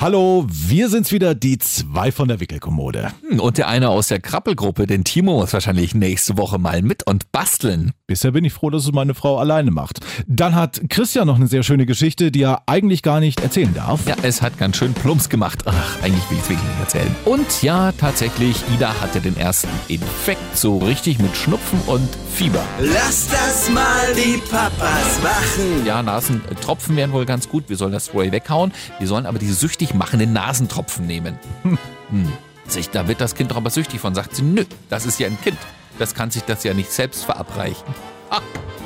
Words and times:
Hallo, 0.00 0.46
wir 0.48 0.88
sind's 0.88 1.12
wieder, 1.12 1.34
die 1.34 1.58
zwei 1.58 2.10
von 2.10 2.26
der 2.26 2.40
Wickelkommode. 2.40 3.12
Hm, 3.28 3.38
Und 3.38 3.58
der 3.58 3.68
eine 3.68 3.90
aus 3.90 4.08
der 4.08 4.18
Krabbelgruppe, 4.18 4.86
den 4.86 5.04
Timo, 5.04 5.38
muss 5.38 5.52
wahrscheinlich 5.52 5.94
nächste 5.94 6.38
Woche 6.38 6.58
mal 6.58 6.80
mit 6.80 7.06
und 7.06 7.30
basteln. 7.32 7.92
Bisher 8.06 8.30
bin 8.30 8.42
ich 8.46 8.54
froh, 8.54 8.70
dass 8.70 8.84
es 8.84 8.92
meine 8.92 9.12
Frau 9.12 9.36
alleine 9.36 9.70
macht. 9.70 10.00
Dann 10.26 10.54
hat 10.54 10.80
Christian 10.88 11.26
noch 11.26 11.36
eine 11.36 11.48
sehr 11.48 11.62
schöne 11.62 11.84
Geschichte, 11.84 12.30
die 12.32 12.44
er 12.44 12.62
eigentlich 12.64 13.02
gar 13.02 13.20
nicht 13.20 13.40
erzählen 13.40 13.74
darf. 13.74 14.06
Ja, 14.08 14.16
es 14.22 14.40
hat 14.40 14.56
ganz 14.56 14.78
schön 14.78 14.94
Plumps 14.94 15.28
gemacht. 15.28 15.64
Ach, 15.66 16.02
eigentlich 16.02 16.28
will 16.30 16.38
ich 16.38 16.44
es 16.44 16.48
wirklich 16.48 16.68
nicht 16.70 16.80
erzählen. 16.80 17.14
Und 17.26 17.62
ja, 17.62 17.92
tatsächlich, 17.92 18.56
Ida 18.74 18.98
hatte 19.02 19.20
den 19.20 19.36
ersten 19.36 19.68
Infekt, 19.88 20.56
so 20.56 20.78
richtig 20.78 21.18
mit 21.18 21.36
Schnupfen 21.36 21.78
und 21.86 22.08
Fieber. 22.32 22.64
Lass 22.80 23.28
das 23.28 23.68
mal 23.68 23.84
die 24.16 24.38
Papas 24.50 25.20
machen. 25.22 25.84
Ja, 25.84 26.02
Nasentropfen 26.02 26.96
wären 26.96 27.12
wohl 27.12 27.26
ganz 27.26 27.50
gut. 27.50 27.64
Wir 27.68 27.76
sollen 27.76 27.92
das 27.92 28.06
Spray 28.06 28.32
weghauen. 28.32 28.72
Wir 28.98 29.06
sollen 29.06 29.26
aber 29.26 29.38
diese 29.38 29.52
süchtig 29.52 29.89
machenden 29.94 30.32
Nasentropfen 30.32 31.06
nehmen. 31.06 31.38
Hm. 32.10 32.32
Sich, 32.66 32.90
da 32.90 33.06
wird 33.06 33.20
das 33.20 33.36
Kind 33.36 33.52
doch 33.52 33.56
aber 33.56 33.70
süchtig 33.70 34.00
von. 34.00 34.16
Sagt 34.16 34.34
sie, 34.34 34.42
nö, 34.42 34.64
das 34.88 35.06
ist 35.06 35.20
ja 35.20 35.28
ein 35.28 35.40
Kind. 35.40 35.58
Das 36.00 36.12
kann 36.12 36.32
sich 36.32 36.42
das 36.42 36.64
ja 36.64 36.74
nicht 36.74 36.90
selbst 36.90 37.24
verabreichen. 37.24 37.94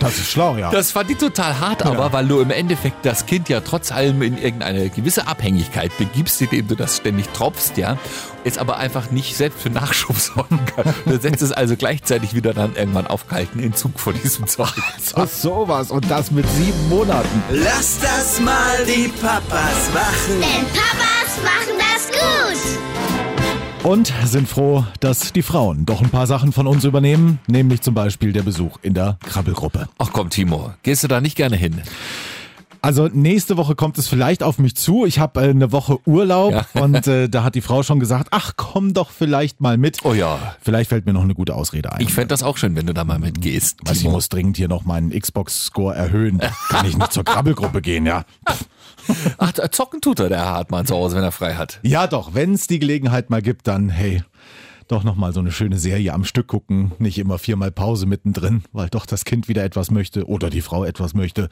Das 0.01 0.19
ist 0.19 0.33
schlau, 0.33 0.57
ja. 0.57 0.71
Das 0.71 0.91
fand 0.91 1.11
ich 1.11 1.17
total 1.17 1.59
hart, 1.61 1.87
aber 1.87 2.13
weil 2.13 2.27
du 2.27 2.41
im 2.41 2.51
Endeffekt 2.51 3.07
das 3.07 3.25
Kind 3.25 3.49
ja 3.49 3.61
trotz 3.61 3.91
allem 3.91 4.21
in 4.21 4.37
irgendeine 4.37 4.91
gewisse 4.91 5.27
Abhängigkeit 5.27 5.97
begibst, 5.97 6.43
indem 6.43 6.69
du 6.69 6.75
das 6.75 6.99
ständig 6.99 7.29
tropfst, 7.31 7.79
ja, 7.79 7.97
es 8.45 8.59
aber 8.59 8.77
einfach 8.77 9.11
nicht 9.11 9.35
selbst 9.35 9.63
für 9.63 9.71
Nachschub 9.71 10.17
sorgen 10.19 10.61
kann. 10.77 10.95
Du 11.07 11.19
setzt 11.19 11.43
es 11.43 11.53
also 11.53 11.77
gleichzeitig 11.77 12.35
wieder 12.35 12.53
dann 12.53 12.77
irgendwann 12.77 13.07
auf 13.07 13.29
kalten 13.29 13.61
Entzug 13.61 13.99
vor 13.99 14.13
diesem 14.13 14.47
Zeug. 14.47 14.75
Ach, 15.15 15.29
sowas 15.29 15.91
und 15.91 16.11
das 16.11 16.31
mit 16.31 16.47
sieben 16.51 16.89
Monaten. 16.91 17.43
Lass 17.51 17.99
das 18.01 18.41
mal 18.41 18.85
die 18.87 19.09
Papas 19.09 19.91
machen. 19.95 20.41
Denn 20.41 20.67
Papas 20.67 21.43
machen 21.43 21.79
das 21.79 22.09
gut. 22.11 22.94
Und 23.85 24.15
sind 24.25 24.49
froh, 24.49 24.85
dass 25.01 25.35
die 25.35 25.43
Frauen 25.43 25.85
doch 25.85 26.01
ein 26.01 26.09
paar 26.09 26.27
Sachen 26.27 26.53
von 26.53 26.67
uns 26.67 26.85
übernehmen, 26.85 27.39
nämlich 27.47 27.83
zum 27.83 27.93
Beispiel 27.93 28.33
der 28.33 28.43
Besuch 28.43 28.79
in 28.81 28.95
der 28.95 29.19
Krabbelgruppe. 29.23 29.89
Ach 29.99 30.09
komm, 30.11 30.31
Timo, 30.31 30.73
gehst 30.83 31.05
du 31.05 31.09
da 31.09 31.21
nicht 31.21 31.37
gerne 31.37 31.57
hin? 31.57 31.83
Also 32.81 33.09
nächste 33.13 33.59
Woche 33.59 33.75
kommt 33.75 33.99
es 33.99 34.09
vielleicht 34.09 34.43
auf 34.43 34.59
mich 34.59 34.75
zu. 34.75 35.05
Ich 35.05 35.19
habe 35.19 35.43
äh, 35.43 35.51
eine 35.51 35.71
Woche 35.71 35.99
Urlaub 36.07 36.53
Ja. 36.53 36.67
und 36.83 37.07
äh, 37.07 37.29
da 37.29 37.45
hat 37.45 37.55
die 37.55 37.61
Frau 37.61 37.83
schon 37.83 38.01
gesagt, 38.01 38.29
ach 38.31 38.53
komm 38.57 38.95
doch 38.95 39.11
vielleicht 39.11 39.61
mal 39.61 39.77
mit. 39.77 40.05
Oh 40.05 40.15
ja. 40.15 40.39
Vielleicht 40.63 40.89
fällt 40.89 41.05
mir 41.05 41.13
noch 41.13 41.23
eine 41.23 41.35
gute 41.35 41.55
Ausrede 41.55 41.93
ein. 41.93 42.01
Ich 42.01 42.13
fände 42.13 42.29
das 42.29 42.43
auch 42.43 42.57
schön, 42.57 42.77
wenn 42.77 42.87
du 42.87 42.95
da 42.95 43.05
mal 43.05 43.19
mitgehst. 43.19 43.81
also 43.87 44.01
ich 44.01 44.11
muss 44.11 44.31
dringend 44.31 44.57
hier 44.57 44.69
noch 44.69 44.85
meinen 44.85 45.19
Xbox-Score 45.19 45.95
erhöhen. 45.95 46.41
Kann 46.71 46.87
ich 46.87 46.97
nicht 46.97 47.13
zur 47.13 47.25
Krabbelgruppe 47.25 47.83
gehen, 47.83 48.07
ja. 48.07 48.25
Ach, 49.39 49.53
zocken 49.71 50.01
tut 50.01 50.21
er, 50.21 50.29
der 50.29 50.45
Hartmann 50.45 50.87
zu 50.87 50.95
Hause, 50.95 51.17
wenn 51.17 51.23
er 51.23 51.33
frei 51.33 51.55
hat. 51.55 51.81
Ja 51.83 52.07
doch, 52.07 52.35
wenn 52.35 52.55
es 52.55 52.67
die 52.67 52.79
Gelegenheit 52.79 53.31
mal 53.31 53.43
gibt, 53.43 53.67
dann 53.67 53.89
hey, 53.89 54.23
doch 54.89 55.05
noch 55.05 55.17
mal 55.17 55.33
so 55.33 55.41
eine 55.41 55.53
schöne 55.53 55.79
Serie 55.79 56.13
am 56.13 56.25
Stück 56.25 56.47
gucken, 56.47 56.93
nicht 56.99 57.19
immer 57.19 57.39
viermal 57.39 57.73
Pause 57.73 58.07
mittendrin, 58.07 58.65
weil 58.73 58.89
doch 58.89 59.07
das 59.07 59.25
Kind 59.25 59.49
wieder 59.49 59.65
etwas 59.65 59.91
möchte 59.91 60.27
oder 60.27 60.51
die 60.51 60.61
Frau 60.61 60.85
etwas 60.85 61.15
möchte 61.15 61.49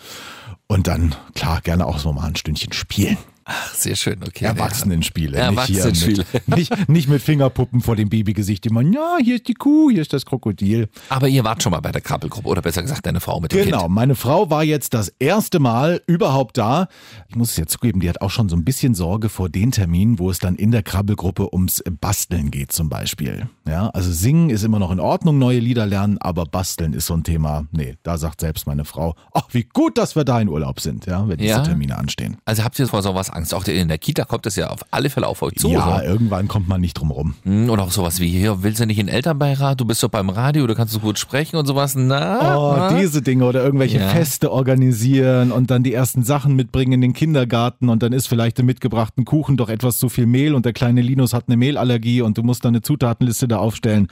und 0.67 0.87
dann 0.87 1.15
klar 1.35 1.61
gerne 1.61 1.87
auch 1.87 1.99
so 1.99 2.13
mal 2.13 2.27
ein 2.27 2.37
Stündchen 2.37 2.73
spielen. 2.73 3.17
Ach, 3.45 3.75
sehr 3.75 3.97
schön, 3.97 4.21
okay. 4.27 4.45
Erwachsenenspiele, 4.45 5.37
Erwachsenenspiele. 5.39 6.25
Nicht, 6.47 6.47
mit, 6.47 6.49
nicht, 6.57 6.89
nicht 6.89 7.09
mit 7.09 7.23
Fingerpuppen 7.23 7.81
vor 7.81 7.97
dem 7.97 8.09
Babygesicht 8.09 8.67
immer, 8.67 8.83
ja, 8.83 9.17
hier 9.23 9.37
ist 9.37 9.49
die 9.49 9.55
Kuh, 9.55 9.91
hier 9.91 10.03
ist 10.03 10.13
das 10.13 10.25
Krokodil. 10.27 10.89
Aber 11.09 11.29
ihr 11.29 11.45
wart 11.45 11.63
schon 11.63 11.73
mal 11.73 11.81
bei 11.81 11.93
der 11.93 12.01
Krabbelgruppe 12.01 12.49
oder 12.49 12.63
besser 12.63 12.83
gesagt 12.83 13.07
deine 13.07 13.21
Frau 13.21 13.41
mit 13.41 13.53
dem 13.53 13.65
Genau, 13.65 13.83
Kind. 13.83 13.91
meine 13.95 14.15
Frau 14.15 14.51
war 14.51 14.63
jetzt 14.65 14.95
das 14.95 15.09
erste 15.19 15.59
Mal 15.59 16.01
überhaupt 16.07 16.59
da. 16.59 16.89
Ich 17.29 17.37
muss 17.37 17.51
es 17.51 17.57
jetzt 17.57 17.73
zugeben, 17.73 18.01
die 18.01 18.09
hat 18.09 18.21
auch 18.21 18.31
schon 18.31 18.49
so 18.49 18.57
ein 18.57 18.65
bisschen 18.65 18.95
Sorge 18.95 19.29
vor 19.29 19.49
den 19.49 19.71
Terminen, 19.73 20.19
wo 20.19 20.31
es 20.31 20.39
dann 20.39 20.55
in 20.57 20.71
der 20.71 20.83
Krabbelgruppe 20.83 21.53
ums 21.53 21.83
Basteln 22.01 22.51
geht 22.51 22.73
zum 22.73 22.89
Beispiel. 22.89 23.49
Ja, 23.69 23.89
also 23.91 24.13
singen 24.13 24.51
ist 24.51 24.63
immer 24.65 24.79
noch 24.79 24.91
in 24.91 25.01
Ordnung, 25.01 25.39
neue 25.39 25.59
Lieder 25.59 25.87
lernen, 25.87 26.19
aber 26.19 26.45
basteln 26.45 26.93
ist 26.93 27.07
so 27.07 27.15
ein 27.15 27.25
Thema. 27.25 27.67
Nee, 27.73 27.97
da 28.03 28.19
sagt 28.19 28.41
selbst 28.41 28.67
meine 28.67 28.85
Frau, 28.85 29.15
ach, 29.33 29.49
wie 29.53 29.65
gut, 29.65 29.99
dass 29.99 30.17
wir 30.17 30.25
da 30.25 30.41
in 30.41 30.49
Urlaub 30.49 30.81
sind, 30.81 31.07
ja, 31.07 31.27
wenn 31.29 31.39
diese 31.39 31.51
Ja? 31.51 31.61
Termine 31.61 31.97
anstehen. 31.99 32.37
Also 32.45 32.65
habt 32.65 32.79
ihr 32.79 32.87
vor 32.89 33.03
sowas 33.03 33.31
Angst? 33.33 33.55
Auch 33.55 33.65
in 33.67 33.89
der 33.89 33.99
Kita 33.99 34.25
kommt 34.25 34.47
es 34.47 34.57
ja 34.57 34.69
auf 34.71 34.81
alle 34.91 35.11
Fälle 35.11 35.27
auf 35.27 35.43
euch 35.43 35.55
zu. 35.55 35.69
ja, 35.71 35.99
so. 35.99 36.05
irgendwann 36.05 36.49
kommt 36.49 36.69
man 36.69 36.81
nicht 36.81 36.95
drum 36.95 37.11
rum. 37.11 37.35
Hm, 37.45 37.71
Oder 37.71 37.83
auch 37.85 37.91
sowas 37.91 38.21
wie 38.21 38.29
hier, 38.29 38.63
willst 38.63 38.81
du 38.81 38.87
nicht 38.87 38.99
in 38.99 39.07
den 39.07 39.15
Elternbeirat? 39.15 39.81
Du 39.81 39.85
bist 39.85 40.03
doch 40.03 40.09
beim 40.09 40.29
Radio, 40.31 40.67
du 40.67 40.75
kannst 40.75 40.93
so 40.93 41.01
gut 41.01 41.19
sprechen 41.19 41.57
und 41.57 41.67
sowas. 41.67 41.95
Na, 41.97 42.57
Oh, 42.57 42.75
na? 42.77 42.99
diese 43.01 43.23
Dinge 43.23 43.45
oder 43.47 43.63
irgendwelche 43.65 43.99
Ja. 43.99 44.09
Feste 44.09 44.53
organisieren 44.53 45.53
und 45.53 45.71
dann 45.71 45.83
die 45.83 45.93
ersten 45.95 46.23
Sachen 46.25 46.55
mitbringen 46.57 46.93
in 46.93 47.01
den 47.01 47.13
Kindergarten 47.13 47.89
und 47.89 48.03
dann 48.03 48.13
ist 48.13 48.27
vielleicht 48.29 48.59
im 48.59 48.67
mitgebrachten 48.67 49.25
Kuchen 49.25 49.57
doch 49.57 49.69
etwas 49.69 49.99
zu 49.99 50.09
viel 50.09 50.27
Mehl 50.27 50.55
und 50.55 50.65
der 50.67 50.73
kleine 50.73 51.01
Linus 51.01 51.33
hat 51.35 51.45
eine 51.49 51.57
Mehlallergie 51.57 52.23
und 52.23 52.39
du 52.39 52.43
musst 52.43 52.65
dann 52.65 52.71
eine 52.75 52.83
Zutatenliste 52.83 53.49
da 53.49 53.59
aufstellen. 53.59 54.09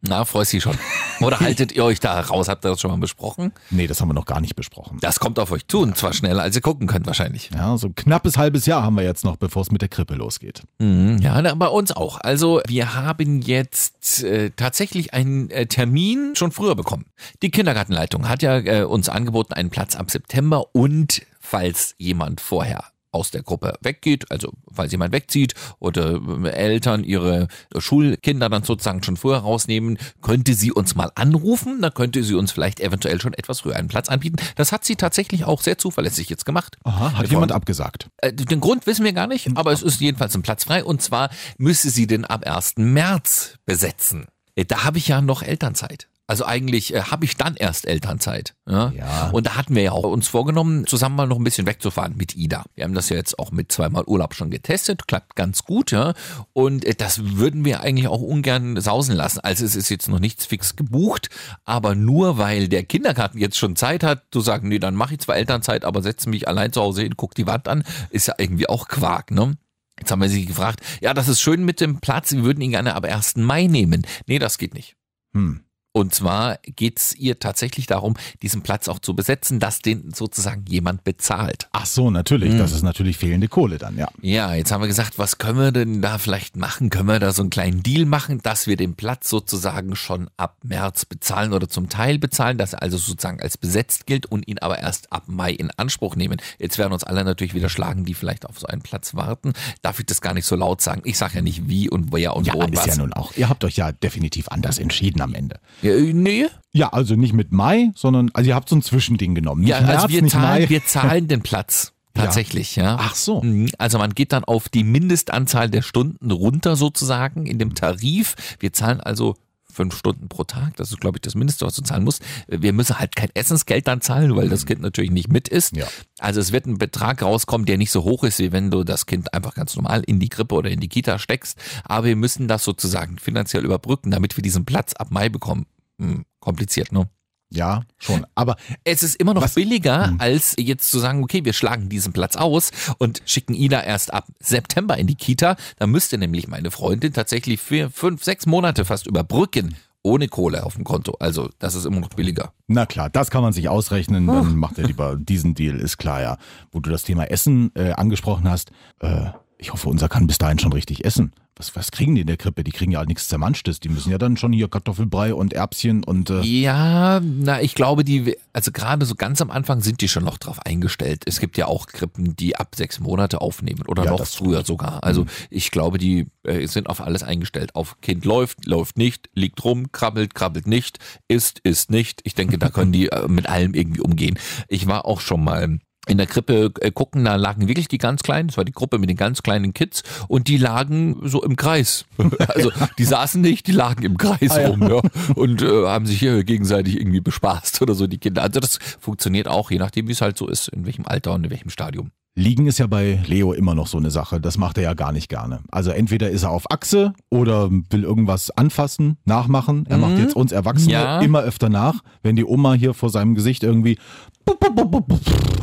Na, 0.00 0.24
freust 0.24 0.52
dich 0.52 0.62
schon. 0.62 0.78
Oder 1.20 1.40
haltet 1.40 1.72
ihr 1.72 1.84
euch 1.84 1.98
da 1.98 2.20
raus? 2.20 2.48
Habt 2.48 2.64
ihr 2.64 2.70
das 2.70 2.80
schon 2.80 2.90
mal 2.90 2.98
besprochen? 2.98 3.52
Nee, 3.70 3.86
das 3.86 4.00
haben 4.00 4.08
wir 4.08 4.14
noch 4.14 4.26
gar 4.26 4.40
nicht 4.40 4.54
besprochen. 4.54 4.98
Das 5.00 5.18
kommt 5.18 5.38
auf 5.38 5.50
euch 5.50 5.66
zu 5.66 5.80
und 5.80 5.96
zwar 5.96 6.12
schneller, 6.12 6.42
als 6.42 6.54
ihr 6.54 6.62
gucken 6.62 6.86
könnt 6.86 7.06
wahrscheinlich. 7.06 7.50
Ja, 7.52 7.76
so 7.76 7.88
ein 7.88 7.94
knappes 7.94 8.38
halbes 8.38 8.66
Jahr 8.66 8.82
haben 8.82 8.94
wir 8.96 9.02
jetzt 9.02 9.24
noch, 9.24 9.36
bevor 9.36 9.62
es 9.62 9.70
mit 9.72 9.82
der 9.82 9.88
Krippe 9.88 10.14
losgeht. 10.14 10.62
Mhm, 10.78 11.18
Ja, 11.18 11.40
bei 11.54 11.66
uns 11.66 11.90
auch. 11.92 12.20
Also 12.20 12.60
wir 12.66 12.94
haben 12.94 13.42
jetzt 13.42 14.22
äh, 14.22 14.50
tatsächlich 14.50 15.14
einen 15.14 15.50
äh, 15.50 15.66
Termin 15.66 16.34
schon 16.36 16.52
früher 16.52 16.76
bekommen. 16.76 17.06
Die 17.42 17.50
Kindergartenleitung 17.50 18.28
hat 18.28 18.42
ja 18.42 18.58
äh, 18.58 18.82
uns 18.84 19.08
angeboten 19.08 19.52
einen 19.54 19.70
Platz 19.70 19.96
ab 19.96 20.10
September 20.10 20.66
und 20.74 21.22
falls 21.40 21.94
jemand 21.98 22.40
vorher 22.40 22.84
aus 23.10 23.30
der 23.30 23.42
Gruppe 23.42 23.74
weggeht, 23.80 24.30
also 24.30 24.52
falls 24.72 24.92
jemand 24.92 25.12
wegzieht 25.12 25.54
oder 25.78 26.20
äh, 26.44 26.50
Eltern 26.50 27.04
ihre 27.04 27.48
Schulkinder 27.78 28.48
dann 28.48 28.62
sozusagen 28.64 29.02
schon 29.02 29.16
vorher 29.16 29.42
rausnehmen, 29.42 29.98
könnte 30.20 30.54
sie 30.54 30.72
uns 30.72 30.94
mal 30.94 31.10
anrufen, 31.14 31.80
dann 31.80 31.94
könnte 31.94 32.22
sie 32.22 32.34
uns 32.34 32.52
vielleicht 32.52 32.80
eventuell 32.80 33.20
schon 33.20 33.32
etwas 33.34 33.60
früher 33.60 33.76
einen 33.76 33.88
Platz 33.88 34.08
anbieten. 34.08 34.36
Das 34.56 34.72
hat 34.72 34.84
sie 34.84 34.96
tatsächlich 34.96 35.44
auch 35.44 35.62
sehr 35.62 35.78
zuverlässig 35.78 36.28
jetzt 36.28 36.44
gemacht. 36.44 36.76
Aha, 36.84 37.12
hat 37.12 37.22
Wir 37.22 37.30
jemand 37.30 37.50
wollen- 37.50 37.56
abgesagt. 37.56 38.08
äh, 38.18 38.32
Den 38.32 38.60
Grund 38.60 38.86
wissen 38.86 39.04
wir 39.04 39.12
gar 39.12 39.26
nicht, 39.26 39.48
aber 39.56 39.72
es 39.72 39.82
ist 39.82 40.00
jedenfalls 40.00 40.34
ein 40.34 40.42
Platz 40.42 40.64
frei 40.64 40.84
und 40.84 41.00
zwar 41.02 41.30
müsste 41.56 41.90
sie 41.90 42.06
den 42.06 42.24
ab 42.24 42.44
1. 42.46 42.74
März 42.92 43.54
besetzen. 43.64 44.26
Äh, 44.54 44.64
Da 44.64 44.84
habe 44.84 44.98
ich 44.98 45.08
ja 45.08 45.20
noch 45.22 45.42
Elternzeit. 45.42 46.08
Also 46.28 46.44
eigentlich 46.44 46.94
äh, 46.94 47.00
habe 47.00 47.24
ich 47.24 47.38
dann 47.38 47.56
erst 47.56 47.86
Elternzeit. 47.86 48.54
Ja? 48.68 48.92
Ja. 48.94 49.30
Und 49.30 49.46
da 49.46 49.56
hatten 49.56 49.74
wir 49.74 49.82
ja 49.82 49.92
auch 49.92 50.04
uns 50.04 50.28
vorgenommen, 50.28 50.86
zusammen 50.86 51.16
mal 51.16 51.26
noch 51.26 51.38
ein 51.38 51.44
bisschen 51.44 51.66
wegzufahren 51.66 52.18
mit 52.18 52.36
Ida. 52.36 52.66
Wir 52.74 52.84
haben 52.84 52.92
das 52.92 53.08
ja 53.08 53.16
jetzt 53.16 53.38
auch 53.38 53.50
mit 53.50 53.72
zweimal 53.72 54.04
Urlaub 54.04 54.34
schon 54.34 54.50
getestet, 54.50 55.08
klappt 55.08 55.36
ganz 55.36 55.64
gut, 55.64 55.90
ja. 55.90 56.12
Und 56.52 56.84
äh, 56.84 56.94
das 56.94 57.38
würden 57.38 57.64
wir 57.64 57.80
eigentlich 57.80 58.08
auch 58.08 58.20
ungern 58.20 58.78
sausen 58.78 59.16
lassen. 59.16 59.40
Also 59.40 59.64
es 59.64 59.74
ist 59.74 59.88
jetzt 59.88 60.10
noch 60.10 60.20
nichts 60.20 60.44
fix 60.44 60.76
gebucht, 60.76 61.30
aber 61.64 61.94
nur 61.94 62.36
weil 62.36 62.68
der 62.68 62.84
Kindergarten 62.84 63.38
jetzt 63.38 63.56
schon 63.56 63.74
Zeit 63.74 64.02
hat, 64.02 64.24
zu 64.30 64.42
sagen, 64.42 64.68
nee, 64.68 64.78
dann 64.78 64.94
mache 64.94 65.14
ich 65.14 65.20
zwar 65.20 65.36
Elternzeit, 65.36 65.86
aber 65.86 66.02
setze 66.02 66.28
mich 66.28 66.46
allein 66.46 66.74
zu 66.74 66.82
Hause 66.82 67.02
hin, 67.02 67.16
guck 67.16 67.34
die 67.34 67.46
Wand 67.46 67.68
an, 67.68 67.84
ist 68.10 68.28
ja 68.28 68.34
irgendwie 68.36 68.68
auch 68.68 68.88
Quark, 68.88 69.30
ne? 69.30 69.56
Jetzt 69.98 70.10
haben 70.10 70.20
wir 70.20 70.28
sie 70.28 70.44
gefragt, 70.44 70.80
ja, 71.00 71.14
das 71.14 71.28
ist 71.28 71.40
schön 71.40 71.64
mit 71.64 71.80
dem 71.80 72.00
Platz, 72.00 72.32
wir 72.32 72.44
würden 72.44 72.60
ihn 72.60 72.72
gerne 72.72 72.94
ab 72.94 73.06
1. 73.06 73.36
Mai 73.36 73.66
nehmen. 73.66 74.06
Nee, 74.26 74.38
das 74.38 74.58
geht 74.58 74.74
nicht. 74.74 74.94
Hm. 75.32 75.64
Und 75.92 76.14
zwar 76.14 76.58
geht's 76.62 77.14
ihr 77.14 77.38
tatsächlich 77.40 77.86
darum, 77.86 78.14
diesen 78.42 78.62
Platz 78.62 78.88
auch 78.88 78.98
zu 78.98 79.14
besetzen, 79.16 79.58
dass 79.58 79.80
den 79.80 80.12
sozusagen 80.14 80.64
jemand 80.68 81.02
bezahlt. 81.02 81.68
Ach 81.72 81.86
so, 81.86 82.10
natürlich. 82.10 82.52
Hm. 82.52 82.58
Das 82.58 82.72
ist 82.72 82.82
natürlich 82.82 83.16
fehlende 83.16 83.48
Kohle 83.48 83.78
dann, 83.78 83.96
ja. 83.96 84.08
Ja, 84.20 84.54
jetzt 84.54 84.70
haben 84.70 84.80
wir 84.82 84.86
gesagt, 84.86 85.18
was 85.18 85.38
können 85.38 85.58
wir 85.58 85.72
denn 85.72 86.00
da 86.02 86.18
vielleicht 86.18 86.56
machen? 86.56 86.90
Können 86.90 87.08
wir 87.08 87.18
da 87.18 87.32
so 87.32 87.42
einen 87.42 87.50
kleinen 87.50 87.82
Deal 87.82 88.04
machen, 88.04 88.40
dass 88.42 88.66
wir 88.66 88.76
den 88.76 88.94
Platz 88.94 89.28
sozusagen 89.28 89.96
schon 89.96 90.30
ab 90.36 90.58
März 90.62 91.04
bezahlen 91.04 91.52
oder 91.52 91.68
zum 91.68 91.88
Teil 91.88 92.18
bezahlen, 92.18 92.58
dass 92.58 92.74
er 92.74 92.82
also 92.82 92.96
sozusagen 92.98 93.40
als 93.40 93.56
besetzt 93.56 94.06
gilt 94.06 94.26
und 94.26 94.46
ihn 94.46 94.58
aber 94.58 94.78
erst 94.78 95.12
ab 95.12 95.24
Mai 95.26 95.52
in 95.52 95.70
Anspruch 95.76 96.14
nehmen. 96.16 96.36
Jetzt 96.58 96.78
werden 96.78 96.92
uns 96.92 97.02
alle 97.02 97.24
natürlich 97.24 97.54
wieder 97.54 97.68
schlagen, 97.70 98.04
die 98.04 98.14
vielleicht 98.14 98.46
auf 98.46 98.58
so 98.58 98.66
einen 98.66 98.82
Platz 98.82 99.14
warten. 99.14 99.52
Darf 99.82 99.98
ich 99.98 100.06
das 100.06 100.20
gar 100.20 100.34
nicht 100.34 100.46
so 100.46 100.54
laut 100.54 100.80
sagen? 100.80 101.00
Ich 101.04 101.18
sage 101.18 101.36
ja 101.36 101.42
nicht 101.42 101.68
wie 101.68 101.88
und 101.88 102.12
wer 102.12 102.36
und 102.36 102.46
Ja, 102.46 102.54
wo 102.54 102.58
und 102.60 102.74
ist 102.74 102.80
was. 102.80 102.86
ja 102.86 102.96
nun 102.96 103.12
auch. 103.14 103.32
Ihr 103.36 103.48
habt 103.48 103.64
euch 103.64 103.76
ja 103.76 103.90
definitiv 103.90 104.48
anders 104.48 104.78
entschieden 104.78 105.22
am 105.22 105.34
Ende. 105.34 105.58
Ja, 105.82 105.92
äh, 105.92 106.12
nee, 106.12 106.46
Ja, 106.72 106.88
also 106.92 107.14
nicht 107.14 107.32
mit 107.32 107.52
Mai, 107.52 107.90
sondern, 107.94 108.30
also 108.34 108.48
ihr 108.48 108.54
habt 108.54 108.68
so 108.68 108.76
ein 108.76 108.82
Zwischending 108.82 109.34
genommen. 109.34 109.62
Nicht 109.62 109.70
Ja, 109.70 109.76
also 109.78 109.88
März, 109.92 110.08
wir 110.10 110.22
nicht 110.22 110.32
zahlen, 110.32 110.62
Mai. 110.62 110.68
wir 110.68 110.84
zahlen 110.84 111.28
den 111.28 111.42
Platz. 111.42 111.92
Tatsächlich, 112.14 112.74
ja. 112.76 112.96
Ach 112.98 113.14
so. 113.14 113.42
Mhm, 113.42 113.70
Also 113.78 113.98
man 113.98 114.12
geht 114.14 114.32
dann 114.32 114.42
auf 114.44 114.68
die 114.68 114.82
Mindestanzahl 114.82 115.70
der 115.70 115.82
Stunden 115.82 116.30
runter 116.32 116.74
sozusagen 116.74 117.46
in 117.46 117.58
dem 117.58 117.74
Tarif. 117.74 118.34
Wir 118.58 118.72
zahlen 118.72 119.00
also 119.00 119.36
fünf 119.78 119.96
Stunden 119.96 120.28
pro 120.28 120.42
Tag. 120.42 120.74
Das 120.74 120.90
ist, 120.90 121.00
glaube 121.00 121.18
ich, 121.18 121.22
das 121.22 121.36
Mindeste, 121.36 121.64
was 121.64 121.76
du 121.76 121.82
zahlen 121.82 122.02
musst. 122.02 122.20
Wir 122.48 122.72
müssen 122.72 122.98
halt 122.98 123.14
kein 123.14 123.30
Essensgeld 123.34 123.86
dann 123.86 124.00
zahlen, 124.00 124.34
weil 124.34 124.48
das 124.48 124.66
Kind 124.66 124.80
natürlich 124.80 125.12
nicht 125.12 125.28
mit 125.28 125.46
ist. 125.46 125.76
Ja. 125.76 125.86
Also 126.18 126.40
es 126.40 126.50
wird 126.50 126.66
ein 126.66 126.78
Betrag 126.78 127.22
rauskommen, 127.22 127.64
der 127.64 127.78
nicht 127.78 127.92
so 127.92 128.02
hoch 128.02 128.24
ist, 128.24 128.40
wie 128.40 128.50
wenn 128.50 128.72
du 128.72 128.82
das 128.82 129.06
Kind 129.06 129.32
einfach 129.32 129.54
ganz 129.54 129.76
normal 129.76 130.02
in 130.04 130.18
die 130.18 130.28
Krippe 130.28 130.56
oder 130.56 130.68
in 130.68 130.80
die 130.80 130.88
Kita 130.88 131.20
steckst. 131.20 131.58
Aber 131.84 132.06
wir 132.08 132.16
müssen 132.16 132.48
das 132.48 132.64
sozusagen 132.64 133.18
finanziell 133.18 133.64
überbrücken, 133.64 134.10
damit 134.10 134.36
wir 134.36 134.42
diesen 134.42 134.64
Platz 134.64 134.94
ab 134.94 135.12
Mai 135.12 135.28
bekommen. 135.28 135.66
Hm, 136.00 136.24
kompliziert, 136.40 136.90
ne? 136.90 137.08
Ja, 137.50 137.82
schon. 137.98 138.26
Aber 138.34 138.56
Es 138.84 139.02
ist 139.02 139.16
immer 139.16 139.32
noch 139.34 139.42
Was- 139.42 139.54
billiger, 139.54 140.08
Hm. 140.08 140.20
als 140.20 140.54
jetzt 140.58 140.90
zu 140.90 140.98
sagen, 140.98 141.22
okay, 141.22 141.44
wir 141.44 141.52
schlagen 141.54 141.88
diesen 141.88 142.12
Platz 142.12 142.36
aus 142.36 142.70
und 142.98 143.22
schicken 143.24 143.54
Ida 143.54 143.82
erst 143.82 144.12
ab 144.12 144.26
September 144.40 144.98
in 144.98 145.06
die 145.06 145.14
Kita. 145.14 145.56
Da 145.78 145.86
müsste 145.86 146.18
nämlich 146.18 146.46
meine 146.48 146.70
Freundin 146.70 147.12
tatsächlich 147.12 147.60
für 147.60 147.90
fünf, 147.90 148.22
sechs 148.24 148.44
Monate 148.46 148.84
fast 148.84 149.06
überbrücken. 149.06 149.76
Ohne 150.02 150.28
Kohle 150.28 150.64
auf 150.64 150.74
dem 150.76 150.84
Konto. 150.84 151.16
Also, 151.18 151.50
das 151.58 151.74
ist 151.74 151.84
immer 151.84 151.98
noch 152.00 152.10
billiger. 152.10 152.52
Na 152.68 152.86
klar, 152.86 153.10
das 153.10 153.30
kann 153.30 153.42
man 153.42 153.52
sich 153.52 153.68
ausrechnen. 153.68 154.26
Dann 154.28 154.56
macht 154.56 154.78
er 154.78 154.84
lieber 154.86 155.16
diesen 155.16 155.54
Deal, 155.54 155.76
ist 155.80 155.98
klar, 155.98 156.22
ja. 156.22 156.38
Wo 156.70 156.78
du 156.80 156.88
das 156.90 157.02
Thema 157.02 157.24
Essen 157.24 157.72
äh, 157.74 157.90
angesprochen 157.92 158.48
hast, 158.48 158.70
äh, 159.00 159.26
ich 159.58 159.72
hoffe, 159.72 159.88
unser 159.88 160.08
kann 160.08 160.26
bis 160.26 160.38
dahin 160.38 160.58
schon 160.58 160.72
richtig 160.72 161.04
essen. 161.04 161.32
Was, 161.56 161.74
was 161.74 161.90
kriegen 161.90 162.14
die 162.14 162.20
in 162.20 162.28
der 162.28 162.36
Krippe? 162.36 162.62
Die 162.62 162.70
kriegen 162.70 162.92
ja 162.92 163.04
nichts 163.04 163.26
Zermanschtes. 163.26 163.80
Die 163.80 163.88
müssen 163.88 164.12
ja 164.12 164.18
dann 164.18 164.36
schon 164.36 164.52
hier 164.52 164.68
Kartoffelbrei 164.68 165.34
und 165.34 165.52
Erbschen 165.52 166.04
und 166.04 166.30
äh, 166.30 166.42
Ja, 166.42 167.20
na, 167.20 167.60
ich 167.60 167.74
glaube, 167.74 168.04
die, 168.04 168.36
also 168.52 168.70
gerade 168.70 169.04
so 169.04 169.16
ganz 169.16 169.42
am 169.42 169.50
Anfang 169.50 169.80
sind 169.80 170.00
die 170.00 170.08
schon 170.08 170.22
noch 170.22 170.38
drauf 170.38 170.64
eingestellt. 170.64 171.24
Es 171.26 171.40
gibt 171.40 171.58
ja 171.58 171.66
auch 171.66 171.88
Krippen, 171.88 172.36
die 172.36 172.54
ab 172.54 172.76
sechs 172.76 173.00
Monate 173.00 173.40
aufnehmen 173.40 173.82
oder 173.88 174.04
Ja, 174.04 174.12
noch 174.12 174.24
früher 174.24 174.64
sogar. 174.64 175.02
Also 175.02 175.26
ich 175.50 175.72
glaube, 175.72 175.98
die 175.98 176.26
äh, 176.44 176.68
sind 176.68 176.88
auf 176.88 177.00
alles 177.00 177.24
eingestellt. 177.24 177.74
Auf 177.74 178.00
Kind 178.02 178.24
läuft, 178.24 178.64
läuft 178.64 178.96
nicht, 178.96 179.28
liegt 179.34 179.64
rum, 179.64 179.90
krabbelt, 179.90 180.36
krabbelt 180.36 180.68
nicht, 180.68 181.00
isst, 181.26 181.58
isst 181.64 181.90
nicht. 181.90 182.20
Ich 182.22 182.36
denke, 182.36 182.58
da 182.58 182.70
können 182.70 182.92
die 182.92 183.08
äh, 183.08 183.26
mit 183.26 183.48
allem 183.48 183.74
irgendwie 183.74 184.00
umgehen. 184.00 184.38
Ich 184.68 184.86
war 184.86 185.06
auch 185.06 185.20
schon 185.20 185.42
mal 185.42 185.80
in 186.08 186.18
der 186.18 186.26
Krippe 186.26 186.72
äh, 186.80 186.90
gucken, 186.90 187.24
da 187.24 187.36
lagen 187.36 187.68
wirklich 187.68 187.88
die 187.88 187.98
ganz 187.98 188.22
kleinen, 188.22 188.48
das 188.48 188.56
war 188.56 188.64
die 188.64 188.72
Gruppe 188.72 188.98
mit 188.98 189.08
den 189.10 189.16
ganz 189.16 189.42
kleinen 189.42 189.74
Kids 189.74 190.02
und 190.26 190.48
die 190.48 190.56
lagen 190.56 191.20
so 191.22 191.42
im 191.42 191.56
Kreis. 191.56 192.04
Also 192.48 192.72
die 192.98 193.04
saßen 193.04 193.40
nicht, 193.40 193.66
die 193.66 193.72
lagen 193.72 194.02
im 194.04 194.16
Kreis 194.16 194.52
Ah, 194.52 194.60
ja. 194.62 194.68
rum 194.68 194.82
ja, 194.88 195.00
und 195.34 195.62
äh, 195.62 195.86
haben 195.86 196.06
sich 196.06 196.18
hier 196.18 196.42
gegenseitig 196.44 196.98
irgendwie 196.98 197.20
bespaßt 197.20 197.82
oder 197.82 197.94
so 197.94 198.06
die 198.06 198.18
Kinder. 198.18 198.42
Also 198.42 198.60
das 198.60 198.78
funktioniert 198.98 199.48
auch, 199.48 199.70
je 199.70 199.78
nachdem 199.78 200.08
wie 200.08 200.12
es 200.12 200.20
halt 200.20 200.36
so 200.38 200.48
ist, 200.48 200.68
in 200.68 200.86
welchem 200.86 201.06
Alter 201.06 201.34
und 201.34 201.44
in 201.44 201.50
welchem 201.50 201.70
Stadium. 201.70 202.10
Liegen 202.38 202.66
ist 202.68 202.78
ja 202.78 202.86
bei 202.86 203.18
Leo 203.26 203.52
immer 203.52 203.74
noch 203.74 203.88
so 203.88 203.98
eine 203.98 204.10
Sache. 204.12 204.40
Das 204.40 204.58
macht 204.58 204.78
er 204.78 204.84
ja 204.84 204.94
gar 204.94 205.10
nicht 205.12 205.28
gerne. 205.28 205.60
Also 205.72 205.90
entweder 205.90 206.30
ist 206.30 206.44
er 206.44 206.50
auf 206.50 206.70
Achse 206.70 207.12
oder 207.30 207.68
will 207.70 208.04
irgendwas 208.04 208.50
anfassen, 208.52 209.16
nachmachen. 209.24 209.86
Er 209.88 209.98
macht 209.98 210.18
jetzt 210.18 210.36
uns 210.36 210.52
Erwachsene 210.52 210.92
Ja. 210.92 211.20
immer 211.20 211.40
öfter 211.40 211.68
nach. 211.68 212.02
Wenn 212.22 212.36
die 212.36 212.44
Oma 212.44 212.74
hier 212.74 212.94
vor 212.94 213.10
seinem 213.10 213.34
Gesicht 213.34 213.64
irgendwie 213.64 213.98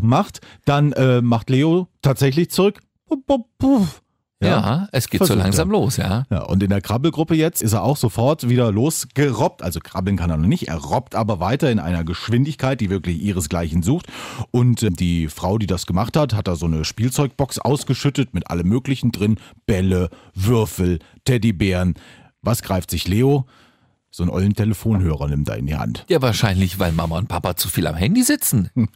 macht, 0.01 0.41
dann 0.65 0.91
äh, 0.93 1.21
macht 1.21 1.49
Leo 1.49 1.87
tatsächlich 2.01 2.49
zurück. 2.51 2.81
Ja, 4.43 4.87
es 4.91 5.07
geht 5.09 5.19
so 5.19 5.27
versucht 5.27 5.39
er. 5.39 5.43
langsam 5.45 5.71
los, 5.71 5.97
ja. 5.97 6.25
Ja, 6.29 6.43
und 6.43 6.61
in 6.61 6.69
der 6.69 6.81
Krabbelgruppe 6.81 7.35
jetzt 7.35 7.61
ist 7.61 7.73
er 7.73 7.83
auch 7.83 7.97
sofort 7.97 8.49
wieder 8.49 8.71
losgerobbt. 8.71 9.63
Also 9.63 9.79
krabbeln 9.79 10.17
kann 10.17 10.29
er 10.29 10.37
noch 10.37 10.47
nicht. 10.47 10.67
Er 10.67 10.77
robbt 10.77 11.15
aber 11.15 11.39
weiter 11.39 11.71
in 11.71 11.79
einer 11.79 12.03
Geschwindigkeit, 12.03 12.81
die 12.81 12.89
wirklich 12.89 13.21
ihresgleichen 13.21 13.81
sucht. 13.81 14.07
Und 14.51 14.83
äh, 14.83 14.91
die 14.91 15.29
Frau, 15.29 15.57
die 15.57 15.67
das 15.67 15.85
gemacht 15.85 16.17
hat, 16.17 16.33
hat 16.33 16.47
da 16.47 16.55
so 16.55 16.65
eine 16.65 16.83
Spielzeugbox 16.83 17.59
ausgeschüttet 17.59 18.33
mit 18.33 18.49
allem 18.49 18.67
Möglichen 18.67 19.11
drin. 19.11 19.37
Bälle, 19.65 20.09
Würfel, 20.33 20.99
Teddybären. 21.23 21.95
Was 22.41 22.61
greift 22.61 22.91
sich 22.91 23.07
Leo? 23.07 23.45
So 24.11 24.23
einen 24.23 24.31
ollen 24.31 24.53
Telefonhörer 24.53 25.27
nimmt 25.27 25.49
er 25.49 25.57
in 25.57 25.65
die 25.65 25.75
Hand. 25.75 26.05
Ja, 26.09 26.21
wahrscheinlich, 26.21 26.79
weil 26.79 26.93
Mama 26.93 27.17
und 27.17 27.27
Papa 27.27 27.57
zu 27.57 27.67
viel 27.67 27.85
am 27.87 27.95
Handy 27.95 28.23
sitzen. 28.23 28.69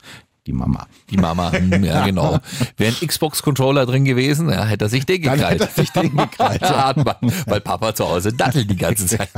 Die 0.50 0.54
Mama. 0.56 0.88
Die 1.12 1.18
Mama, 1.18 1.52
hm, 1.52 1.84
ja 1.84 2.04
genau. 2.08 2.40
Wäre 2.78 2.96
ein 3.00 3.08
Xbox-Controller 3.08 3.86
drin 3.86 4.04
gewesen, 4.04 4.50
ja, 4.50 4.66
hätte 4.66 4.86
er 4.86 4.90
sich 4.90 5.06
den 5.06 5.22
Dann 5.22 5.36
gekrallt. 5.38 5.62
hätte 5.62 5.70
er 5.76 5.84
sich 5.84 5.92
den 5.92 6.18
gekrallt, 6.18 6.62
ja. 6.64 6.96
Weil 7.46 7.62
Papa 7.62 7.94
zu 7.94 8.10
Hause 8.10 8.34
dattelt 8.34 8.68
die 8.72 8.76
ganze 8.76 9.06
Zeit. 9.18 9.30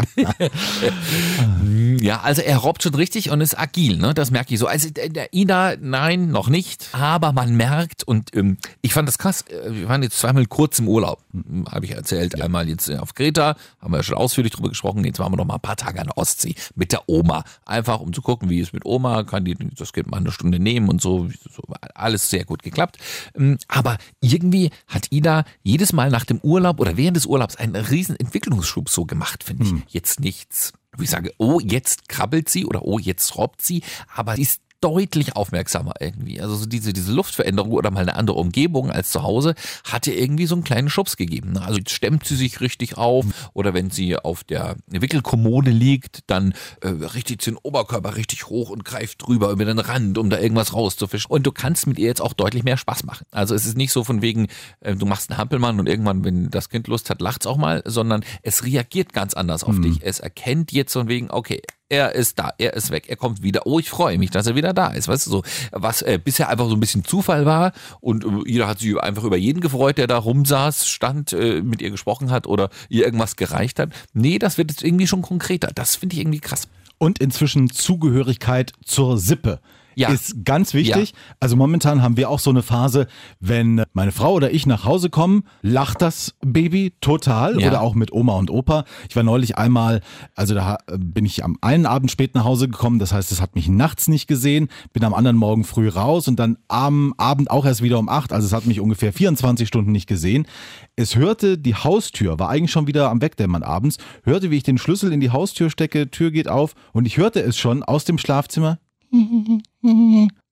ja, 1.99 2.21
also 2.21 2.41
er 2.41 2.57
robbt 2.57 2.83
schon 2.83 2.95
richtig 2.95 3.29
und 3.29 3.41
ist 3.41 3.59
agil, 3.59 3.97
ne? 3.97 4.13
Das 4.13 4.31
merke 4.31 4.53
ich 4.53 4.59
so. 4.61 4.67
Also 4.67 4.89
der 4.89 5.09
der 5.09 5.33
Ida, 5.33 5.73
nein, 5.81 6.29
noch 6.31 6.47
nicht. 6.47 6.87
Aber 6.93 7.33
man 7.33 7.55
merkt 7.55 8.03
und 8.03 8.33
ähm, 8.35 8.57
ich 8.81 8.93
fand 8.93 9.07
das 9.09 9.17
krass. 9.17 9.41
äh, 9.49 9.73
Wir 9.73 9.89
waren 9.89 10.01
jetzt 10.03 10.17
zweimal 10.17 10.45
kurz 10.45 10.79
im 10.79 10.87
Urlaub, 10.87 11.19
hm, 11.33 11.65
habe 11.69 11.83
ich 11.85 11.91
erzählt. 11.91 12.41
Einmal 12.41 12.69
jetzt 12.69 12.87
äh, 12.89 12.95
auf 12.97 13.13
Kreta, 13.15 13.55
haben 13.81 13.91
wir 13.91 13.97
ja 13.97 14.03
schon 14.03 14.15
ausführlich 14.15 14.53
drüber 14.53 14.69
gesprochen. 14.69 15.03
Jetzt 15.03 15.19
waren 15.19 15.33
wir 15.33 15.37
noch 15.37 15.45
mal 15.45 15.55
ein 15.55 15.59
paar 15.61 15.75
Tage 15.75 15.99
an 15.99 16.07
der 16.07 16.17
Ostsee 16.17 16.55
mit 16.75 16.93
der 16.93 17.09
Oma. 17.09 17.43
Einfach 17.65 17.99
um 17.99 18.13
zu 18.13 18.21
gucken, 18.21 18.49
wie 18.49 18.61
es 18.61 18.71
mit 18.71 18.85
Oma, 18.85 19.23
kann 19.23 19.43
die 19.43 19.57
das 19.75 19.91
Kind 19.93 20.09
mal 20.09 20.17
eine 20.17 20.31
Stunde 20.31 20.59
nehmen 20.59 20.87
und 20.89 21.00
so. 21.01 21.29
so 21.49 21.63
alles 21.95 22.29
sehr 22.29 22.45
gut 22.45 22.63
geklappt. 22.63 22.97
Ähm, 23.35 23.57
Aber 23.67 23.97
irgendwie 24.21 24.69
hat 24.87 25.07
Ida 25.11 25.45
jedes 25.63 25.93
Mal 25.93 26.09
nach 26.09 26.25
dem 26.25 26.39
Urlaub 26.39 26.79
oder 26.79 26.97
während 26.97 27.17
des 27.17 27.25
Urlaubs 27.25 27.55
einen 27.55 27.75
riesen 27.75 28.15
Entwicklungsschub 28.15 28.89
so 28.89 29.05
gemacht, 29.05 29.43
finde 29.43 29.65
ich. 29.65 29.93
Jetzt 29.93 30.19
nichts, 30.19 30.73
wo 30.97 31.03
ich 31.03 31.09
sage, 31.09 31.33
oh, 31.37 31.59
jetzt 31.59 32.09
krabbelt 32.09 32.49
sie 32.49 32.65
oder 32.65 32.83
oh, 32.83 32.99
jetzt 32.99 33.37
robbt 33.37 33.61
sie, 33.61 33.83
aber 34.13 34.35
sie 34.35 34.43
ist 34.43 34.61
deutlich 34.81 35.35
aufmerksamer 35.35 35.93
irgendwie. 35.99 36.41
Also 36.41 36.55
so 36.55 36.65
diese, 36.65 36.91
diese 36.91 37.11
Luftveränderung 37.13 37.71
oder 37.71 37.91
mal 37.91 38.01
eine 38.01 38.15
andere 38.15 38.37
Umgebung 38.37 38.91
als 38.91 39.11
zu 39.11 39.23
Hause 39.23 39.55
hat 39.83 40.07
ihr 40.07 40.17
irgendwie 40.17 40.47
so 40.47 40.55
einen 40.55 40.63
kleinen 40.63 40.89
Schubs 40.89 41.17
gegeben. 41.17 41.53
ne? 41.53 41.61
Also 41.61 41.77
jetzt 41.77 41.91
stemmt 41.91 42.25
sie 42.25 42.35
sich 42.35 42.59
richtig 42.61 42.97
auf 42.97 43.25
oder 43.53 43.73
wenn 43.73 43.91
sie 43.91 44.17
auf 44.17 44.43
der 44.43 44.75
Wickelkommode 44.87 45.71
liegt, 45.71 46.21
dann 46.27 46.53
äh, 46.81 46.87
richtet 46.89 47.41
sie 47.41 47.51
den 47.51 47.57
Oberkörper 47.57 48.15
richtig 48.15 48.47
hoch 48.47 48.69
und 48.69 48.83
greift 48.83 49.25
drüber 49.25 49.51
über 49.51 49.65
den 49.65 49.79
Rand, 49.79 50.17
um 50.17 50.29
da 50.29 50.39
irgendwas 50.39 50.73
rauszufischen. 50.73 51.31
Und 51.31 51.45
du 51.45 51.51
kannst 51.51 51.87
mit 51.87 51.99
ihr 51.99 52.07
jetzt 52.07 52.21
auch 52.21 52.33
deutlich 52.33 52.63
mehr 52.63 52.77
Spaß 52.77 53.03
machen. 53.03 53.25
Also 53.31 53.53
es 53.55 53.65
ist 53.65 53.77
nicht 53.77 53.91
so 53.91 54.03
von 54.03 54.21
wegen, 54.21 54.47
äh, 54.79 54.95
du 54.95 55.05
machst 55.05 55.29
einen 55.29 55.37
Hampelmann 55.37 55.79
und 55.79 55.87
irgendwann, 55.87 56.25
wenn 56.25 56.49
das 56.49 56.69
Kind 56.69 56.87
Lust 56.87 57.09
hat, 57.09 57.21
lacht's 57.21 57.45
auch 57.45 57.57
mal, 57.57 57.83
sondern 57.85 58.23
es 58.41 58.65
reagiert 58.65 59.13
ganz 59.13 59.35
anders 59.35 59.63
auf 59.63 59.79
dich. 59.79 59.99
Es 60.01 60.19
erkennt 60.19 60.71
jetzt 60.71 60.93
von 60.93 61.07
wegen, 61.07 61.29
okay, 61.29 61.61
er 61.91 62.15
ist 62.15 62.39
da, 62.39 62.53
er 62.57 62.73
ist 62.73 62.89
weg, 62.89 63.09
er 63.09 63.17
kommt 63.17 63.43
wieder. 63.43 63.67
Oh, 63.67 63.77
ich 63.77 63.89
freue 63.89 64.17
mich, 64.17 64.31
dass 64.31 64.47
er 64.47 64.55
wieder 64.55 64.73
da 64.73 64.87
ist. 64.87 65.09
Weißt 65.09 65.27
du, 65.27 65.31
so, 65.31 65.43
was 65.71 66.01
äh, 66.01 66.17
bisher 66.23 66.47
einfach 66.47 66.69
so 66.69 66.75
ein 66.75 66.79
bisschen 66.79 67.03
Zufall 67.03 67.45
war 67.45 67.73
und 67.99 68.23
äh, 68.23 68.49
jeder 68.49 68.67
hat 68.67 68.79
sich 68.79 68.97
einfach 68.97 69.25
über 69.25 69.35
jeden 69.35 69.59
gefreut, 69.59 69.97
der 69.97 70.07
da 70.07 70.17
rumsaß, 70.17 70.87
stand, 70.87 71.33
äh, 71.33 71.61
mit 71.61 71.81
ihr 71.81 71.91
gesprochen 71.91 72.31
hat 72.31 72.47
oder 72.47 72.69
ihr 72.87 73.03
irgendwas 73.03 73.35
gereicht 73.35 73.77
hat. 73.77 73.89
Nee, 74.13 74.39
das 74.39 74.57
wird 74.57 74.71
jetzt 74.71 74.83
irgendwie 74.83 75.05
schon 75.05 75.21
konkreter. 75.21 75.69
Das 75.75 75.97
finde 75.97 76.15
ich 76.15 76.21
irgendwie 76.21 76.39
krass. 76.39 76.69
Und 76.97 77.19
inzwischen 77.19 77.69
Zugehörigkeit 77.69 78.71
zur 78.85 79.17
Sippe. 79.17 79.59
Ja. 79.95 80.09
Ist 80.09 80.45
ganz 80.45 80.73
wichtig. 80.73 81.13
Also 81.39 81.55
momentan 81.55 82.01
haben 82.01 82.17
wir 82.17 82.29
auch 82.29 82.39
so 82.39 82.49
eine 82.49 82.63
Phase, 82.63 83.07
wenn 83.39 83.83
meine 83.93 84.11
Frau 84.11 84.33
oder 84.33 84.51
ich 84.51 84.65
nach 84.65 84.85
Hause 84.85 85.09
kommen, 85.09 85.43
lacht 85.61 86.01
das 86.01 86.35
Baby 86.45 86.93
total 87.01 87.59
Ja. 87.59 87.67
oder 87.67 87.81
auch 87.81 87.93
mit 87.93 88.11
Oma 88.13 88.35
und 88.37 88.49
Opa. 88.49 88.85
Ich 89.09 89.15
war 89.15 89.23
neulich 89.23 89.57
einmal, 89.57 90.01
also 90.35 90.53
da 90.55 90.77
bin 90.97 91.25
ich 91.25 91.43
am 91.43 91.57
einen 91.61 91.85
Abend 91.85 92.11
spät 92.11 92.35
nach 92.35 92.45
Hause 92.45 92.67
gekommen, 92.67 92.99
das 92.99 93.13
heißt, 93.13 93.31
es 93.31 93.41
hat 93.41 93.55
mich 93.55 93.67
nachts 93.67 94.07
nicht 94.07 94.27
gesehen, 94.27 94.69
bin 94.93 95.03
am 95.03 95.13
anderen 95.13 95.37
Morgen 95.37 95.63
früh 95.63 95.89
raus 95.89 96.27
und 96.27 96.39
dann 96.39 96.57
am 96.67 97.13
Abend 97.17 97.51
auch 97.51 97.65
erst 97.65 97.81
wieder 97.81 97.99
um 97.99 98.09
acht, 98.09 98.31
also 98.33 98.45
es 98.45 98.53
hat 98.53 98.65
mich 98.65 98.79
ungefähr 98.79 99.13
24 99.13 99.67
Stunden 99.67 99.91
nicht 99.91 100.07
gesehen. 100.07 100.47
Es 100.95 101.15
hörte 101.15 101.57
die 101.57 101.75
Haustür, 101.75 102.39
war 102.39 102.49
eigentlich 102.49 102.71
schon 102.71 102.87
wieder 102.87 103.09
am 103.09 103.21
Wegdämmern 103.21 103.63
abends, 103.63 103.97
hörte, 104.23 104.51
wie 104.51 104.57
ich 104.57 104.63
den 104.63 104.77
Schlüssel 104.77 105.11
in 105.11 105.19
die 105.19 105.31
Haustür 105.31 105.69
stecke, 105.69 106.09
Tür 106.11 106.31
geht 106.31 106.47
auf 106.47 106.73
und 106.93 107.05
ich 107.05 107.17
hörte 107.17 107.41
es 107.41 107.57
schon 107.57 107.83
aus 107.83 108.05
dem 108.05 108.17
Schlafzimmer. 108.17 108.79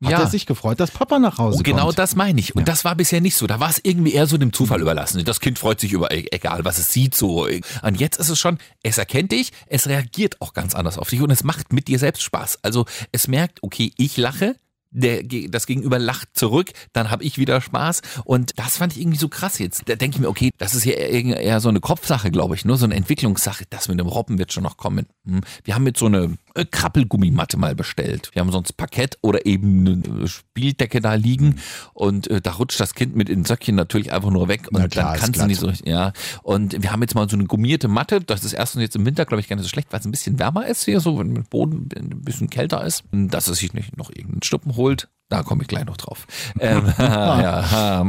Hat 0.03 0.11
Ja. 0.11 0.19
er 0.21 0.27
sich 0.27 0.45
gefreut, 0.45 0.79
dass 0.79 0.91
Papa 0.91 1.19
nach 1.19 1.37
Hause 1.37 1.57
Und 1.57 1.63
genau 1.63 1.85
kommt. 1.87 1.99
das 1.99 2.15
meine 2.15 2.39
ich. 2.39 2.55
Und 2.55 2.67
das 2.67 2.83
war 2.85 2.95
bisher 2.95 3.21
nicht 3.21 3.35
so. 3.35 3.47
Da 3.47 3.59
war 3.59 3.69
es 3.69 3.79
irgendwie 3.83 4.13
eher 4.13 4.27
so 4.27 4.37
dem 4.37 4.53
Zufall 4.53 4.81
überlassen. 4.81 5.23
Das 5.25 5.39
Kind 5.39 5.59
freut 5.59 5.79
sich 5.79 5.91
über, 5.93 6.11
e- 6.11 6.25
egal 6.31 6.65
was 6.65 6.77
es 6.77 6.91
sieht, 6.91 7.15
so. 7.15 7.45
Und 7.47 7.99
jetzt 7.99 8.17
ist 8.19 8.29
es 8.29 8.39
schon, 8.39 8.57
es 8.83 8.97
erkennt 8.97 9.31
dich, 9.31 9.51
es 9.67 9.87
reagiert 9.87 10.41
auch 10.41 10.53
ganz 10.53 10.75
anders 10.75 10.97
auf 10.97 11.09
dich 11.09 11.21
und 11.21 11.31
es 11.31 11.43
macht 11.43 11.73
mit 11.73 11.87
dir 11.87 11.99
selbst 11.99 12.21
Spaß. 12.23 12.59
Also 12.63 12.85
es 13.11 13.27
merkt, 13.27 13.59
okay, 13.63 13.91
ich 13.97 14.17
lache, 14.17 14.55
der, 14.91 15.21
das 15.23 15.67
Gegenüber 15.67 15.99
lacht 15.99 16.29
zurück, 16.33 16.71
dann 16.93 17.11
habe 17.11 17.23
ich 17.23 17.37
wieder 17.37 17.61
Spaß. 17.61 18.01
Und 18.23 18.57
das 18.57 18.77
fand 18.77 18.93
ich 18.93 19.01
irgendwie 19.01 19.19
so 19.19 19.29
krass 19.29 19.59
jetzt. 19.59 19.83
Da 19.87 19.95
denke 19.95 20.15
ich 20.15 20.21
mir, 20.21 20.29
okay, 20.29 20.49
das 20.57 20.73
ist 20.73 20.83
ja 20.83 20.93
eher, 20.93 21.37
eher 21.39 21.59
so 21.59 21.69
eine 21.69 21.79
Kopfsache, 21.79 22.31
glaube 22.31 22.55
ich, 22.55 22.65
nur 22.65 22.75
so 22.77 22.85
eine 22.85 22.95
Entwicklungssache. 22.95 23.65
Das 23.69 23.87
mit 23.87 23.99
dem 23.99 24.07
Robben 24.07 24.39
wird 24.39 24.51
schon 24.51 24.63
noch 24.63 24.77
kommen. 24.77 25.05
Hm. 25.27 25.41
Wir 25.63 25.75
haben 25.75 25.85
jetzt 25.85 25.99
so 25.99 26.07
eine 26.07 26.35
Krabbelgummimatte 26.71 27.57
mal 27.57 27.75
bestellt. 27.75 28.29
Wir 28.33 28.41
haben 28.41 28.51
sonst 28.51 28.73
Parkett 28.73 29.17
oder 29.21 29.45
eben 29.45 29.87
eine 29.87 30.27
Spieldecke 30.27 31.01
da 31.01 31.13
liegen 31.13 31.59
und 31.93 32.29
äh, 32.29 32.41
da 32.41 32.53
rutscht 32.53 32.79
das 32.79 32.95
Kind 32.95 33.15
mit 33.15 33.29
in 33.29 33.45
Söckchen 33.45 33.75
natürlich 33.75 34.11
einfach 34.11 34.31
nur 34.31 34.47
weg 34.47 34.67
und 34.71 34.89
klar, 34.91 35.13
dann 35.13 35.19
kannst 35.19 35.41
du 35.41 35.45
nicht 35.45 35.59
so 35.59 35.67
richtig, 35.67 35.87
ja. 35.87 36.13
Und 36.43 36.81
wir 36.81 36.91
haben 36.91 37.01
jetzt 37.01 37.15
mal 37.15 37.29
so 37.29 37.35
eine 37.35 37.45
gummierte 37.45 37.87
Matte. 37.87 38.21
Das 38.21 38.43
ist 38.43 38.53
erstens 38.53 38.81
jetzt 38.81 38.95
im 38.95 39.05
Winter, 39.05 39.25
glaube 39.25 39.41
ich, 39.41 39.47
gar 39.47 39.55
nicht 39.55 39.63
so 39.63 39.69
schlecht, 39.69 39.91
weil 39.91 39.99
es 39.99 40.05
ein 40.05 40.11
bisschen 40.11 40.39
wärmer 40.39 40.67
ist 40.67 40.85
hier, 40.85 40.99
so 40.99 41.19
wenn 41.19 41.35
der 41.35 41.43
Boden 41.43 41.89
ein 41.95 42.21
bisschen 42.21 42.49
kälter 42.49 42.83
ist. 42.83 43.03
Dass 43.11 43.47
es 43.47 43.59
sich 43.59 43.73
nicht 43.73 43.97
noch 43.97 44.09
irgendeinen 44.09 44.43
Stuppen 44.43 44.75
holt, 44.75 45.09
da 45.29 45.43
komme 45.43 45.61
ich 45.61 45.67
gleich 45.67 45.85
noch 45.85 45.97
drauf. 45.97 46.25
ähm, 46.59 46.93
ja, 46.99 48.05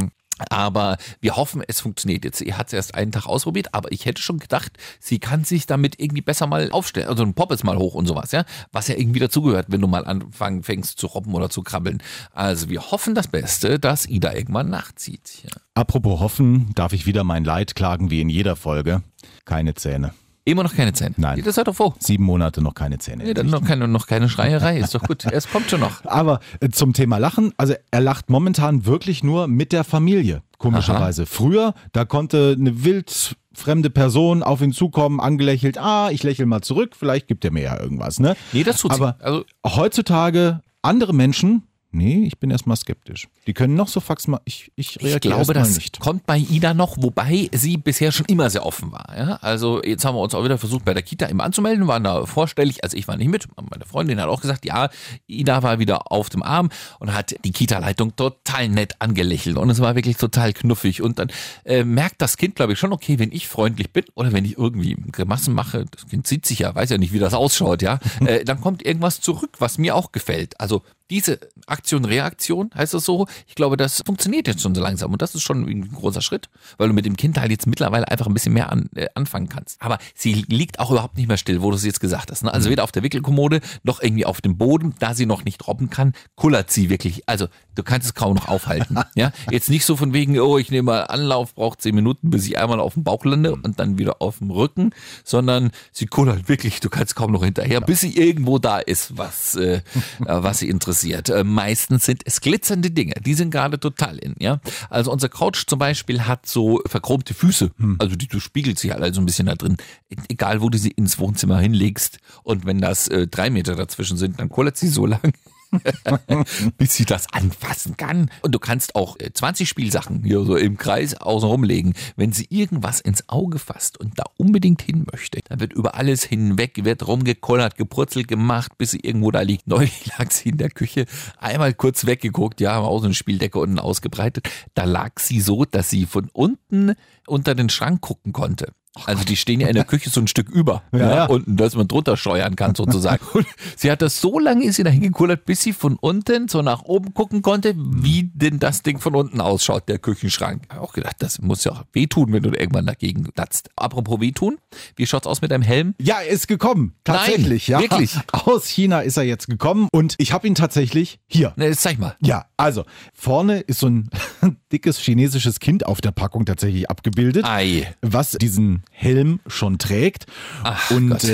aber 0.48 0.96
wir 1.20 1.36
hoffen, 1.36 1.62
es 1.66 1.80
funktioniert 1.80 2.24
jetzt. 2.24 2.40
Ihr 2.40 2.56
hat 2.56 2.68
es 2.68 2.72
erst 2.72 2.94
einen 2.94 3.12
Tag 3.12 3.26
ausprobiert, 3.26 3.74
aber 3.74 3.92
ich 3.92 4.06
hätte 4.06 4.22
schon 4.22 4.38
gedacht, 4.38 4.72
sie 4.98 5.18
kann 5.18 5.44
sich 5.44 5.66
damit 5.66 6.00
irgendwie 6.00 6.22
besser 6.22 6.46
mal 6.46 6.70
aufstellen. 6.70 7.08
Also 7.08 7.22
ein 7.22 7.34
Pop 7.34 7.52
ist 7.52 7.64
mal 7.64 7.76
hoch 7.76 7.94
und 7.94 8.06
sowas, 8.06 8.32
ja. 8.32 8.44
Was 8.72 8.88
ja 8.88 8.96
irgendwie 8.96 9.20
dazugehört, 9.20 9.66
wenn 9.68 9.80
du 9.80 9.88
mal 9.88 10.06
anfangen 10.06 10.62
fängst 10.62 10.98
zu 10.98 11.06
robben 11.06 11.34
oder 11.34 11.50
zu 11.50 11.62
krabbeln. 11.62 12.02
Also 12.32 12.68
wir 12.68 12.90
hoffen 12.90 13.14
das 13.14 13.28
Beste, 13.28 13.78
dass 13.78 14.06
Ida 14.06 14.32
irgendwann 14.32 14.70
nachzieht. 14.70 15.42
Ja. 15.44 15.50
Apropos 15.74 16.20
hoffen, 16.20 16.72
darf 16.74 16.92
ich 16.92 17.06
wieder 17.06 17.24
mein 17.24 17.44
Leid 17.44 17.74
klagen 17.74 18.10
wie 18.10 18.20
in 18.20 18.28
jeder 18.28 18.56
Folge. 18.56 19.02
Keine 19.44 19.74
Zähne. 19.74 20.14
Immer 20.50 20.64
noch 20.64 20.74
keine 20.74 20.92
Zähne. 20.92 21.14
Nein. 21.16 21.42
Das 21.44 21.54
seid 21.54 21.68
doch 21.68 21.74
froh. 21.76 21.94
Sieben 21.98 22.24
Monate 22.24 22.60
noch 22.60 22.74
keine 22.74 22.98
Zähne. 22.98 23.24
Nee, 23.24 23.34
dann 23.34 23.46
noch 23.46 23.64
keine, 23.64 23.86
noch 23.88 24.06
keine 24.06 24.28
Schreierei. 24.28 24.78
Ist 24.78 24.94
doch 24.94 25.02
gut. 25.02 25.24
Es 25.26 25.48
kommt 25.48 25.70
schon 25.70 25.80
noch. 25.80 26.04
Aber 26.04 26.40
äh, 26.60 26.68
zum 26.70 26.92
Thema 26.92 27.18
Lachen, 27.18 27.52
also 27.56 27.74
er 27.90 28.00
lacht 28.00 28.30
momentan 28.30 28.84
wirklich 28.86 29.22
nur 29.22 29.46
mit 29.46 29.72
der 29.72 29.84
Familie, 29.84 30.42
komischerweise. 30.58 31.26
Früher, 31.26 31.74
da 31.92 32.04
konnte 32.04 32.56
eine 32.58 32.84
wild 32.84 33.36
fremde 33.52 33.90
Person 33.90 34.42
auf 34.42 34.60
ihn 34.62 34.72
zukommen, 34.72 35.20
angelächelt, 35.20 35.76
ah, 35.78 36.10
ich 36.10 36.22
lächle 36.22 36.46
mal 36.46 36.62
zurück, 36.62 36.94
vielleicht 36.96 37.28
gibt 37.28 37.44
er 37.44 37.50
mir 37.52 37.62
ja 37.62 37.78
irgendwas, 37.80 38.18
ne? 38.20 38.36
Nee, 38.52 38.62
das 38.64 38.78
tut 38.78 38.92
sie. 38.94 39.00
Aber 39.00 39.16
Also- 39.20 39.44
heutzutage 39.66 40.60
andere 40.82 41.12
Menschen, 41.14 41.64
nee, 41.92 42.24
ich 42.26 42.38
bin 42.38 42.50
erstmal 42.50 42.76
skeptisch. 42.76 43.28
Die 43.46 43.54
können 43.54 43.74
noch 43.74 43.88
so 43.88 44.00
fax 44.00 44.28
mal, 44.28 44.40
ich, 44.44 44.70
ich 44.76 44.98
reagiere 45.00 45.14
Ich 45.16 45.20
glaube, 45.20 45.54
das 45.54 45.74
nicht. 45.74 46.00
kommt 46.00 46.26
bei 46.26 46.38
Ida 46.38 46.74
noch, 46.74 46.96
wobei 46.98 47.48
sie 47.52 47.76
bisher 47.76 48.12
schon 48.12 48.26
immer 48.26 48.50
sehr 48.50 48.64
offen 48.64 48.92
war. 48.92 49.16
Ja? 49.16 49.38
Also 49.42 49.82
jetzt 49.82 50.04
haben 50.04 50.14
wir 50.14 50.20
uns 50.20 50.34
auch 50.34 50.44
wieder 50.44 50.58
versucht, 50.58 50.84
bei 50.84 50.94
der 50.94 51.02
Kita 51.02 51.26
immer 51.26 51.44
anzumelden, 51.44 51.86
waren 51.86 52.04
da 52.04 52.26
vorstellig, 52.26 52.84
also 52.84 52.96
ich 52.96 53.08
war 53.08 53.16
nicht 53.16 53.28
mit, 53.28 53.46
meine 53.70 53.84
Freundin 53.84 54.20
hat 54.20 54.28
auch 54.28 54.40
gesagt, 54.40 54.64
ja, 54.64 54.90
Ida 55.26 55.62
war 55.62 55.78
wieder 55.78 56.12
auf 56.12 56.30
dem 56.30 56.42
Arm 56.42 56.70
und 56.98 57.12
hat 57.12 57.34
die 57.44 57.52
Kita-Leitung 57.52 58.16
total 58.16 58.68
nett 58.68 58.94
angelächelt 59.00 59.56
und 59.56 59.70
es 59.70 59.80
war 59.80 59.94
wirklich 59.96 60.16
total 60.16 60.52
knuffig 60.52 61.02
und 61.02 61.18
dann 61.18 61.30
äh, 61.64 61.84
merkt 61.84 62.22
das 62.22 62.36
Kind, 62.36 62.56
glaube 62.56 62.74
ich, 62.74 62.78
schon, 62.78 62.92
okay, 62.92 63.18
wenn 63.18 63.32
ich 63.32 63.48
freundlich 63.48 63.92
bin 63.92 64.04
oder 64.14 64.32
wenn 64.32 64.44
ich 64.44 64.58
irgendwie 64.58 64.96
Grimassen 65.12 65.54
mache, 65.54 65.86
das 65.90 66.06
Kind 66.06 66.26
sieht 66.26 66.46
sich 66.46 66.60
ja, 66.60 66.74
weiß 66.74 66.90
ja 66.90 66.98
nicht, 66.98 67.12
wie 67.12 67.18
das 67.18 67.34
ausschaut, 67.34 67.82
ja, 67.82 67.98
äh, 68.24 68.44
dann 68.44 68.60
kommt 68.60 68.84
irgendwas 68.84 69.20
zurück, 69.20 69.56
was 69.58 69.78
mir 69.78 69.96
auch 69.96 70.12
gefällt. 70.12 70.60
Also 70.60 70.82
diese 71.10 71.40
Aktion-Reaktion, 71.66 72.70
heißt 72.74 72.94
das 72.94 73.04
so, 73.04 73.26
ich 73.46 73.54
glaube, 73.54 73.76
das 73.76 74.02
funktioniert 74.06 74.46
jetzt 74.46 74.62
schon 74.62 74.74
so 74.74 74.80
langsam 74.80 75.12
und 75.12 75.20
das 75.20 75.34
ist 75.34 75.42
schon 75.42 75.68
ein 75.68 75.92
großer 75.92 76.22
Schritt, 76.22 76.48
weil 76.78 76.88
du 76.88 76.94
mit 76.94 77.04
dem 77.04 77.16
Kind 77.16 77.38
halt 77.38 77.50
jetzt 77.50 77.66
mittlerweile 77.66 78.08
einfach 78.08 78.26
ein 78.26 78.34
bisschen 78.34 78.52
mehr 78.52 78.70
an, 78.70 78.88
äh, 78.94 79.08
anfangen 79.14 79.48
kannst. 79.48 79.82
Aber 79.82 79.98
sie 80.14 80.44
liegt 80.48 80.78
auch 80.78 80.90
überhaupt 80.90 81.16
nicht 81.16 81.26
mehr 81.26 81.36
still, 81.36 81.62
wo 81.62 81.70
du 81.70 81.76
es 81.76 81.84
jetzt 81.84 82.00
gesagt 82.00 82.30
hast. 82.30 82.44
Ne? 82.44 82.54
Also 82.54 82.70
weder 82.70 82.84
auf 82.84 82.92
der 82.92 83.02
Wickelkommode 83.02 83.60
noch 83.82 84.00
irgendwie 84.00 84.24
auf 84.24 84.40
dem 84.40 84.56
Boden, 84.56 84.94
da 85.00 85.14
sie 85.14 85.26
noch 85.26 85.44
nicht 85.44 85.66
robben 85.66 85.90
kann, 85.90 86.14
kullert 86.36 86.70
sie 86.70 86.90
wirklich. 86.90 87.28
Also 87.28 87.48
du 87.74 87.82
kannst 87.82 88.06
es 88.06 88.14
kaum 88.14 88.34
noch 88.34 88.48
aufhalten. 88.48 88.98
ja, 89.14 89.32
jetzt 89.50 89.68
nicht 89.68 89.84
so 89.84 89.96
von 89.96 90.12
wegen, 90.12 90.38
oh, 90.38 90.58
ich 90.58 90.70
nehme 90.70 90.84
mal 90.84 91.02
Anlauf, 91.02 91.54
braucht 91.54 91.82
zehn 91.82 91.94
Minuten, 91.94 92.30
bis 92.30 92.46
ich 92.46 92.58
einmal 92.58 92.78
auf 92.80 92.94
dem 92.94 93.04
Bauch 93.04 93.24
lande 93.24 93.52
und 93.52 93.80
dann 93.80 93.98
wieder 93.98 94.22
auf 94.22 94.38
dem 94.38 94.50
Rücken, 94.50 94.90
sondern 95.24 95.70
sie 95.90 96.06
kullert 96.06 96.48
wirklich, 96.48 96.80
du 96.80 96.88
kannst 96.88 97.16
kaum 97.16 97.32
noch 97.32 97.44
hinterher, 97.44 97.80
bis 97.80 98.00
sie 98.00 98.16
irgendwo 98.16 98.58
da 98.58 98.78
ist, 98.78 99.18
was, 99.18 99.56
äh, 99.56 99.76
äh, 99.80 99.82
was 100.26 100.58
sie 100.58 100.68
interessiert. 100.68 100.99
Äh, 101.04 101.44
meistens 101.44 102.04
sind 102.04 102.22
es 102.24 102.40
glitzernde 102.40 102.90
Dinge, 102.90 103.14
die 103.24 103.34
sind 103.34 103.50
gerade 103.50 103.78
total 103.80 104.18
in, 104.18 104.34
ja. 104.38 104.60
Also 104.88 105.10
unser 105.12 105.28
Couch 105.28 105.64
zum 105.66 105.78
Beispiel 105.78 106.22
hat 106.26 106.46
so 106.46 106.80
verchromte 106.86 107.34
Füße, 107.34 107.70
also 107.98 108.16
die, 108.16 108.28
du 108.28 108.40
spiegelt 108.40 108.78
sich 108.78 108.90
halt 108.92 109.02
also 109.02 109.20
ein 109.20 109.26
bisschen 109.26 109.46
da 109.46 109.54
drin. 109.54 109.76
E- 110.10 110.16
Egal, 110.28 110.60
wo 110.60 110.68
du 110.68 110.78
sie 110.78 110.90
ins 110.90 111.18
Wohnzimmer 111.18 111.58
hinlegst. 111.58 112.18
Und 112.42 112.66
wenn 112.66 112.80
das 112.80 113.08
äh, 113.08 113.26
drei 113.26 113.50
Meter 113.50 113.74
dazwischen 113.76 114.16
sind, 114.16 114.38
dann 114.40 114.48
kullert 114.48 114.76
sie 114.76 114.88
so 114.88 115.06
lang, 115.06 115.32
bis 116.78 116.94
sie 116.94 117.04
das 117.04 117.32
anfassen 117.32 117.96
kann. 117.96 118.30
Und 118.42 118.54
du 118.54 118.58
kannst 118.58 118.94
auch 118.94 119.16
äh, 119.18 119.32
20 119.32 119.68
Spielsachen 119.68 120.24
hier 120.24 120.44
so 120.44 120.56
im 120.56 120.76
Kreis 120.76 121.14
außen 121.14 121.48
rumlegen. 121.48 121.94
Wenn 122.16 122.32
sie 122.32 122.46
irgendwas 122.50 123.00
ins 123.00 123.28
Auge 123.28 123.58
fasst 123.58 123.98
und 123.98 124.18
da 124.18 124.24
unbedingt 124.36 124.82
hin 124.82 125.06
möchte, 125.10 125.40
dann 125.48 125.60
wird 125.60 125.72
über 125.72 125.94
alles 125.94 126.24
hinweg, 126.24 126.84
wird 126.84 127.06
rumgekollert, 127.06 127.76
gepurzelt 127.76 128.28
gemacht, 128.28 128.76
bis 128.78 128.92
sie 128.92 129.00
irgendwo 129.00 129.30
da 129.30 129.40
liegt. 129.40 129.66
Neulich 129.70 130.06
lag 130.18 130.30
sie 130.30 130.50
in 130.50 130.58
der 130.58 130.70
Küche, 130.70 131.06
einmal 131.38 131.74
kurz 131.74 132.06
weggeguckt, 132.06 132.60
ja, 132.60 132.74
haben 132.74 132.84
auch 132.84 132.98
so 132.98 133.04
eine 133.04 133.14
Spieldecke 133.14 133.58
unten 133.58 133.78
ausgebreitet. 133.78 134.48
Da 134.74 134.84
lag 134.84 135.18
sie 135.18 135.40
so, 135.40 135.64
dass 135.64 135.90
sie 135.90 136.06
von 136.06 136.28
unten 136.32 136.94
unter 137.26 137.54
den 137.54 137.68
Schrank 137.68 138.00
gucken 138.00 138.32
konnte. 138.32 138.72
Also 139.06 139.22
die 139.22 139.36
stehen 139.36 139.60
ja 139.60 139.68
in 139.68 139.76
der 139.76 139.84
Küche 139.84 140.10
so 140.10 140.20
ein 140.20 140.26
Stück 140.26 140.48
über, 140.48 140.82
ja, 140.92 141.14
ja. 141.14 141.24
unten, 141.26 141.56
dass 141.56 141.76
man 141.76 141.86
drunter 141.86 142.16
steuern 142.16 142.56
kann 142.56 142.74
sozusagen. 142.74 143.24
Und 143.32 143.46
sie 143.76 143.90
hat 143.90 144.02
das 144.02 144.20
so 144.20 144.40
lange 144.40 144.64
ist 144.64 144.76
sie 144.76 144.82
dahin 144.82 145.00
gekullert, 145.00 145.44
bis 145.44 145.62
sie 145.62 145.72
von 145.72 145.96
unten 145.96 146.48
so 146.48 146.60
nach 146.60 146.82
oben 146.82 147.14
gucken 147.14 147.40
konnte, 147.40 147.74
wie 147.76 148.30
denn 148.34 148.58
das 148.58 148.82
Ding 148.82 148.98
von 148.98 149.14
unten 149.14 149.40
ausschaut, 149.40 149.88
der 149.88 150.00
Küchenschrank. 150.00 150.64
Ich 150.68 150.76
hab 150.76 150.82
auch 150.82 150.92
gedacht, 150.92 151.16
das 151.20 151.40
muss 151.40 151.62
ja 151.62 151.72
auch 151.72 151.84
wehtun, 151.92 152.32
wenn 152.32 152.42
du 152.42 152.50
irgendwann 152.50 152.86
dagegen 152.86 153.28
latzt. 153.36 153.70
Apropos 153.76 154.20
wehtun, 154.20 154.58
wie 154.96 155.06
schaut's 155.06 155.28
aus 155.28 155.40
mit 155.40 155.52
deinem 155.52 155.62
Helm? 155.62 155.94
Ja, 156.00 156.20
er 156.20 156.28
ist 156.28 156.48
gekommen. 156.48 156.94
Tatsächlich, 157.04 157.68
Nein, 157.68 157.82
ja. 157.82 157.90
wirklich? 157.90 158.18
Aus 158.32 158.66
China 158.66 159.00
ist 159.00 159.16
er 159.16 159.22
jetzt 159.22 159.46
gekommen 159.46 159.88
und 159.92 160.16
ich 160.18 160.32
habe 160.32 160.48
ihn 160.48 160.56
tatsächlich 160.56 161.20
hier. 161.28 161.52
Ne, 161.54 161.66
jetzt 161.66 161.82
zeig 161.82 162.00
mal. 162.00 162.16
Ja, 162.20 162.46
also 162.56 162.84
vorne 163.14 163.60
ist 163.60 163.78
so 163.78 163.86
ein 163.86 164.10
dickes 164.72 164.98
chinesisches 164.98 165.60
Kind 165.60 165.86
auf 165.86 166.00
der 166.00 166.10
Packung 166.10 166.44
tatsächlich 166.44 166.90
abgebildet, 166.90 167.44
Ei. 167.44 167.94
was 168.02 168.32
diesen 168.32 168.79
Helm 168.90 169.40
schon 169.46 169.78
trägt. 169.78 170.26
Ach 170.62 170.90
und 170.90 171.10
Gott. 171.10 171.24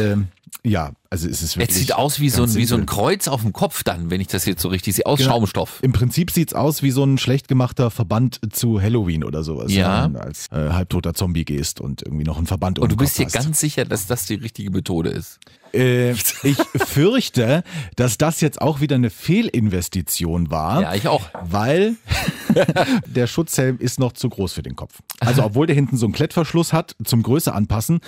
Ja, 0.65 0.93
also 1.11 1.29
es 1.29 1.43
ist 1.43 1.57
wirklich. 1.57 1.77
sieht 1.79 1.95
aus 1.95 2.21
wie 2.21 2.29
so, 2.29 2.43
ein, 2.43 2.55
wie 2.55 2.65
so 2.65 2.75
ein. 2.77 2.87
Kreuz 2.87 3.29
auf 3.29 3.43
dem 3.43 3.53
Kopf 3.53 3.83
dann, 3.85 4.11
wenn 4.11 4.21
ich 4.21 4.27
das 4.27 4.45
jetzt 4.47 4.63
so 4.63 4.69
richtig 4.69 4.95
sehe, 4.97 5.07
aus 5.07 5.19
Genau. 5.19 5.31
Schaumstoff. 5.33 5.79
Im 5.83 5.93
Prinzip 5.93 6.31
sieht's 6.31 6.55
aus 6.55 6.83
wie 6.83 6.91
so 6.91 7.05
ein 7.05 7.19
schlecht 7.19 7.49
gemachter 7.49 7.91
Verband 7.91 8.41
zu 8.53 8.81
Halloween 8.81 9.23
oder 9.25 9.43
sowas. 9.45 9.73
Ja. 9.73 10.05
Wenn 10.05 10.15
du 10.15 10.21
als 10.21 10.47
äh, 10.51 10.71
halbtoter 10.71 11.15
Zombie 11.15 11.45
gehst 11.45 11.81
und 11.81 12.03
irgendwie 12.03 12.25
noch 12.25 12.37
einen 12.37 12.47
Verband 12.47 12.79
Und 12.79 12.91
du 12.91 12.97
bist 12.97 13.19
dir 13.19 13.27
ganz 13.27 13.61
sicher, 13.61 13.85
dass 13.85 14.07
das 14.07 14.27
die 14.27 14.35
richtige 14.35 14.71
Methode 14.71 15.11
ist. 15.11 15.39
Äh, 15.73 16.13
ich 16.13 16.57
fürchte, 16.87 17.63
dass 17.97 18.19
das 18.19 18.41
jetzt 18.41 18.61
auch 18.61 18.81
wieder 18.81 18.97
eine 18.97 19.11
Fehlinvestition 19.11 20.51
war. 20.51 20.83
Ja, 20.83 20.95
ich 20.95 21.09
auch. 21.09 21.23
Weil 21.43 21.97
der 23.07 23.27
Schutzhelm 23.27 23.79
ist 23.79 23.99
noch 23.99 24.13
zu 24.13 24.29
groß 24.29 24.53
für 24.53 24.63
den 24.63 24.77
Kopf. 24.77 25.01
Also 25.21 25.45
obwohl 25.45 25.67
der 25.67 25.75
hinten 25.75 25.97
so 25.97 26.07
einen 26.07 26.13
Klettverschluss 26.13 26.73
hat, 26.73 26.97
zum 27.05 27.23
Größe 27.23 27.53
anpassen, 27.53 28.01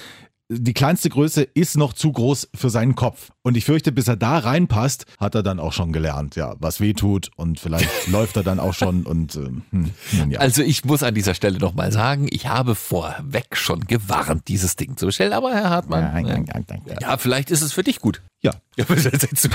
die 0.51 0.73
kleinste 0.73 1.11
Größe 1.11 1.43
ist 1.43 1.77
noch 1.77 1.93
zu 1.93 2.11
groß 2.11 2.49
für 2.55 2.71
seinen 2.71 2.95
Kopf. 2.95 3.31
Und 3.43 3.57
ich 3.57 3.65
fürchte, 3.67 3.93
bis 3.93 4.09
er 4.09 4.17
da 4.17 4.39
reinpasst, 4.39 5.05
hat 5.19 5.35
er 5.35 5.43
dann 5.43 5.61
auch 5.61 5.73
schon 5.75 5.93
gelernt, 5.93 6.37
ja, 6.37 6.57
was 6.59 6.81
weh 6.81 6.95
tut 6.95 7.31
und 7.37 7.61
vielleicht 7.61 7.89
läuft 8.09 8.37
er 8.37 8.43
dann 8.43 8.59
auch 8.59 8.73
schon 8.75 9.05
und 9.05 9.37
ähm, 9.37 9.63
hm, 9.71 9.91
nun 10.13 10.31
ja. 10.31 10.41
Also 10.41 10.63
ich 10.63 10.85
muss 10.85 11.03
an 11.03 11.15
dieser 11.15 11.35
Stelle 11.35 11.59
nochmal 11.59 11.93
sagen, 11.93 12.29
ich 12.31 12.47
habe 12.47 12.75
vorweg 12.75 13.57
schon 13.57 13.81
gewarnt, 13.81 14.49
dieses 14.49 14.77
Ding 14.77 14.97
zu 14.97 15.07
bestellen, 15.07 15.33
aber 15.35 15.53
Herr 15.53 15.69
Hartmann, 15.69 16.03
Ja, 16.27 16.35
ja, 16.35 16.35
äh, 16.37 16.45
ja, 16.47 16.77
ja. 16.87 16.97
ja, 17.01 17.17
vielleicht 17.19 17.51
ist 17.51 17.61
es 17.63 17.73
für 17.73 17.83
dich 17.83 18.01
gut. 18.01 18.23
ja. 18.43 18.53
Ja, 18.77 18.85
aber 18.89 18.95
das. 18.97 19.05
Das 19.05 19.49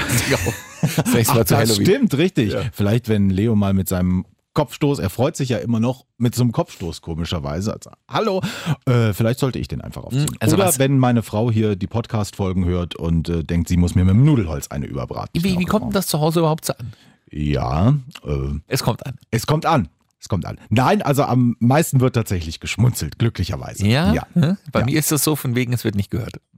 das 1.14 1.52
Halloween. 1.52 1.86
stimmt, 1.86 2.14
richtig. 2.16 2.54
Vielleicht, 2.74 3.08
wenn 3.10 3.30
Leo 3.30 3.56
mal 3.56 3.74
mit 3.74 3.88
seinem 3.88 4.26
Kopfstoß, 4.54 5.00
er 5.00 5.10
freut 5.10 5.36
sich 5.36 5.50
ja 5.50 5.58
immer 5.58 5.80
noch 5.80 6.06
mit 6.18 6.36
so 6.36 6.44
einem 6.44 6.52
Kopfstoß, 6.52 7.02
komischerweise. 7.02 7.74
Also, 7.74 7.90
hallo, 8.10 8.42
äh, 8.86 9.14
vielleicht 9.14 9.40
sollte 9.40 9.58
ich 9.60 9.68
den 9.68 9.82
einfach 9.82 10.04
aufziehen. 10.04 10.30
also 10.40 10.56
Oder 10.56 10.72
wenn 10.78 11.00
meine 11.00 11.24
Frau 11.24 11.50
hier 11.52 11.76
die 11.76 11.88
Podcast-Folgen 11.88 12.66
hört 12.66 12.96
und 12.96 13.30
äh, 13.30 13.44
denkt, 13.44 13.68
sie 13.68 13.78
muss 13.78 13.96
mir 13.96 14.06
mit 14.06 14.14
dem 14.14 14.26
Nudelholz 14.26 14.68
eine 14.68 14.86
überbraten. 14.86 15.44
Wie, 15.44 15.58
wie 15.58 15.66
kommt 15.66 15.86
denn 15.86 15.92
das 15.94 16.08
zu 16.08 16.20
Hause 16.20 16.40
überhaupt 16.42 16.66
so 16.66 16.74
an? 16.74 16.94
Ja, 17.32 17.96
äh, 18.26 18.60
Es 18.68 18.84
kommt 18.84 19.06
an. 19.08 19.18
es 19.32 19.48
kommt 19.48 19.66
an. 19.66 19.90
Es 20.20 20.30
kommt 20.30 20.46
an. 20.46 20.58
Nein, 20.70 21.02
also 21.02 21.24
am 21.24 21.58
meisten 21.60 22.00
wird 22.00 22.16
tatsächlich 22.16 22.62
geschmunzelt, 22.62 23.20
glücklicherweise. 23.20 23.86
Ja? 23.86 24.14
ja. 24.14 24.28
Hä? 24.36 24.54
Bei 24.72 24.80
Ja. 24.80 24.86
mir 24.86 24.98
ist 24.98 25.12
das 25.12 25.24
so, 25.24 25.36
von 25.36 25.54
wegen, 25.56 25.74
es 25.74 25.84
wird 25.84 25.96
nicht 25.96 26.12
gehört. 26.12 26.38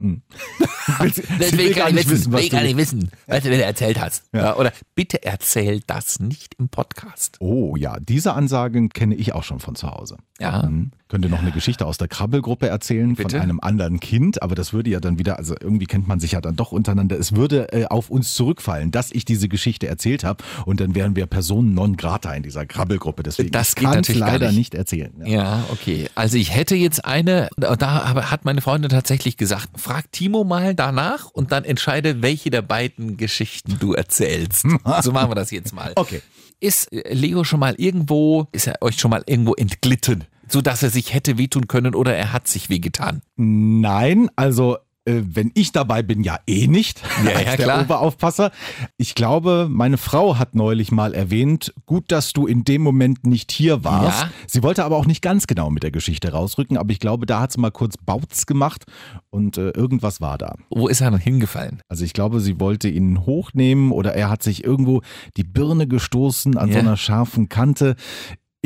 Will 1.00 1.12
sie- 1.14 1.22
sie 1.50 1.58
will 1.58 1.74
gar 1.74 1.90
nicht 1.90 2.08
wissen, 2.10 2.32
will 2.32 2.48
gar 2.48 2.60
du- 2.60 2.66
nicht 2.66 2.76
wissen, 2.76 3.10
was 3.26 3.42
du 3.42 3.50
wieder 3.50 3.64
erzählt 3.64 4.00
hast. 4.00 4.24
Ja. 4.32 4.56
Oder 4.56 4.72
bitte 4.94 5.22
erzähl 5.24 5.80
das 5.86 6.20
nicht 6.20 6.54
im 6.58 6.68
Podcast. 6.68 7.36
Oh 7.40 7.76
ja, 7.76 7.98
diese 8.00 8.34
Ansagen 8.34 8.90
kenne 8.90 9.14
ich 9.14 9.32
auch 9.34 9.42
schon 9.44 9.58
von 9.60 9.74
zu 9.74 9.90
Hause. 9.90 10.16
Ja. 10.38 10.62
Mhm. 10.68 10.90
Könnte 11.08 11.28
noch 11.28 11.38
eine 11.38 11.52
Geschichte 11.52 11.86
aus 11.86 11.98
der 11.98 12.08
Krabbelgruppe 12.08 12.68
erzählen 12.68 13.14
Bitte? 13.14 13.30
von 13.36 13.40
einem 13.40 13.60
anderen 13.60 14.00
Kind, 14.00 14.42
aber 14.42 14.54
das 14.54 14.72
würde 14.72 14.90
ja 14.90 14.98
dann 15.00 15.18
wieder, 15.18 15.38
also 15.38 15.54
irgendwie 15.58 15.86
kennt 15.86 16.08
man 16.08 16.18
sich 16.20 16.32
ja 16.32 16.40
dann 16.40 16.56
doch 16.56 16.72
untereinander. 16.72 17.16
Es 17.18 17.34
würde 17.36 17.72
äh, 17.72 17.86
auf 17.86 18.10
uns 18.10 18.34
zurückfallen, 18.34 18.90
dass 18.90 19.12
ich 19.12 19.24
diese 19.24 19.48
Geschichte 19.48 19.86
erzählt 19.86 20.24
habe 20.24 20.42
und 20.66 20.80
dann 20.80 20.94
wären 20.94 21.14
wir 21.16 21.26
Personen 21.26 21.74
non 21.74 21.96
grata 21.96 22.34
in 22.34 22.42
dieser 22.42 22.66
Krabbelgruppe. 22.66 23.22
Deswegen 23.22 23.50
Das 23.52 23.70
ich 23.70 23.74
geht 23.76 23.84
natürlich 23.84 24.20
gar 24.20 24.32
leider 24.32 24.48
nicht. 24.48 24.56
nicht, 24.58 24.74
erzählen. 24.74 25.12
Ja. 25.20 25.26
Ja, 25.26 25.64
okay. 25.70 26.10
Also 26.16 26.36
ich 26.36 26.54
hätte 26.54 26.74
jetzt 26.74 27.04
eine, 27.04 27.48
da 27.56 28.14
hat 28.30 28.44
meine 28.44 28.60
Freundin 28.60 28.90
tatsächlich 28.90 29.36
gesagt, 29.36 29.68
frag 29.86 30.10
Timo 30.10 30.42
mal 30.42 30.74
danach 30.74 31.30
und 31.30 31.52
dann 31.52 31.64
entscheide, 31.64 32.20
welche 32.20 32.50
der 32.50 32.62
beiden 32.62 33.16
Geschichten 33.16 33.76
du 33.78 33.92
erzählst. 33.92 34.66
so 35.02 35.12
machen 35.12 35.30
wir 35.30 35.36
das 35.36 35.52
jetzt 35.52 35.72
mal. 35.72 35.92
Okay. 35.94 36.22
Ist 36.58 36.92
äh, 36.92 37.14
Leo 37.14 37.44
schon 37.44 37.60
mal 37.60 37.76
irgendwo, 37.78 38.48
ist 38.50 38.66
er 38.66 38.82
euch 38.82 38.98
schon 38.98 39.12
mal 39.12 39.22
irgendwo 39.26 39.54
entglitten? 39.54 40.24
So 40.48 40.60
dass 40.60 40.82
er 40.82 40.90
sich 40.90 41.14
hätte 41.14 41.38
wehtun 41.38 41.68
können 41.68 41.94
oder 41.94 42.16
er 42.16 42.32
hat 42.32 42.48
sich 42.48 42.68
wehgetan. 42.68 43.22
Nein, 43.36 44.28
also 44.34 44.78
äh, 45.06 45.22
wenn 45.24 45.50
ich 45.54 45.72
dabei 45.72 46.02
bin, 46.02 46.22
ja 46.22 46.38
eh 46.46 46.66
nicht, 46.66 47.00
Ja, 47.24 47.30
als 47.36 47.44
ja, 47.44 47.56
der 47.56 47.64
klar. 47.66 47.80
Oberaufpasser. 47.82 48.50
Ich 48.96 49.14
glaube, 49.14 49.68
meine 49.70 49.96
Frau 49.98 50.38
hat 50.38 50.54
neulich 50.54 50.92
mal 50.92 51.14
erwähnt, 51.14 51.72
gut, 51.86 52.04
dass 52.12 52.32
du 52.32 52.46
in 52.46 52.64
dem 52.64 52.82
Moment 52.82 53.26
nicht 53.26 53.50
hier 53.52 53.84
warst. 53.84 54.22
Ja. 54.22 54.30
Sie 54.46 54.62
wollte 54.62 54.84
aber 54.84 54.96
auch 54.96 55.06
nicht 55.06 55.22
ganz 55.22 55.46
genau 55.46 55.70
mit 55.70 55.82
der 55.82 55.90
Geschichte 55.90 56.32
rausrücken, 56.32 56.76
aber 56.76 56.90
ich 56.90 57.00
glaube, 57.00 57.26
da 57.26 57.40
hat 57.40 57.52
sie 57.52 57.60
mal 57.60 57.70
kurz 57.70 57.96
Bautz 57.96 58.46
gemacht 58.46 58.84
und 59.30 59.56
äh, 59.58 59.70
irgendwas 59.70 60.20
war 60.20 60.38
da. 60.38 60.54
Wo 60.70 60.88
ist 60.88 61.00
er 61.00 61.10
dann 61.10 61.20
hingefallen? 61.20 61.80
Also 61.88 62.04
ich 62.04 62.12
glaube, 62.12 62.40
sie 62.40 62.60
wollte 62.60 62.88
ihn 62.88 63.24
hochnehmen 63.26 63.92
oder 63.92 64.14
er 64.14 64.28
hat 64.30 64.42
sich 64.42 64.64
irgendwo 64.64 65.02
die 65.36 65.44
Birne 65.44 65.86
gestoßen 65.86 66.56
an 66.56 66.68
so 66.68 66.74
Ja. 66.74 66.80
einer 66.80 66.96
scharfen 66.96 67.48
Kante. 67.48 67.96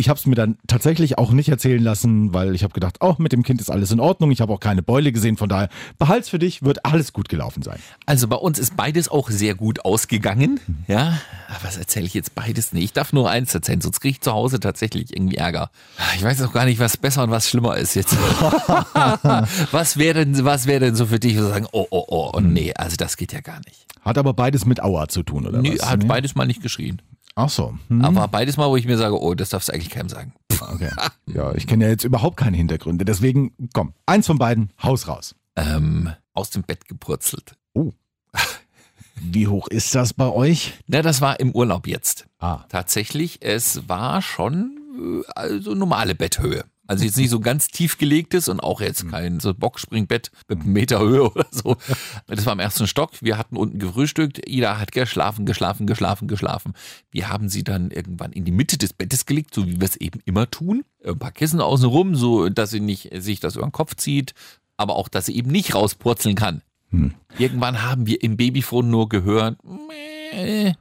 Ich 0.00 0.08
habe 0.08 0.18
es 0.18 0.24
mir 0.24 0.34
dann 0.34 0.56
tatsächlich 0.66 1.18
auch 1.18 1.30
nicht 1.30 1.50
erzählen 1.50 1.82
lassen, 1.82 2.32
weil 2.32 2.54
ich 2.54 2.62
habe 2.64 2.72
gedacht, 2.72 2.96
oh, 3.00 3.16
mit 3.18 3.32
dem 3.32 3.42
Kind 3.42 3.60
ist 3.60 3.70
alles 3.70 3.90
in 3.92 4.00
Ordnung. 4.00 4.30
Ich 4.30 4.40
habe 4.40 4.50
auch 4.52 4.60
keine 4.60 4.82
Beule 4.82 5.12
gesehen, 5.12 5.36
von 5.36 5.48
daher 5.50 5.68
behalt's 5.98 6.30
für 6.30 6.38
dich, 6.38 6.62
wird 6.62 6.86
alles 6.86 7.12
gut 7.12 7.28
gelaufen 7.28 7.62
sein. 7.62 7.78
Also 8.06 8.26
bei 8.26 8.36
uns 8.36 8.58
ist 8.58 8.76
beides 8.76 9.10
auch 9.10 9.28
sehr 9.30 9.54
gut 9.54 9.84
ausgegangen. 9.84 10.58
Ja, 10.88 11.18
aber 11.48 11.58
was 11.64 11.76
erzähle 11.76 12.06
ich 12.06 12.14
jetzt 12.14 12.34
beides 12.34 12.72
nicht? 12.72 12.84
Ich 12.84 12.92
darf 12.94 13.12
nur 13.12 13.28
eins 13.30 13.54
erzählen, 13.54 13.80
sonst 13.82 14.00
kriege 14.00 14.12
ich 14.12 14.20
zu 14.22 14.32
Hause 14.32 14.58
tatsächlich 14.58 15.14
irgendwie 15.14 15.36
Ärger. 15.36 15.70
Ich 16.16 16.22
weiß 16.22 16.40
auch 16.42 16.52
gar 16.52 16.64
nicht, 16.64 16.80
was 16.80 16.96
besser 16.96 17.22
und 17.24 17.30
was 17.30 17.48
schlimmer 17.50 17.76
ist 17.76 17.94
jetzt. 17.94 18.16
was 19.70 19.96
wäre 19.98 20.24
denn, 20.24 20.44
was 20.44 20.66
wäre 20.66 20.80
denn 20.80 20.96
so 20.96 21.06
für 21.06 21.18
dich, 21.20 21.36
wo 21.38 21.42
sagen, 21.42 21.66
oh, 21.72 21.86
oh, 21.90 22.04
oh, 22.08 22.30
und 22.34 22.52
nee, 22.52 22.72
also 22.74 22.96
das 22.96 23.16
geht 23.16 23.32
ja 23.32 23.40
gar 23.40 23.58
nicht. 23.66 23.86
Hat 24.02 24.16
aber 24.18 24.32
beides 24.32 24.64
mit 24.64 24.82
Aua 24.82 25.08
zu 25.08 25.22
tun, 25.22 25.46
oder 25.46 25.60
Nee, 25.60 25.76
was? 25.78 25.90
hat 25.90 26.00
Nee? 26.00 26.06
beides 26.06 26.34
mal 26.34 26.46
nicht 26.46 26.62
geschrien. 26.62 27.02
Ach 27.34 27.48
so. 27.48 27.78
Hm. 27.88 28.04
Aber 28.04 28.28
beides 28.28 28.56
mal, 28.56 28.68
wo 28.68 28.76
ich 28.76 28.86
mir 28.86 28.98
sage, 28.98 29.20
oh, 29.20 29.34
das 29.34 29.50
darfst 29.50 29.68
du 29.68 29.72
eigentlich 29.72 29.90
keinem 29.90 30.08
sagen. 30.08 30.34
Okay. 30.60 30.90
Ja, 31.32 31.54
ich 31.54 31.68
kenne 31.68 31.84
ja 31.84 31.90
jetzt 31.90 32.02
überhaupt 32.02 32.36
keine 32.36 32.56
Hintergründe. 32.56 33.04
Deswegen, 33.04 33.52
komm, 33.72 33.94
eins 34.04 34.26
von 34.26 34.36
beiden, 34.36 34.72
Haus 34.82 35.06
raus. 35.06 35.36
Ähm, 35.54 36.12
aus 36.34 36.50
dem 36.50 36.62
Bett 36.62 36.88
gepurzelt. 36.88 37.54
Wie 39.20 39.46
hoch 39.46 39.68
ist 39.68 39.94
das 39.94 40.12
bei 40.12 40.28
euch? 40.28 40.74
Na, 40.88 41.02
das 41.02 41.20
war 41.20 41.38
im 41.38 41.52
Urlaub 41.52 41.86
jetzt. 41.86 42.26
Ah. 42.40 42.64
Tatsächlich, 42.68 43.42
es 43.42 43.88
war 43.88 44.22
schon 44.22 45.22
äh, 45.24 45.30
also 45.34 45.74
normale 45.74 46.16
Betthöhe. 46.16 46.64
Also 46.90 47.04
jetzt 47.04 47.18
nicht 47.18 47.30
so 47.30 47.38
ganz 47.38 47.68
tief 47.68 47.98
gelegtes 47.98 48.48
und 48.48 48.58
auch 48.58 48.80
jetzt 48.80 49.08
kein 49.08 49.38
so 49.38 49.54
Boxspringbett 49.54 50.32
mit 50.48 50.62
einem 50.62 50.72
Meter 50.72 50.98
Höhe 50.98 51.30
oder 51.30 51.46
so. 51.52 51.76
Das 52.26 52.44
war 52.46 52.52
im 52.52 52.58
ersten 52.58 52.88
Stock. 52.88 53.12
Wir 53.20 53.38
hatten 53.38 53.56
unten 53.56 53.78
gefrühstückt. 53.78 54.40
Ida 54.48 54.76
hat 54.80 54.90
geschlafen, 54.90 55.46
geschlafen, 55.46 55.86
geschlafen, 55.86 56.26
geschlafen. 56.26 56.72
Wir 57.12 57.28
haben 57.28 57.48
sie 57.48 57.62
dann 57.62 57.92
irgendwann 57.92 58.32
in 58.32 58.44
die 58.44 58.50
Mitte 58.50 58.76
des 58.76 58.92
Bettes 58.92 59.24
gelegt, 59.24 59.54
so 59.54 59.68
wie 59.68 59.80
wir 59.80 59.84
es 59.84 59.94
eben 59.98 60.18
immer 60.24 60.50
tun. 60.50 60.82
Ein 61.06 61.16
paar 61.16 61.30
Kissen 61.30 61.60
außenrum, 61.60 62.16
so 62.16 62.48
dass 62.48 62.70
sie 62.70 62.80
nicht 62.80 63.10
sich 63.22 63.38
das 63.38 63.54
über 63.54 63.66
den 63.66 63.70
Kopf 63.70 63.94
zieht, 63.94 64.34
aber 64.76 64.96
auch, 64.96 65.08
dass 65.08 65.26
sie 65.26 65.36
eben 65.36 65.52
nicht 65.52 65.76
rauspurzeln 65.76 66.34
kann. 66.34 66.60
Irgendwann 67.38 67.84
haben 67.84 68.06
wir 68.06 68.20
im 68.20 68.36
Babyphone 68.36 68.90
nur 68.90 69.08
gehört, 69.08 69.58
Mäh. 69.62 70.74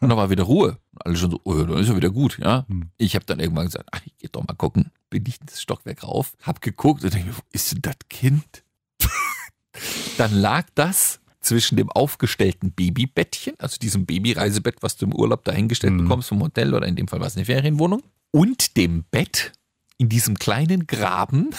und 0.00 0.10
dann 0.10 0.18
war 0.18 0.28
wieder 0.28 0.44
Ruhe. 0.44 0.76
Alle 1.04 1.16
schon 1.16 1.32
so, 1.32 1.40
oh, 1.44 1.56
ja, 1.58 1.64
dann 1.64 1.78
ist 1.78 1.88
ja 1.88 1.96
wieder 1.96 2.10
gut, 2.10 2.38
ja. 2.38 2.64
Ich 2.96 3.14
habe 3.14 3.24
dann 3.24 3.40
irgendwann 3.40 3.66
gesagt, 3.66 3.88
ach, 3.92 4.00
ich 4.04 4.12
geh 4.18 4.28
doch 4.30 4.46
mal 4.46 4.54
gucken. 4.54 4.90
Bin 5.10 5.24
ich 5.26 5.38
das 5.40 5.60
Stockwerk 5.60 6.04
rauf, 6.04 6.34
hab 6.42 6.60
geguckt 6.60 7.04
und 7.04 7.12
denke 7.12 7.28
mir, 7.28 7.36
wo 7.36 7.42
ist 7.52 7.72
denn 7.72 7.82
das 7.82 7.96
Kind? 8.08 8.62
dann 10.18 10.32
lag 10.34 10.66
das 10.74 11.20
zwischen 11.40 11.76
dem 11.76 11.90
aufgestellten 11.90 12.70
Babybettchen, 12.72 13.54
also 13.58 13.76
diesem 13.78 14.06
Babyreisebett, 14.06 14.76
was 14.82 14.96
du 14.96 15.06
im 15.06 15.14
Urlaub 15.14 15.44
dahingestellt 15.44 15.98
bekommst 15.98 16.28
vom 16.28 16.40
Hotel 16.40 16.72
oder 16.74 16.86
in 16.86 16.94
dem 16.96 17.08
Fall 17.08 17.18
war 17.20 17.26
es 17.26 17.36
eine 17.36 17.44
Ferienwohnung, 17.44 18.02
und 18.30 18.76
dem 18.76 19.04
Bett 19.10 19.52
in 19.98 20.08
diesem 20.08 20.38
kleinen 20.38 20.86
Graben 20.86 21.50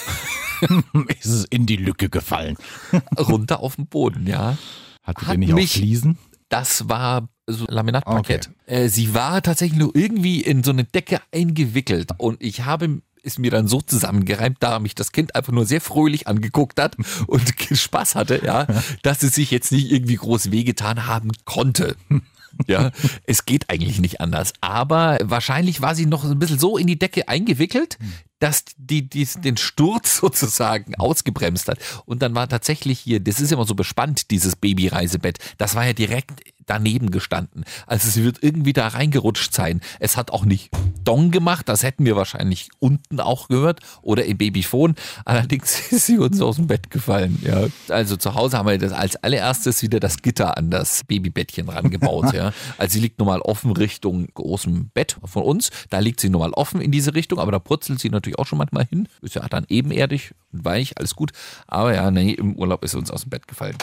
Ist 1.20 1.26
es 1.26 1.44
in 1.46 1.66
die 1.66 1.76
Lücke 1.76 2.10
gefallen? 2.10 2.56
runter 3.20 3.60
auf 3.60 3.76
den 3.76 3.88
Boden, 3.88 4.26
ja. 4.26 4.58
Hattet 5.04 5.28
Hat 5.28 5.34
ihr 5.34 5.40
nicht 5.40 5.52
auch 5.52 5.56
mich- 5.58 5.74
Fliesen? 5.74 6.18
Das 6.48 6.88
war 6.88 7.28
so 7.48 7.66
Laminatparkett. 7.68 8.50
Äh, 8.66 8.88
sie 8.90 9.14
war 9.14 9.42
tatsächlich 9.42 9.80
nur 9.80 9.96
irgendwie 9.96 10.42
in 10.42 10.64
so 10.64 10.72
eine 10.72 10.84
Decke 10.84 11.20
eingewickelt 11.32 12.12
und 12.18 12.42
ich 12.42 12.66
habe 12.66 13.02
es 13.24 13.40
mir 13.40 13.52
dann 13.52 13.68
so 13.68 13.82
zusammengereimt, 13.82 14.58
da 14.60 14.80
mich 14.80 14.96
das 14.96 15.12
Kind 15.12 15.36
einfach 15.36 15.54
nur 15.54 15.66
sehr 15.66 15.82
fröhlich 15.82 16.28
angeguckt 16.28 16.80
hat 16.80 16.98
und 17.28 17.54
Spaß 17.72 18.16
hatte, 18.16 18.42
ja, 18.44 18.68
dass 19.02 19.24
es 19.24 19.34
sich 19.34 19.50
jetzt 19.50 19.72
nicht 19.72 19.92
irgendwie 19.92 20.16
groß 20.16 20.52
wehgetan 20.52 21.08
haben 21.08 21.32
konnte. 21.46 21.96
Ja, 22.68 22.92
es 23.26 23.46
geht 23.46 23.72
eigentlich 23.72 24.00
nicht 24.00 24.22
anders. 24.22 24.54
Aber 24.62 25.18
wahrscheinlich 25.24 25.82
war 25.82 25.96
sie 25.96 26.06
noch 26.06 26.24
ein 26.24 26.38
bisschen 26.38 26.60
so 26.60 26.78
in 26.78 26.86
die 26.86 27.00
Decke 27.00 27.28
eingewickelt, 27.28 27.98
dass 28.44 28.66
die, 28.76 29.08
die 29.08 29.26
den 29.26 29.56
Sturz 29.56 30.18
sozusagen 30.22 30.96
ausgebremst 30.96 31.70
hat. 31.70 31.78
Und 32.06 32.22
dann 32.22 32.36
war 32.36 32.50
tatsächlich 32.50 33.00
hier, 33.00 33.22
das 33.22 33.40
ist 33.40 33.54
immer 33.54 33.66
so 33.66 33.74
bespannt, 33.74 34.32
dieses 34.32 34.58
Babyreisebett. 34.58 35.38
Das 35.58 35.76
war 35.76 35.86
ja 35.86 35.94
direkt 35.94 36.44
daneben 36.66 37.12
gestanden. 37.12 37.66
Also 37.88 38.10
sie 38.10 38.24
wird 38.24 38.40
irgendwie 38.42 38.74
da 38.74 38.88
reingerutscht 38.88 39.54
sein. 39.54 39.82
Es 40.00 40.18
hat 40.18 40.32
auch 40.32 40.46
nicht 40.46 40.70
Dong 41.04 41.32
gemacht, 41.32 41.68
das 41.68 41.84
hätten 41.84 42.06
wir 42.06 42.16
wahrscheinlich 42.16 42.70
unten 42.80 43.20
auch 43.20 43.48
gehört 43.48 43.82
oder 44.02 44.26
im 44.26 44.38
Babyphone. 44.38 44.96
Allerdings 45.26 45.80
ist 45.92 46.06
sie 46.06 46.18
uns 46.18 46.42
aus 46.42 46.56
dem 46.58 46.68
Bett 46.68 46.90
gefallen. 46.90 47.40
Ja. 47.44 47.68
Also 47.94 48.18
zu 48.18 48.36
Hause 48.36 48.58
haben 48.58 48.68
wir 48.68 48.78
das 48.78 48.94
als 48.94 49.16
allererstes 49.18 49.82
wieder 49.82 50.00
das 50.00 50.22
Gitter 50.22 50.58
an 50.58 50.70
das 50.70 51.04
Babybettchen 51.06 51.70
rangebaut. 51.70 52.34
ja. 52.34 52.54
Also 52.78 52.94
sie 52.94 53.00
liegt 53.00 53.20
normal 53.20 53.42
offen 53.42 53.72
Richtung 53.72 54.28
großem 54.34 54.90
Bett 54.94 55.18
von 55.24 55.44
uns. 55.44 55.72
Da 55.90 56.00
liegt 56.00 56.20
sie 56.20 56.30
normal 56.30 56.52
offen 56.52 56.82
in 56.82 56.92
diese 56.92 57.14
Richtung, 57.14 57.40
aber 57.40 57.52
da 57.52 57.60
purzelt 57.60 58.00
sie 58.00 58.10
natürlich 58.10 58.33
auch 58.40 58.48
schon 58.48 58.58
manchmal 58.58 58.86
hin. 58.86 59.08
Ist 59.22 59.36
ja 59.36 59.48
dann 59.48 59.66
ebenerdig 59.70 60.34
und 60.52 60.66
weich, 60.66 60.98
alles 60.98 61.16
gut. 61.16 61.32
Aber 61.68 61.94
ja, 61.94 62.12
nee, 62.12 62.32
im 62.32 62.56
Urlaub 62.56 62.84
ist 62.84 62.96
uns 62.96 63.12
aus 63.12 63.22
dem 63.22 63.30
Bett 63.30 63.48
gefallen. 63.48 63.76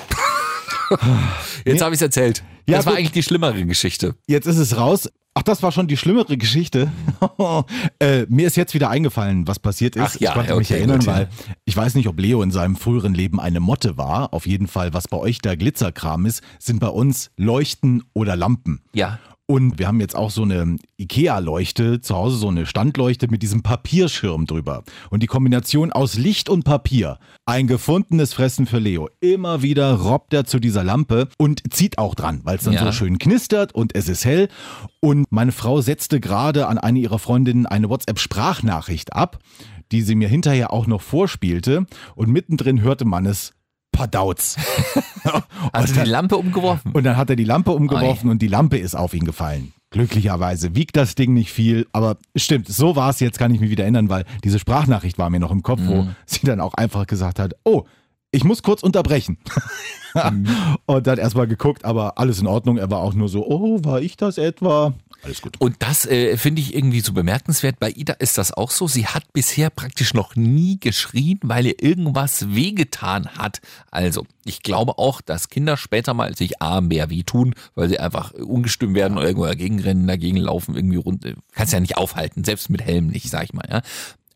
Jetzt 1.64 1.82
habe 1.82 1.94
ich 1.94 1.98
es 1.98 2.02
erzählt. 2.02 2.42
Ja, 2.66 2.76
das 2.76 2.86
war 2.86 2.92
gut. 2.92 2.98
eigentlich 2.98 3.12
die 3.12 3.22
schlimmere 3.22 3.64
Geschichte. 3.64 4.14
Jetzt 4.26 4.46
ist 4.46 4.58
es 4.58 4.76
raus. 4.76 5.08
Ach, 5.34 5.42
das 5.42 5.62
war 5.62 5.70
schon 5.70 5.86
die 5.86 5.96
schlimmere 5.96 6.36
Geschichte. 6.36 6.90
äh, 8.00 8.26
mir 8.28 8.48
ist 8.48 8.56
jetzt 8.56 8.74
wieder 8.74 8.90
eingefallen, 8.90 9.46
was 9.46 9.60
passiert 9.60 9.94
ist. 9.94 10.02
Ach 10.02 10.20
ja, 10.20 10.30
ich 10.30 10.34
konnte 10.34 10.56
mich 10.56 10.68
okay, 10.68 10.78
erinnern, 10.78 10.98
gut, 10.98 11.06
weil 11.06 11.28
ich 11.64 11.76
weiß 11.76 11.94
nicht, 11.94 12.08
ob 12.08 12.18
Leo 12.18 12.42
in 12.42 12.50
seinem 12.50 12.74
früheren 12.74 13.14
Leben 13.14 13.38
eine 13.40 13.60
Motte 13.60 13.96
war. 13.96 14.34
Auf 14.34 14.46
jeden 14.46 14.66
Fall, 14.66 14.92
was 14.92 15.06
bei 15.06 15.16
euch 15.16 15.38
der 15.38 15.56
Glitzerkram 15.56 16.26
ist, 16.26 16.42
sind 16.58 16.80
bei 16.80 16.88
uns 16.88 17.30
Leuchten 17.36 18.02
oder 18.12 18.34
Lampen. 18.34 18.82
Ja. 18.92 19.20
Und 19.50 19.80
wir 19.80 19.88
haben 19.88 19.98
jetzt 19.98 20.14
auch 20.14 20.30
so 20.30 20.42
eine 20.42 20.76
IKEA-Leuchte 20.96 22.00
zu 22.00 22.14
Hause, 22.14 22.36
so 22.36 22.46
eine 22.46 22.66
Standleuchte 22.66 23.26
mit 23.28 23.42
diesem 23.42 23.64
Papierschirm 23.64 24.46
drüber. 24.46 24.84
Und 25.10 25.24
die 25.24 25.26
Kombination 25.26 25.90
aus 25.90 26.14
Licht 26.14 26.48
und 26.48 26.62
Papier, 26.62 27.18
ein 27.46 27.66
gefundenes 27.66 28.32
Fressen 28.32 28.66
für 28.66 28.78
Leo. 28.78 29.08
Immer 29.18 29.60
wieder 29.60 29.94
robbt 29.94 30.32
er 30.34 30.44
zu 30.44 30.60
dieser 30.60 30.84
Lampe 30.84 31.26
und 31.36 31.62
zieht 31.74 31.98
auch 31.98 32.14
dran, 32.14 32.42
weil 32.44 32.58
es 32.58 32.62
dann 32.62 32.74
Ja. 32.74 32.84
so 32.84 32.92
schön 32.92 33.18
knistert 33.18 33.74
und 33.74 33.96
es 33.96 34.08
ist 34.08 34.24
hell. 34.24 34.46
Und 35.00 35.26
meine 35.32 35.50
Frau 35.50 35.80
setzte 35.80 36.20
gerade 36.20 36.68
an 36.68 36.78
eine 36.78 37.00
ihrer 37.00 37.18
Freundinnen 37.18 37.66
eine 37.66 37.90
WhatsApp-Sprachnachricht 37.90 39.14
ab, 39.14 39.40
die 39.90 40.02
sie 40.02 40.14
mir 40.14 40.28
hinterher 40.28 40.72
auch 40.72 40.86
noch 40.86 41.02
vorspielte. 41.02 41.86
Und 42.14 42.30
mittendrin 42.30 42.82
hörte 42.82 43.04
man 43.04 43.26
es 43.26 43.52
Padauz. 44.00 44.56
Also 45.72 45.94
Und 45.94 46.06
die 46.06 46.10
Lampe 46.10 46.38
umgeworfen. 46.38 46.92
und 46.92 47.04
dann 47.04 47.18
hat 47.18 47.28
er 47.28 47.36
die 47.36 47.44
Lampe 47.44 47.72
umgeworfen 47.72 48.30
und 48.30 48.40
die 48.40 48.48
Lampe 48.48 48.78
ist 48.78 48.94
auf 48.96 49.12
ihn 49.12 49.24
gefallen. 49.24 49.74
Glücklicherweise 49.90 50.74
wiegt 50.74 50.96
das 50.96 51.14
Ding 51.14 51.34
nicht 51.34 51.52
viel, 51.52 51.86
aber 51.92 52.16
stimmt, 52.34 52.68
so 52.68 52.96
war 52.96 53.10
es 53.10 53.20
jetzt, 53.20 53.38
kann 53.38 53.54
ich 53.54 53.60
mich 53.60 53.68
wieder 53.68 53.84
erinnern, 53.84 54.08
weil 54.08 54.24
diese 54.42 54.58
Sprachnachricht 54.58 55.18
war 55.18 55.28
mir 55.28 55.38
noch 55.38 55.50
im 55.50 55.62
Kopf, 55.62 55.82
wo 55.84 56.08
sie 56.24 56.46
dann 56.46 56.58
auch 56.60 56.72
einfach 56.72 57.06
gesagt 57.06 57.38
hat, 57.38 57.52
oh, 57.64 57.84
ich 58.32 58.44
muss 58.44 58.62
kurz 58.62 58.82
unterbrechen. 58.82 59.36
Und 60.86 61.06
dann 61.06 61.18
erstmal 61.18 61.46
geguckt, 61.46 61.84
aber 61.84 62.18
alles 62.18 62.40
in 62.40 62.46
Ordnung. 62.46 62.78
Er 62.78 62.90
war 62.90 63.00
auch 63.00 63.12
nur 63.14 63.28
so, 63.28 63.46
oh, 63.46 63.84
war 63.84 64.00
ich 64.00 64.16
das 64.16 64.38
etwa? 64.38 64.94
Alles 65.22 65.42
gut. 65.42 65.56
Und 65.58 65.76
das 65.80 66.06
äh, 66.06 66.36
finde 66.36 66.62
ich 66.62 66.74
irgendwie 66.74 67.00
so 67.00 67.12
bemerkenswert. 67.12 67.78
Bei 67.78 67.90
Ida 67.90 68.14
ist 68.14 68.38
das 68.38 68.52
auch 68.52 68.70
so. 68.70 68.88
Sie 68.88 69.06
hat 69.06 69.32
bisher 69.32 69.70
praktisch 69.70 70.14
noch 70.14 70.36
nie 70.36 70.80
geschrien, 70.80 71.38
weil 71.42 71.66
ihr 71.66 71.82
irgendwas 71.82 72.54
wehgetan 72.54 73.28
hat. 73.36 73.60
Also, 73.90 74.26
ich 74.44 74.62
glaube 74.62 74.98
auch, 74.98 75.20
dass 75.20 75.50
Kinder 75.50 75.76
später 75.76 76.14
mal 76.14 76.36
sich 76.36 76.62
A, 76.62 76.80
mehr 76.80 77.10
wehtun, 77.10 77.54
weil 77.74 77.88
sie 77.88 78.00
einfach 78.00 78.32
ungestüm 78.32 78.94
werden 78.94 79.18
oder 79.18 79.26
irgendwo 79.26 79.46
dagegen 79.46 79.80
rennen, 79.80 80.06
dagegen 80.06 80.38
laufen, 80.38 80.74
irgendwie 80.74 80.96
rund. 80.96 81.26
Kannst 81.52 81.72
ja 81.72 81.80
nicht 81.80 81.96
aufhalten, 81.96 82.44
selbst 82.44 82.70
mit 82.70 82.82
Helm 82.82 83.08
nicht, 83.08 83.28
sag 83.28 83.44
ich 83.44 83.52
mal, 83.52 83.68
ja. 83.70 83.82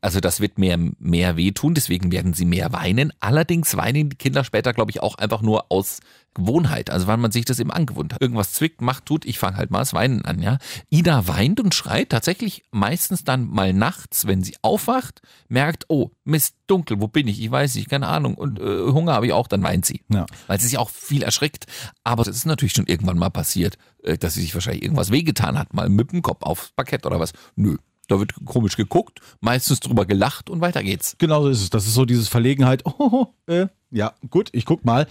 Also 0.05 0.21
das 0.21 0.41
wird 0.41 0.59
mehr, 0.59 0.79
mehr 0.99 1.39
wehtun, 1.39 1.73
deswegen 1.73 2.13
werden 2.13 2.35
sie 2.35 2.45
mehr 2.45 2.75
weinen. 2.75 3.11
Allerdings 3.21 3.75
weinen 3.75 4.11
die 4.11 4.17
Kinder 4.17 4.45
später, 4.45 4.75
glaube 4.75 4.91
ich, 4.91 5.03
auch 5.03 5.15
einfach 5.15 5.41
nur 5.41 5.73
aus 5.73 6.01
Gewohnheit, 6.35 6.91
also 6.91 7.07
weil 7.07 7.17
man 7.17 7.33
sich 7.33 7.45
das 7.45 7.61
eben 7.61 7.71
angewohnt 7.71 8.15
hat. 8.15 8.21
Irgendwas 8.21 8.53
zwickt, 8.53 8.81
macht, 8.81 9.07
tut, 9.07 9.25
ich 9.25 9.39
fange 9.39 9.57
halt 9.57 9.71
mal 9.71 9.79
das 9.79 9.95
Weinen 9.95 10.25
an, 10.25 10.43
ja. 10.43 10.59
Ida 10.91 11.27
weint 11.29 11.61
und 11.61 11.75
schreit 11.75 12.11
tatsächlich 12.11 12.65
meistens 12.71 13.25
dann 13.25 13.49
mal 13.49 13.73
nachts, 13.73 14.27
wenn 14.27 14.43
sie 14.43 14.57
aufwacht, 14.63 15.23
merkt, 15.49 15.87
oh, 15.89 16.11
Mist, 16.25 16.57
dunkel, 16.67 17.01
wo 17.01 17.09
bin 17.09 17.29
ich? 17.29 17.41
Ich 17.41 17.51
weiß 17.51 17.75
nicht, 17.77 17.89
keine 17.89 18.09
Ahnung. 18.09 18.35
Und 18.35 18.59
äh, 18.59 18.63
Hunger 18.63 19.13
habe 19.15 19.27
ich 19.27 19.33
auch, 19.33 19.47
dann 19.47 19.63
weint 19.63 19.87
sie. 19.87 20.03
Ja. 20.13 20.27
Weil 20.47 20.61
sie 20.61 20.69
sich 20.69 20.79
auch 20.79 20.91
viel 20.91 21.23
erschrickt. 21.23 21.67
Aber 22.03 22.25
das 22.25 22.37
ist 22.37 22.47
natürlich 22.47 22.73
schon 22.73 22.87
irgendwann 22.87 23.19
mal 23.19 23.31
passiert, 23.31 23.79
äh, 24.03 24.19
dass 24.19 24.35
sie 24.35 24.41
sich 24.41 24.55
wahrscheinlich 24.55 24.83
irgendwas 24.83 25.11
wehgetan 25.11 25.59
hat, 25.59 25.75
mal 25.75 25.89
mit 25.89 26.13
dem 26.13 26.23
Kopf 26.23 26.43
aufs 26.43 26.71
Parkett 26.75 27.07
oder 27.07 27.21
was. 27.21 27.33
Nö. 27.57 27.77
Da 28.09 28.19
wird 28.19 28.35
komisch 28.45 28.77
geguckt, 28.77 29.21
meistens 29.41 29.81
drüber 29.81 30.05
gelacht 30.05 30.51
und 30.51 30.61
weiter 30.61 30.83
geht's. 30.83 31.17
Genau 31.19 31.43
so 31.43 31.49
ist 31.49 31.63
es. 31.63 31.71
Das 31.71 31.87
ist 31.87 31.95
so 31.95 32.05
dieses 32.05 32.29
Verlegenheit, 32.29 32.83
oh, 32.99 33.29
äh, 33.47 33.69
Ja, 33.91 34.15
gut, 34.29 34.49
ich 34.53 34.65
guck 34.65 34.85
mal. 34.85 35.07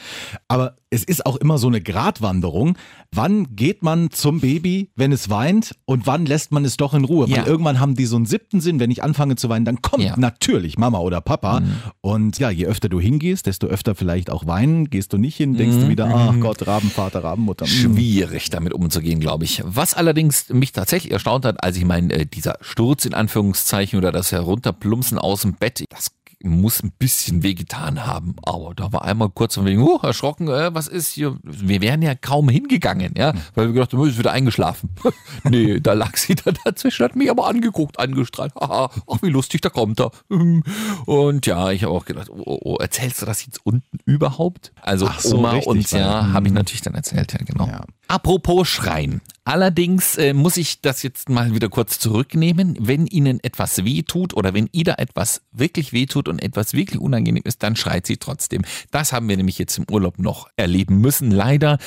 Aber 0.50 0.76
es 0.90 1.04
ist 1.06 1.26
auch 1.26 1.38
immer 1.38 1.58
so 1.58 1.68
eine 1.68 1.80
Gratwanderung. 1.80 2.78
Wann 3.12 3.56
geht 3.56 3.82
man 3.82 4.12
zum 4.12 4.42
Baby, 4.42 4.92
wenn 4.96 5.12
es 5.14 5.30
weint 5.30 5.76
und 5.86 6.06
wann 6.06 6.26
lässt 6.26 6.52
man 6.52 6.66
es 6.66 6.76
doch 6.76 6.94
in 6.94 7.06
Ruhe? 7.06 7.28
Ja. 7.30 7.38
Weil 7.38 7.48
irgendwann 7.48 7.80
haben 7.80 7.96
die 7.96 8.06
so 8.06 8.18
einen 8.18 8.26
siebten 8.26 8.60
Sinn, 8.60 8.80
wenn 8.82 8.92
ich 8.92 9.02
anfange 9.02 9.38
zu 9.38 9.48
weinen, 9.48 9.64
dann 9.64 9.82
kommt 9.82 10.04
Ja. 10.04 10.16
natürlich 10.18 10.78
Mama 10.78 11.00
oder 11.00 11.22
Papa. 11.22 11.62
Und 12.02 12.40
ja, 12.40 12.50
je 12.50 12.66
öfter 12.66 12.90
du 12.90 13.00
hingehst, 13.00 13.46
desto 13.46 13.68
öfter 13.68 13.96
vielleicht 13.96 14.30
auch 14.30 14.48
weinen. 14.48 14.90
Gehst 14.90 15.14
du 15.14 15.18
nicht 15.18 15.38
hin, 15.38 15.56
denkst 15.56 15.78
du 15.78 15.88
wieder, 15.88 16.08
ach 16.14 16.38
Gott, 16.42 16.68
Rabenvater, 16.68 17.24
Rabenmutter. 17.24 17.66
mm. 17.66 17.70
schwierig 17.70 18.50
damit 18.50 18.74
umzugehen, 18.74 19.20
glaube 19.22 19.46
ich. 19.46 19.62
Was 19.66 19.94
allerdings 19.94 20.50
mich 20.50 20.74
tatsächlich 20.74 21.14
erstaunt 21.14 21.46
hat, 21.46 21.64
als 21.64 21.78
ich 21.78 21.86
mein, 21.86 22.10
äh, 22.10 22.26
dieser 22.26 22.58
Sturz 22.62 23.06
in 23.06 23.14
Anführungszeichen 23.14 23.98
oder 23.98 24.12
das 24.12 24.32
Herunterplumpsen 24.34 25.18
aus 25.18 25.42
dem 25.44 25.54
Bett, 25.54 25.86
das 25.90 26.12
muss 26.44 26.84
ein 26.84 26.92
bisschen 26.92 27.42
wehgetan 27.42 28.06
haben. 28.06 28.36
Aber 28.44 28.74
da 28.76 28.92
war 28.92 29.04
einmal 29.04 29.30
kurz 29.30 29.56
von 29.56 29.66
wegen, 29.66 29.82
oh, 29.82 30.00
erschrocken, 30.02 30.48
äh, 30.48 30.74
was 30.74 30.88
ist 30.88 31.12
hier? 31.12 31.38
Wir 31.44 31.82
wären 31.82 32.02
ja 32.02 32.16
kaum 32.16 32.50
hingegangen, 32.50 33.14
ja, 33.18 33.34
weil 33.56 33.68
wir 33.68 33.74
gedacht 33.74 33.94
haben, 33.94 34.00
oh, 34.00 34.06
ist 34.06 34.18
wieder 34.18 34.32
eingeschlafen. 34.32 34.90
nee, 35.44 35.80
da 35.80 35.94
lag 35.94 36.18
sie 36.18 36.36
da 36.36 36.52
dazwischen, 36.52 37.04
hat 37.04 37.16
mich 37.16 37.32
aber 37.32 37.48
angeguckt, 37.48 38.00
angestrahlt. 38.00 38.54
Haha, 38.60 38.90
ach, 39.08 39.22
wie 39.22 39.30
lustig, 39.30 39.62
da 39.62 39.70
kommt 39.70 40.00
er. 40.00 40.12
Und 41.06 41.46
ja, 41.46 41.72
ich 41.72 41.84
habe 41.84 41.94
auch 41.94 42.06
gedacht, 42.06 42.30
oh, 42.30 42.44
oh, 42.46 42.60
oh, 42.64 42.76
erzählst 42.78 43.22
du 43.22 43.26
das 43.26 43.46
jetzt 43.46 43.66
unten 43.66 44.00
überhaupt? 44.06 44.74
Also 44.82 45.08
Ach 45.08 45.20
so, 45.20 45.38
Oma 45.38 45.52
richtig, 45.52 45.68
und 45.68 45.92
ja, 45.92 46.32
habe 46.34 46.48
ich 46.48 46.52
hm. 46.52 46.56
natürlich 46.56 46.82
dann 46.82 46.96
erzählt, 46.96 47.34
ja, 47.34 47.40
genau. 47.46 47.68
Ja. 47.68 47.86
Apropos 48.08 48.68
Schreien. 48.68 49.22
Allerdings 49.46 50.18
äh, 50.18 50.34
muss 50.34 50.56
ich 50.56 50.82
das 50.82 51.04
jetzt 51.04 51.28
mal 51.28 51.54
wieder 51.54 51.68
kurz 51.68 52.00
zurücknehmen. 52.00 52.78
Wenn 52.80 53.08
Ihnen 53.08 53.44
etwas 53.44 53.84
weh 53.84 54.04
tut 54.04 54.34
oder 54.34 54.54
wenn 54.54 54.70
Ida 54.72 54.96
etwas 54.98 55.42
wirklich 55.52 55.92
weh 55.92 56.06
tut 56.06 56.30
und 56.34 56.40
etwas 56.44 56.74
wirklich 56.74 57.00
unangenehm 57.00 57.44
ist, 57.46 57.64
dann 57.64 57.76
schreit 57.76 58.06
sie 58.06 58.18
trotzdem. 58.18 58.64
Das 58.92 59.14
haben 59.14 59.30
wir 59.30 59.38
nämlich 59.38 59.58
jetzt 59.58 59.78
im 59.78 59.86
Urlaub 59.90 60.20
noch 60.20 60.48
erleben 60.58 60.98
müssen, 61.00 61.32
leider. 61.32 61.78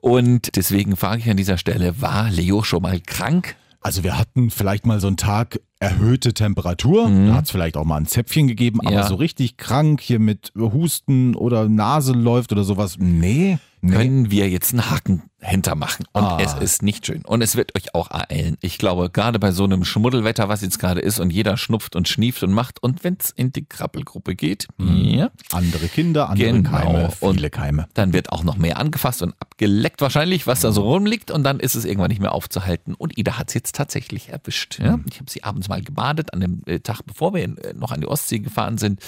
Und 0.00 0.56
deswegen 0.56 0.96
frage 0.96 1.20
ich 1.22 1.30
an 1.30 1.36
dieser 1.36 1.58
Stelle, 1.58 2.00
war 2.00 2.30
Leo 2.30 2.62
schon 2.62 2.82
mal 2.82 3.00
krank? 3.00 3.56
Also 3.80 4.02
wir 4.02 4.16
hatten 4.18 4.48
vielleicht 4.50 4.86
mal 4.86 4.98
so 4.98 5.08
einen 5.08 5.18
Tag 5.18 5.60
erhöhte 5.78 6.32
Temperatur. 6.32 7.10
Da 7.10 7.34
hat 7.34 7.44
es 7.44 7.50
vielleicht 7.50 7.76
auch 7.76 7.84
mal 7.84 7.98
ein 7.98 8.06
Zäpfchen 8.06 8.48
gegeben, 8.48 8.80
aber 8.80 8.90
Mhm. 8.90 8.96
Ja. 8.96 9.06
so 9.06 9.16
richtig 9.16 9.58
krank 9.58 10.00
hier 10.00 10.18
mit 10.18 10.52
Husten 10.56 11.34
oder 11.34 11.68
Nase 11.68 12.12
läuft 12.14 12.52
oder 12.52 12.64
sowas. 12.64 12.96
Nee. 12.98 13.58
Nee. 13.84 13.96
können 13.96 14.30
wir 14.30 14.48
jetzt 14.50 14.72
einen 14.72 14.90
Haken 14.90 15.22
hintermachen. 15.40 16.06
Und 16.12 16.22
Ah. 16.24 16.38
es 16.40 16.54
ist 16.54 16.82
nicht 16.82 17.04
schön. 17.04 17.22
Und 17.26 17.42
es 17.42 17.54
wird 17.54 17.76
euch 17.76 17.94
auch 17.94 18.10
ereilen. 18.10 18.56
Ich 18.62 18.78
glaube, 18.78 19.10
gerade 19.10 19.38
bei 19.38 19.50
so 19.52 19.64
einem 19.64 19.84
Schmuddelwetter, 19.84 20.48
was 20.48 20.62
jetzt 20.62 20.78
gerade 20.78 21.00
ist 21.02 21.20
und 21.20 21.30
jeder 21.30 21.58
schnupft 21.58 21.96
und 21.96 22.08
schnieft 22.08 22.42
und 22.42 22.52
macht 22.52 22.82
und 22.82 23.04
wenn 23.04 23.18
es 23.20 23.30
in 23.30 23.52
die 23.52 23.66
Krabbelgruppe 23.66 24.34
geht, 24.36 24.68
ja, 24.78 25.30
Andere 25.52 25.88
Kinder, 25.88 26.30
andere 26.30 26.50
Genau. 26.52 26.70
Keime, 26.70 27.10
viele 27.10 27.50
Keime. 27.50 27.88
dann 27.92 28.14
wird 28.14 28.32
auch 28.32 28.42
noch 28.42 28.56
mehr 28.56 28.78
angefasst 28.78 29.20
und 29.20 29.34
abgeleckt 29.38 30.00
wahrscheinlich, 30.00 30.46
was 30.46 30.60
da 30.62 30.72
so 30.72 30.82
rumliegt 30.82 31.30
und 31.30 31.44
dann 31.44 31.60
ist 31.60 31.74
es 31.74 31.84
irgendwann 31.84 32.08
nicht 32.08 32.22
mehr 32.22 32.32
aufzuhalten. 32.32 32.94
Und 32.94 33.18
Ida 33.18 33.36
hat 33.38 33.48
es 33.48 33.54
jetzt 33.54 33.74
tatsächlich 33.74 34.30
erwischt. 34.30 34.78
Ja? 34.80 34.98
Ich 35.10 35.20
habe 35.20 35.30
sie 35.30 35.44
abends 35.44 35.68
mal 35.68 35.82
gebadet, 35.82 36.32
an 36.32 36.40
dem 36.40 36.62
äh, 36.64 36.80
Tag, 36.80 37.02
bevor 37.04 37.34
wir 37.34 37.42
äh, 37.44 37.74
noch 37.74 37.92
an 37.92 38.00
die 38.00 38.06
Ostsee 38.06 38.38
gefahren 38.38 38.78
sind. 38.78 39.00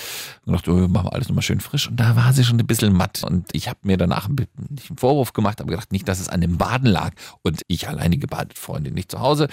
Und 0.45 0.53
gedacht, 0.53 0.69
oh, 0.69 0.87
machen 0.87 1.07
wir 1.07 1.13
alles 1.15 1.29
nochmal 1.29 1.43
schön 1.43 1.61
frisch. 1.61 1.89
Und 1.89 1.97
da 1.99 2.15
war 2.15 2.35
sie 2.35 2.45
schon 2.45 2.61
ein 2.61 2.67
bisschen 2.67 2.93
matt. 2.93 3.23
Und 3.25 3.47
ich 3.53 3.69
habe 3.69 3.79
mir 3.85 3.97
danach 3.97 4.29
ein 4.29 4.37
bisschen 4.37 4.66
nicht 4.71 4.91
einen 4.91 4.99
Vorwurf 4.99 5.33
gemacht, 5.33 5.61
aber 5.61 5.71
gedacht, 5.71 5.93
nicht, 5.93 6.09
dass 6.09 6.21
es 6.21 6.29
an 6.29 6.41
dem 6.41 6.59
Baden 6.59 6.87
lag. 6.87 7.13
Und 7.43 7.63
ich 7.69 7.89
alleine 7.89 8.19
gebadet, 8.19 8.59
Freundin 8.59 8.95
nicht 8.95 9.11
zu 9.11 9.21
Hause. 9.21 9.49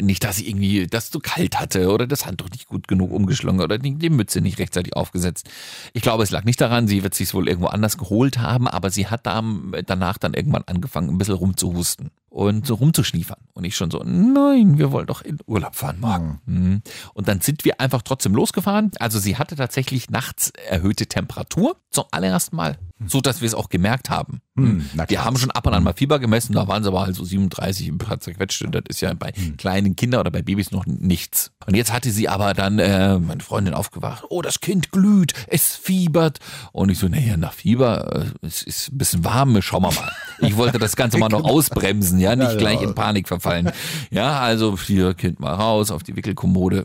Nicht, 0.00 0.24
dass 0.24 0.36
sie 0.36 0.48
irgendwie 0.48 0.86
das 0.86 1.10
zu 1.10 1.20
kalt 1.20 1.60
hatte 1.60 1.90
oder 1.90 2.06
das 2.06 2.26
Handtuch 2.26 2.50
nicht 2.50 2.66
gut 2.66 2.88
genug 2.88 3.12
umgeschlungen 3.12 3.60
oder 3.60 3.78
die, 3.78 4.10
Mütze 4.10 4.40
nicht 4.40 4.58
rechtzeitig 4.58 4.94
aufgesetzt. 4.94 5.48
Ich 5.92 6.02
glaube, 6.02 6.22
es 6.22 6.30
lag 6.30 6.44
nicht 6.44 6.60
daran, 6.60 6.88
sie 6.88 7.02
wird 7.02 7.14
sich 7.14 7.32
wohl 7.34 7.48
irgendwo 7.48 7.68
anders 7.68 7.98
geholt 7.98 8.38
haben, 8.38 8.68
aber 8.68 8.90
sie 8.90 9.06
hat 9.06 9.26
da, 9.26 9.42
danach 9.86 10.18
dann 10.18 10.34
irgendwann 10.34 10.64
angefangen, 10.66 11.10
ein 11.10 11.18
bisschen 11.18 11.34
rumzuhusten 11.34 12.10
und 12.32 12.66
so 12.66 12.74
rumzuschniefern. 12.74 13.38
Und 13.52 13.64
ich 13.64 13.76
schon 13.76 13.90
so, 13.90 14.02
nein, 14.04 14.78
wir 14.78 14.90
wollen 14.90 15.06
doch 15.06 15.22
in 15.22 15.38
Urlaub 15.46 15.74
fahren 15.74 16.00
morgen. 16.00 16.40
Mhm. 16.46 16.82
Und 17.14 17.28
dann 17.28 17.40
sind 17.40 17.64
wir 17.64 17.80
einfach 17.80 18.02
trotzdem 18.02 18.34
losgefahren. 18.34 18.90
Also 18.98 19.18
sie 19.18 19.36
hatte 19.36 19.54
tatsächlich 19.54 20.10
nachts 20.10 20.50
erhöhte 20.68 21.06
Temperatur 21.06 21.76
zum 21.90 22.04
allerersten 22.10 22.56
Mal, 22.56 22.78
so 23.06 23.20
dass 23.20 23.40
wir 23.42 23.46
es 23.46 23.54
auch 23.54 23.68
gemerkt 23.68 24.08
haben. 24.08 24.40
Hm, 24.54 24.84
na 24.94 25.08
Wir 25.08 25.24
haben 25.24 25.38
schon 25.38 25.50
ab 25.50 25.66
und 25.66 25.72
an 25.72 25.82
mal 25.82 25.94
Fieber 25.94 26.18
gemessen, 26.18 26.52
da 26.52 26.68
waren 26.68 26.82
sie 26.82 26.88
aber 26.90 27.00
halt 27.06 27.16
so 27.16 27.24
37 27.24 27.88
ein 27.88 27.96
paar 27.96 28.20
zerquetscht 28.20 28.60
und 28.62 28.74
das 28.74 28.82
ist 28.88 29.00
ja 29.00 29.14
bei 29.14 29.32
kleinen 29.56 29.96
Kindern 29.96 30.20
oder 30.20 30.30
bei 30.30 30.42
Babys 30.42 30.72
noch 30.72 30.84
nichts. 30.84 31.52
Und 31.66 31.74
jetzt 31.74 31.90
hatte 31.90 32.10
sie 32.10 32.28
aber 32.28 32.52
dann 32.52 32.78
äh, 32.78 33.18
meine 33.18 33.42
Freundin 33.42 33.72
aufgewacht, 33.72 34.24
oh, 34.28 34.42
das 34.42 34.60
Kind 34.60 34.92
glüht, 34.92 35.32
es 35.46 35.74
fiebert. 35.74 36.38
Und 36.72 36.90
ich 36.90 36.98
so, 36.98 37.08
naja, 37.08 37.38
nach 37.38 37.54
Fieber, 37.54 38.26
äh, 38.42 38.46
es 38.46 38.62
ist 38.62 38.92
ein 38.92 38.98
bisschen 38.98 39.24
warm, 39.24 39.62
schauen 39.62 39.84
wir 39.84 39.92
mal. 39.92 40.12
Ich 40.40 40.56
wollte 40.58 40.78
das 40.78 40.96
Ganze 40.96 41.16
mal 41.16 41.28
noch 41.30 41.44
ausbremsen, 41.44 42.18
ja, 42.18 42.36
nicht 42.36 42.52
Ja, 42.52 42.58
gleich 42.58 42.82
ja. 42.82 42.88
in 42.88 42.94
Panik 42.94 43.28
verfallen. 43.28 43.70
Ja, 44.10 44.40
also 44.40 44.78
hier 44.78 45.14
Kind 45.14 45.40
mal 45.40 45.54
raus 45.54 45.90
auf 45.90 46.02
die 46.02 46.14
Wickelkommode. 46.14 46.84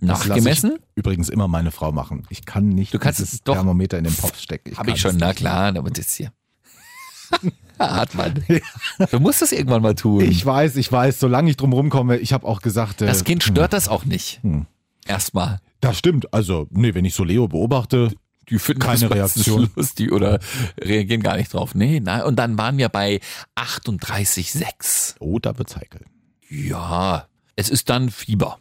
Nachgemessen? 0.00 0.78
Übrigens 0.94 1.28
immer 1.28 1.46
meine 1.46 1.70
Frau 1.70 1.92
machen. 1.92 2.26
Ich 2.30 2.44
kann 2.46 2.70
nicht 2.70 2.94
Du 2.94 2.98
kannst 2.98 3.18
dieses 3.20 3.34
es 3.34 3.42
doch. 3.42 3.54
Thermometer 3.54 3.98
in 3.98 4.04
den 4.04 4.16
Kopf 4.16 4.38
stecken. 4.40 4.76
Habe 4.78 4.90
ich 4.92 5.00
schon, 5.00 5.16
na 5.18 5.34
klar, 5.34 5.76
aber 5.76 5.90
das 5.90 6.14
hier. 6.14 6.32
Hat 7.78 8.14
man. 8.14 8.34
Du 9.10 9.20
musst 9.20 9.40
das 9.40 9.52
irgendwann 9.52 9.80
mal 9.82 9.94
tun. 9.94 10.20
Ich 10.22 10.44
weiß, 10.44 10.76
ich 10.76 10.90
weiß, 10.92 11.18
solange 11.18 11.50
ich 11.50 11.56
drum 11.56 11.72
rumkomme, 11.72 12.18
ich 12.18 12.32
habe 12.34 12.46
auch 12.46 12.60
gesagt, 12.60 13.00
äh, 13.02 13.06
Das 13.06 13.24
Kind 13.24 13.42
stört 13.42 13.72
das 13.72 13.88
auch 13.88 14.04
nicht. 14.04 14.40
Hm. 14.42 14.66
Erstmal. 15.06 15.60
das 15.80 15.98
stimmt. 15.98 16.32
Also, 16.34 16.66
nee, 16.70 16.94
wenn 16.94 17.04
ich 17.06 17.14
so 17.14 17.24
Leo 17.24 17.48
beobachte, 17.48 18.12
Die 18.50 18.58
finden 18.58 18.80
Keine 18.82 19.00
das 19.08 19.10
Reaktion. 19.10 19.70
lustig 19.76 20.12
oder 20.12 20.40
reagieren 20.78 21.22
gar 21.22 21.36
nicht 21.36 21.54
drauf. 21.54 21.74
Nee, 21.74 22.00
nein. 22.00 22.22
Und 22.24 22.36
dann 22.36 22.58
waren 22.58 22.76
wir 22.76 22.88
bei 22.90 23.20
38,6. 23.56 25.14
oh, 25.20 25.38
da 25.38 25.56
wird's 25.58 25.76
heikel. 25.76 26.02
Ja, 26.48 27.26
es 27.56 27.68
ist 27.70 27.88
dann 27.90 28.10
Fieber. 28.10 28.58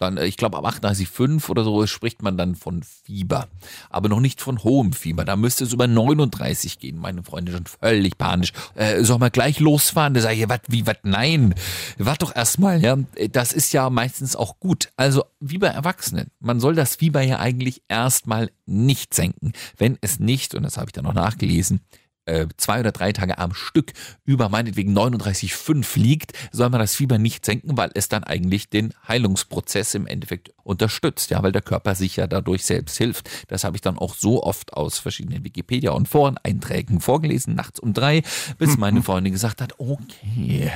Dann, 0.00 0.16
äh, 0.16 0.26
ich 0.26 0.36
glaube, 0.36 0.56
ab 0.56 0.66
38,5 0.66 1.48
oder 1.50 1.62
so 1.62 1.86
spricht 1.86 2.22
man 2.22 2.36
dann 2.36 2.56
von 2.56 2.82
Fieber. 2.82 3.48
Aber 3.90 4.08
noch 4.08 4.20
nicht 4.20 4.40
von 4.40 4.64
hohem 4.64 4.92
Fieber. 4.92 5.24
Da 5.24 5.36
müsste 5.36 5.64
es 5.64 5.72
über 5.72 5.86
39 5.86 6.78
gehen. 6.78 6.98
Meine 6.98 7.22
Freundin 7.22 7.54
schon 7.54 7.66
völlig 7.66 8.16
panisch. 8.16 8.52
Äh, 8.74 9.04
soll 9.04 9.18
man 9.18 9.30
gleich 9.30 9.60
losfahren? 9.60 10.14
Da 10.14 10.22
sage 10.22 10.36
ich, 10.36 10.48
was, 10.48 10.60
wie, 10.68 10.86
was? 10.86 10.96
Nein. 11.02 11.54
Wart 11.98 12.22
doch 12.22 12.34
erstmal, 12.34 12.82
ja. 12.82 12.96
Das 13.30 13.52
ist 13.52 13.72
ja 13.72 13.90
meistens 13.90 14.34
auch 14.36 14.58
gut. 14.58 14.88
Also, 14.96 15.24
wie 15.38 15.58
bei 15.58 15.68
Erwachsenen. 15.68 16.30
Man 16.40 16.60
soll 16.60 16.74
das 16.74 16.96
Fieber 16.96 17.20
ja 17.20 17.38
eigentlich 17.38 17.82
erstmal 17.88 18.50
nicht 18.64 19.12
senken. 19.12 19.52
Wenn 19.76 19.98
es 20.00 20.18
nicht, 20.18 20.54
und 20.54 20.62
das 20.62 20.78
habe 20.78 20.86
ich 20.88 20.92
dann 20.92 21.04
noch 21.04 21.14
nachgelesen, 21.14 21.80
äh, 22.30 22.46
zwei 22.56 22.80
oder 22.80 22.92
drei 22.92 23.12
Tage 23.12 23.38
am 23.38 23.52
Stück 23.54 23.92
über 24.24 24.48
meinetwegen 24.48 24.96
39,5 24.96 25.98
liegt, 25.98 26.32
soll 26.52 26.70
man 26.70 26.80
das 26.80 26.94
Fieber 26.94 27.18
nicht 27.18 27.44
senken, 27.44 27.76
weil 27.76 27.90
es 27.94 28.08
dann 28.08 28.24
eigentlich 28.24 28.70
den 28.70 28.94
Heilungsprozess 29.08 29.94
im 29.94 30.06
Endeffekt 30.06 30.52
unterstützt, 30.62 31.30
ja, 31.30 31.42
weil 31.42 31.52
der 31.52 31.62
Körper 31.62 31.94
sich 31.94 32.16
ja 32.16 32.26
dadurch 32.26 32.64
selbst 32.64 32.96
hilft. 32.96 33.28
Das 33.48 33.64
habe 33.64 33.76
ich 33.76 33.80
dann 33.80 33.98
auch 33.98 34.14
so 34.14 34.42
oft 34.42 34.74
aus 34.74 34.98
verschiedenen 34.98 35.44
Wikipedia- 35.44 35.90
und 35.90 36.08
Foreneinträgen 36.08 37.00
vorgelesen, 37.00 37.54
nachts 37.54 37.80
um 37.80 37.92
drei, 37.92 38.22
bis 38.58 38.76
meine 38.76 39.02
Freundin 39.02 39.32
gesagt 39.32 39.60
hat, 39.60 39.78
okay, 39.78 40.70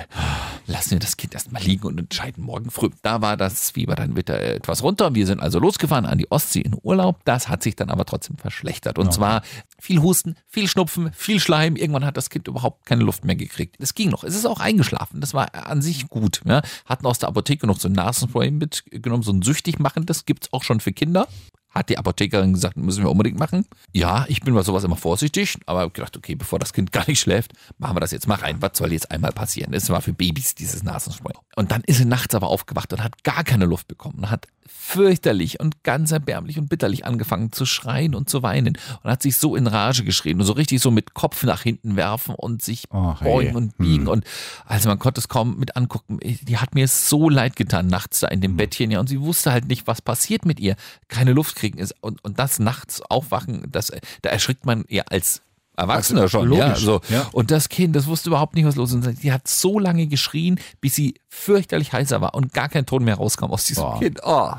lassen 0.66 0.92
wir 0.92 0.98
das 0.98 1.16
Kind 1.16 1.34
erstmal 1.34 1.62
liegen 1.62 1.86
und 1.86 1.98
entscheiden 1.98 2.44
morgen 2.44 2.70
früh. 2.70 2.90
Da 3.02 3.22
war 3.22 3.36
das 3.36 3.70
Fieber 3.70 3.94
dann 3.94 4.16
wieder 4.16 4.40
etwas 4.40 4.82
runter. 4.82 5.14
Wir 5.14 5.26
sind 5.26 5.40
also 5.40 5.60
losgefahren 5.60 6.06
an 6.06 6.18
die 6.18 6.30
Ostsee 6.30 6.60
in 6.60 6.76
Urlaub. 6.82 7.20
Das 7.24 7.48
hat 7.48 7.62
sich 7.62 7.76
dann 7.76 7.90
aber 7.90 8.04
trotzdem 8.04 8.36
verschlechtert. 8.36 8.98
Und 8.98 9.12
zwar 9.12 9.42
viel 9.78 10.02
Husten, 10.02 10.34
viel 10.48 10.66
Schnupfen, 10.66 11.12
viel 11.12 11.38
Schleim. 11.44 11.76
Irgendwann 11.76 12.04
hat 12.04 12.16
das 12.16 12.30
Kind 12.30 12.48
überhaupt 12.48 12.86
keine 12.86 13.04
Luft 13.04 13.24
mehr 13.24 13.36
gekriegt. 13.36 13.76
Es 13.78 13.94
ging 13.94 14.10
noch. 14.10 14.24
Es 14.24 14.34
ist 14.34 14.46
auch 14.46 14.60
eingeschlafen. 14.60 15.20
Das 15.20 15.34
war 15.34 15.54
an 15.66 15.82
sich 15.82 16.08
gut. 16.08 16.40
Ja. 16.44 16.62
Hatten 16.86 17.06
aus 17.06 17.18
der 17.18 17.28
Apotheke 17.28 17.66
noch 17.66 17.78
so 17.78 17.88
ein 17.88 17.92
Nasenspray 17.92 18.50
mitgenommen, 18.50 19.22
so 19.22 19.32
ein 19.32 19.42
süchtig 19.42 19.78
machen. 19.78 20.06
Das 20.06 20.24
gibt's 20.24 20.52
auch 20.52 20.64
schon 20.64 20.80
für 20.80 20.92
Kinder. 20.92 21.28
Hat 21.70 21.88
die 21.88 21.98
Apothekerin 21.98 22.52
gesagt, 22.52 22.76
müssen 22.76 23.02
wir 23.02 23.10
unbedingt 23.10 23.38
machen. 23.38 23.66
Ja, 23.92 24.26
ich 24.28 24.40
bin 24.42 24.54
bei 24.54 24.62
sowas 24.62 24.84
immer 24.84 24.96
vorsichtig, 24.96 25.58
aber 25.66 25.80
hab 25.80 25.92
gedacht, 25.92 26.16
okay, 26.16 26.36
bevor 26.36 26.60
das 26.60 26.72
Kind 26.72 26.92
gar 26.92 27.06
nicht 27.08 27.20
schläft, 27.20 27.52
machen 27.78 27.96
wir 27.96 28.00
das 28.00 28.12
jetzt 28.12 28.28
mal 28.28 28.36
rein. 28.36 28.58
Was 28.60 28.78
soll 28.78 28.92
jetzt 28.92 29.10
einmal 29.10 29.32
passieren? 29.32 29.74
Es 29.74 29.90
war 29.90 30.00
für 30.00 30.12
Babys 30.12 30.54
dieses 30.54 30.84
Nasenspray. 30.84 31.34
Und 31.56 31.72
dann 31.72 31.82
ist 31.84 31.98
sie 31.98 32.04
nachts 32.04 32.34
aber 32.34 32.46
aufgewacht 32.46 32.92
und 32.92 33.02
hat 33.02 33.24
gar 33.24 33.42
keine 33.42 33.66
Luft 33.66 33.88
bekommen. 33.88 34.18
Und 34.18 34.30
hat 34.30 34.46
fürchterlich 34.66 35.60
und 35.60 35.82
ganz 35.82 36.12
erbärmlich 36.12 36.58
und 36.58 36.68
bitterlich 36.68 37.04
angefangen 37.04 37.52
zu 37.52 37.66
schreien 37.66 38.14
und 38.14 38.28
zu 38.28 38.42
weinen. 38.42 38.78
Und 39.02 39.10
hat 39.10 39.22
sich 39.22 39.36
so 39.36 39.56
in 39.56 39.66
Rage 39.66 40.04
geschrien 40.04 40.40
und 40.40 40.46
so 40.46 40.52
richtig 40.52 40.80
so 40.80 40.90
mit 40.90 41.14
Kopf 41.14 41.42
nach 41.44 41.62
hinten 41.62 41.96
werfen 41.96 42.34
und 42.34 42.62
sich 42.62 42.84
Ach, 42.90 43.20
hey. 43.20 43.32
beugen 43.32 43.56
und 43.56 43.78
biegen. 43.78 44.08
Und 44.08 44.24
also 44.64 44.88
man 44.88 44.98
konnte 44.98 45.20
es 45.20 45.28
kaum 45.28 45.58
mit 45.58 45.76
angucken. 45.76 46.18
Die 46.22 46.58
hat 46.58 46.74
mir 46.74 46.88
so 46.88 47.28
leid 47.28 47.56
getan 47.56 47.86
nachts 47.86 48.20
da 48.20 48.28
in 48.28 48.40
dem 48.40 48.56
Bettchen. 48.56 48.90
Ja, 48.90 49.00
und 49.00 49.08
sie 49.08 49.20
wusste 49.20 49.52
halt 49.52 49.68
nicht, 49.68 49.86
was 49.86 50.02
passiert 50.02 50.44
mit 50.44 50.60
ihr. 50.60 50.76
Keine 51.08 51.32
Luft 51.32 51.56
kriegen 51.56 51.78
ist. 51.78 51.94
Und, 52.00 52.24
und 52.24 52.38
das 52.38 52.58
nachts 52.58 53.00
aufwachen, 53.02 53.66
das, 53.70 53.92
da 54.22 54.30
erschrickt 54.30 54.66
man 54.66 54.84
ja 54.88 55.04
als 55.08 55.42
Erwachsener 55.76 56.22
Also, 56.22 56.38
schon, 56.40 56.52
ja, 56.52 56.66
logisch, 56.68 56.84
so. 56.84 57.00
ja. 57.08 57.28
Und 57.32 57.50
das 57.50 57.68
Kind, 57.68 57.96
das 57.96 58.06
wusste 58.06 58.28
überhaupt 58.30 58.54
nicht, 58.54 58.64
was 58.64 58.76
los 58.76 58.90
ist. 58.92 59.06
Und 59.06 59.18
sie 59.18 59.32
hat 59.32 59.48
so 59.48 59.78
lange 59.78 60.06
geschrien, 60.06 60.60
bis 60.80 60.94
sie 60.94 61.14
fürchterlich 61.28 61.92
heiser 61.92 62.20
war 62.20 62.34
und 62.34 62.52
gar 62.52 62.68
kein 62.68 62.86
Ton 62.86 63.04
mehr 63.04 63.16
rauskam 63.16 63.46
aus 63.46 63.64
diesem 63.66 63.84
Boah. 63.84 63.98
Kind. 63.98 64.20
Oh. 64.22 64.52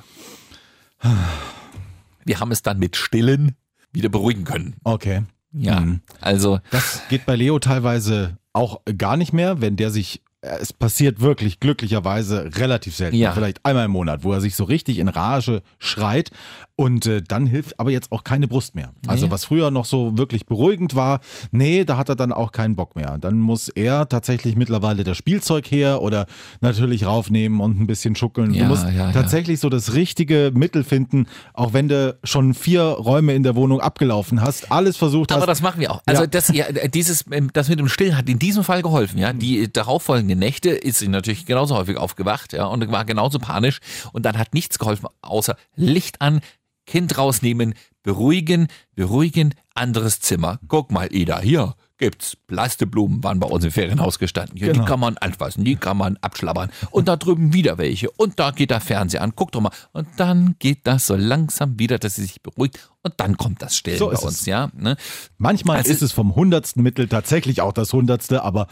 Wir 2.24 2.40
haben 2.40 2.52
es 2.52 2.62
dann 2.62 2.80
mit 2.80 2.96
Stillen 2.96 3.56
wieder 3.92 4.10
beruhigen 4.10 4.44
können. 4.44 4.76
Okay. 4.84 5.24
Ja, 5.54 5.80
Mhm. 5.80 6.02
also 6.20 6.60
Das 6.72 7.02
geht 7.10 7.26
bei 7.26 7.36
Leo 7.38 7.60
teilweise 7.60 8.38
auch 8.52 8.82
gar 8.98 9.16
nicht 9.16 9.32
mehr, 9.32 9.62
wenn 9.62 9.78
der 9.78 9.90
sich 9.92 10.22
äh, 10.42 10.58
es 10.60 10.74
passiert 10.74 11.22
wirklich 11.22 11.60
glücklicherweise 11.62 12.52
relativ 12.58 12.96
selten, 12.96 13.16
Ja. 13.16 13.32
vielleicht 13.32 13.66
einmal 13.66 13.86
im 13.86 13.92
Monat, 13.92 14.24
wo 14.24 14.34
er 14.34 14.42
sich 14.42 14.56
so 14.56 14.64
richtig 14.66 15.00
in 15.00 15.08
Rage 15.08 15.62
schreit 15.80 16.30
und 16.78 17.06
äh, 17.06 17.22
dann 17.22 17.46
hilft 17.48 17.80
aber 17.80 17.90
jetzt 17.92 18.12
auch 18.12 18.24
keine 18.26 18.48
Brust 18.48 18.76
mehr. 18.76 18.92
Also 19.08 19.28
Nee. 19.28 19.32
was 19.32 19.46
früher 19.46 19.72
noch 19.72 19.86
so 19.86 20.18
wirklich 20.18 20.46
beruhigend 20.46 20.94
war, 20.96 21.22
nee, 21.52 21.86
da 21.86 21.96
hat 21.98 22.10
er 22.10 22.16
dann 22.18 22.34
auch 22.34 22.52
keinen 22.52 22.76
Bock 22.76 22.96
mehr. 22.98 23.18
Dann 23.18 23.40
muss 23.40 23.70
er 23.70 24.10
tatsächlich 24.10 24.56
mittlerweile 24.58 25.04
das 25.06 25.16
Spielzeug 25.18 25.72
her 25.72 26.02
oder 26.02 26.26
natürlich 26.60 27.06
raufnehmen 27.06 27.62
und 27.62 27.80
ein 27.80 27.88
bisschen 27.88 28.16
schuckeln. 28.16 28.54
Ja, 28.54 28.64
du 28.64 28.70
musst 28.70 28.84
ja, 28.84 28.90
ja. 28.92 29.12
tatsächlich 29.14 29.60
so 29.62 29.70
das 29.70 29.94
richtige 29.94 30.52
Mittel 30.54 30.84
finden, 30.84 31.28
auch 31.54 31.72
wenn 31.74 31.88
du 31.88 32.18
schon 32.26 32.54
vier 32.54 32.82
Räume 32.84 33.34
in 33.36 33.44
der 33.44 33.56
Wohnung 33.56 33.80
abgelaufen 33.80 34.42
hast, 34.42 34.72
alles 34.72 34.98
versucht 34.98 35.32
Aber 35.32 35.42
hast. 35.42 35.48
das 35.48 35.62
machen 35.62 35.80
wir 35.80 35.92
auch. 35.92 36.02
Also 36.06 36.24
Ja. 36.24 36.28
das, 36.28 36.50
ja, 36.50 36.66
dieses, 36.90 37.24
ähm, 37.32 37.52
das 37.54 37.70
mit 37.70 37.80
dem 37.80 37.88
Stillen 37.88 38.18
hat 38.18 38.28
in 38.28 38.38
diesem 38.40 38.64
Fall 38.66 38.82
geholfen. 38.82 39.18
Ja, 39.18 39.32
die 39.32 39.72
darauffolgenden 39.72 40.40
Nächte 40.40 40.72
ist 40.72 41.00
sie 41.00 41.08
natürlich 41.08 41.46
genauso 41.46 41.76
häufig 41.78 41.96
aufgewacht, 41.98 42.52
ja, 42.54 42.66
und 42.66 42.92
war 42.92 43.06
genauso 43.06 43.40
panisch. 43.40 43.80
Und 44.12 44.26
dann 44.26 44.38
hat 44.38 44.54
nichts 44.54 44.78
geholfen, 44.78 45.08
außer 45.22 45.56
Licht 45.78 46.22
an, 46.22 46.42
Kind 46.86 47.18
rausnehmen, 47.18 47.74
beruhigen, 48.04 48.68
beruhigen, 48.96 49.54
anderes 49.74 50.20
Zimmer. 50.20 50.60
Guck 50.68 50.92
mal, 50.92 51.14
Ida, 51.14 51.40
hier 51.40 51.76
gibt's 51.98 52.36
Plasteblumen, 52.36 53.24
waren 53.24 53.40
bei 53.40 53.48
uns 53.48 53.64
im 53.64 53.72
Ferienhaus 53.72 54.20
gestanden. 54.20 54.58
Hier, 54.58 54.68
Genau. 54.74 54.84
Die 54.84 54.90
kann 54.90 55.00
man 55.00 55.18
anfassen, 55.18 55.64
die 55.64 55.76
kann 55.76 55.98
man 55.98 56.18
abschlabbern. 56.18 56.70
Und 56.92 57.08
da 57.08 57.16
drüben 57.16 57.54
wieder 57.54 57.78
welche. 57.78 58.12
Und 58.12 58.40
da 58.40 58.52
geht 58.52 58.70
der 58.72 58.82
Fernseher 58.82 59.22
an. 59.22 59.34
Guck 59.36 59.52
doch 59.52 59.62
mal. 59.62 59.72
Und 59.94 60.08
dann 60.18 60.56
geht 60.60 60.80
das 60.84 61.08
so 61.08 61.16
langsam 61.16 61.80
wieder, 61.80 61.98
dass 61.98 62.16
sie 62.16 62.24
sich 62.24 62.42
beruhigt. 62.42 62.90
Und 63.06 63.14
dann 63.18 63.38
kommt 63.38 63.62
das 63.62 63.78
Stillen 63.78 64.00
So 64.00 64.08
bei 64.10 64.18
uns, 64.18 64.42
es. 64.42 64.46
ja. 64.48 64.70
Ne? 64.76 64.98
Manchmal 65.38 65.78
Also- 65.78 65.92
ist 65.92 66.02
es 66.02 66.12
vom 66.12 66.34
hundertsten 66.36 66.82
Mittel 66.82 67.08
tatsächlich 67.08 67.62
auch 67.62 67.72
das 67.72 67.94
hundertste, 67.94 68.42
aber 68.44 68.66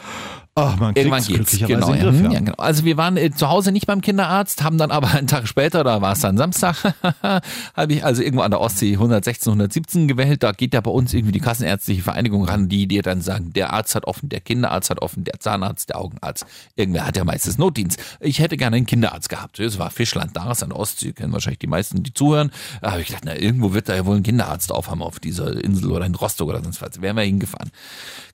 ach, 0.56 0.76
man 0.78 0.96
kriegt 0.96 1.06
Irgendwann 1.06 1.20
es 1.22 1.28
geht's. 1.28 1.68
Genau, 1.68 1.92
in 1.94 1.98
ja. 1.98 2.04
Griff. 2.04 2.22
Ja, 2.22 2.32
Ja. 2.32 2.40
genau. 2.40 2.54
Also 2.58 2.84
wir 2.84 2.98
waren 2.98 3.16
äh, 3.18 3.30
zu 3.30 3.48
Hause 3.50 3.72
nicht 3.72 3.86
beim 3.86 4.02
Kinderarzt, 4.02 4.64
haben 4.64 4.80
dann 4.80 4.90
aber 4.90 5.12
einen 5.14 5.28
Tag 5.28 5.48
später, 5.48 5.84
da 5.84 6.02
war 6.02 6.14
es 6.14 6.20
dann 6.22 6.36
Samstag, 6.38 6.96
habe 7.22 7.94
ich 7.94 8.04
also 8.04 8.24
irgendwo 8.24 8.42
an 8.44 8.50
der 8.52 8.60
Ostsee 8.60 8.94
116, 8.94 9.52
117 9.52 10.08
gewählt. 10.08 10.42
Da 10.42 10.52
geht 10.52 10.74
ja 10.74 10.82
bei 10.82 10.90
uns 10.92 11.14
irgendwie 11.14 11.32
die 11.32 11.40
Kassenärztliche 11.40 12.02
Vereinigung 12.02 12.46
ran, 12.46 12.70
die 12.70 12.88
dir 12.88 13.04
dann 13.04 13.22
sagen, 13.22 13.54
der 13.54 13.72
Arzt 13.72 13.94
hat 13.94 14.06
offen, 14.06 14.30
der 14.30 14.42
Kinderarzt 14.42 14.90
hat 14.90 15.00
offen, 15.02 15.24
der 15.24 15.40
Zahnarzt, 15.40 15.90
der 15.90 16.00
Augenarzt. 16.00 16.46
Irgendwer 16.76 17.06
hat 17.06 17.18
ja 17.18 17.24
meistens 17.24 17.60
Notdienst. 17.60 18.00
Ich 18.20 18.40
hätte 18.40 18.58
gerne 18.58 18.78
einen 18.78 18.88
Kinderarzt 18.88 19.30
gehabt. 19.30 19.60
Es 19.60 19.78
war 19.78 19.92
Fischland, 19.92 20.36
da 20.36 20.52
ist 20.52 20.64
an 20.64 20.70
der 20.70 20.80
Ostsee, 20.80 21.12
kennen 21.14 21.34
wahrscheinlich 21.34 21.60
die 21.60 21.68
meisten, 21.68 22.02
die 22.02 22.14
zuhören. 22.14 22.52
Da 22.82 22.92
habe 22.92 23.02
ich 23.02 23.08
gedacht, 23.08 23.24
na, 23.26 23.36
irgendwo 23.36 23.74
wird 23.74 23.90
da 23.90 23.96
ja 23.96 24.06
wohl 24.08 24.16
ein 24.16 24.23
Kinderarzt 24.24 24.72
aufhaben 24.72 25.02
auf 25.02 25.20
dieser 25.20 25.64
Insel 25.64 25.92
oder 25.92 26.06
in 26.06 26.16
Rostock 26.16 26.50
oder 26.50 26.64
sonst 26.64 26.82
was. 26.82 27.02
Wären 27.02 27.16
wir 27.16 27.24
hingefahren. 27.24 27.72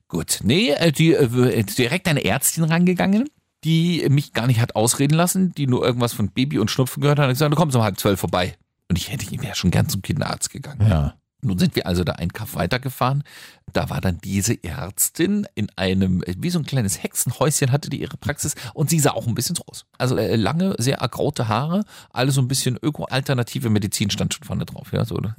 Gut, 0.07 0.39
nee, 0.43 0.71
äh, 0.71 0.91
die 0.91 1.13
äh, 1.13 1.63
direkt 1.63 2.07
eine 2.07 2.23
Ärztin 2.23 2.63
rangegangen, 2.63 3.29
die 3.63 4.07
mich 4.09 4.33
gar 4.33 4.47
nicht 4.47 4.59
hat 4.59 4.75
ausreden 4.75 5.15
lassen, 5.15 5.53
die 5.53 5.67
nur 5.67 5.85
irgendwas 5.85 6.13
von 6.13 6.29
Baby 6.29 6.59
und 6.59 6.71
Schnupfen 6.71 7.01
gehört 7.01 7.19
hat 7.19 7.25
und 7.25 7.33
gesagt, 7.33 7.51
du 7.51 7.57
kommst 7.57 7.75
um 7.75 7.83
halb 7.83 7.99
zwölf 7.99 8.19
vorbei. 8.19 8.55
Und 8.89 8.97
ich 8.97 9.11
hätte 9.11 9.25
ich 9.29 9.41
wäre 9.41 9.55
schon 9.55 9.71
gern 9.71 9.87
zum 9.87 10.01
Kinderarzt 10.01 10.49
gegangen. 10.49 10.87
Ja. 10.87 11.15
Nun 11.41 11.57
sind 11.57 11.75
wir 11.75 11.87
also 11.87 12.03
da 12.03 12.13
einen 12.13 12.33
Kaff 12.33 12.55
weitergefahren. 12.55 13.23
Da 13.71 13.89
war 13.89 14.01
dann 14.01 14.19
diese 14.23 14.61
Ärztin 14.63 15.47
in 15.55 15.67
einem, 15.75 16.23
äh, 16.23 16.35
wie 16.39 16.49
so 16.49 16.59
ein 16.59 16.65
kleines 16.65 17.03
Hexenhäuschen 17.03 17.71
hatte 17.71 17.89
die 17.89 18.01
ihre 18.01 18.17
Praxis 18.17 18.55
und 18.73 18.89
sie 18.89 18.99
sah 18.99 19.11
auch 19.11 19.27
ein 19.27 19.35
bisschen 19.35 19.55
so 19.55 19.63
aus. 19.67 19.85
Also 19.97 20.17
äh, 20.17 20.35
lange, 20.35 20.75
sehr 20.79 20.97
ergraute 20.97 21.47
Haare, 21.47 21.83
alles 22.11 22.35
so 22.35 22.41
ein 22.41 22.47
bisschen 22.47 22.77
öko-alternative 22.81 23.69
Medizin 23.69 24.09
stand 24.09 24.33
schon 24.33 24.43
vorne 24.43 24.65
drauf. 24.65 24.91
Ja, 24.91 25.05
so. 25.05 25.19
Ja. 25.21 25.33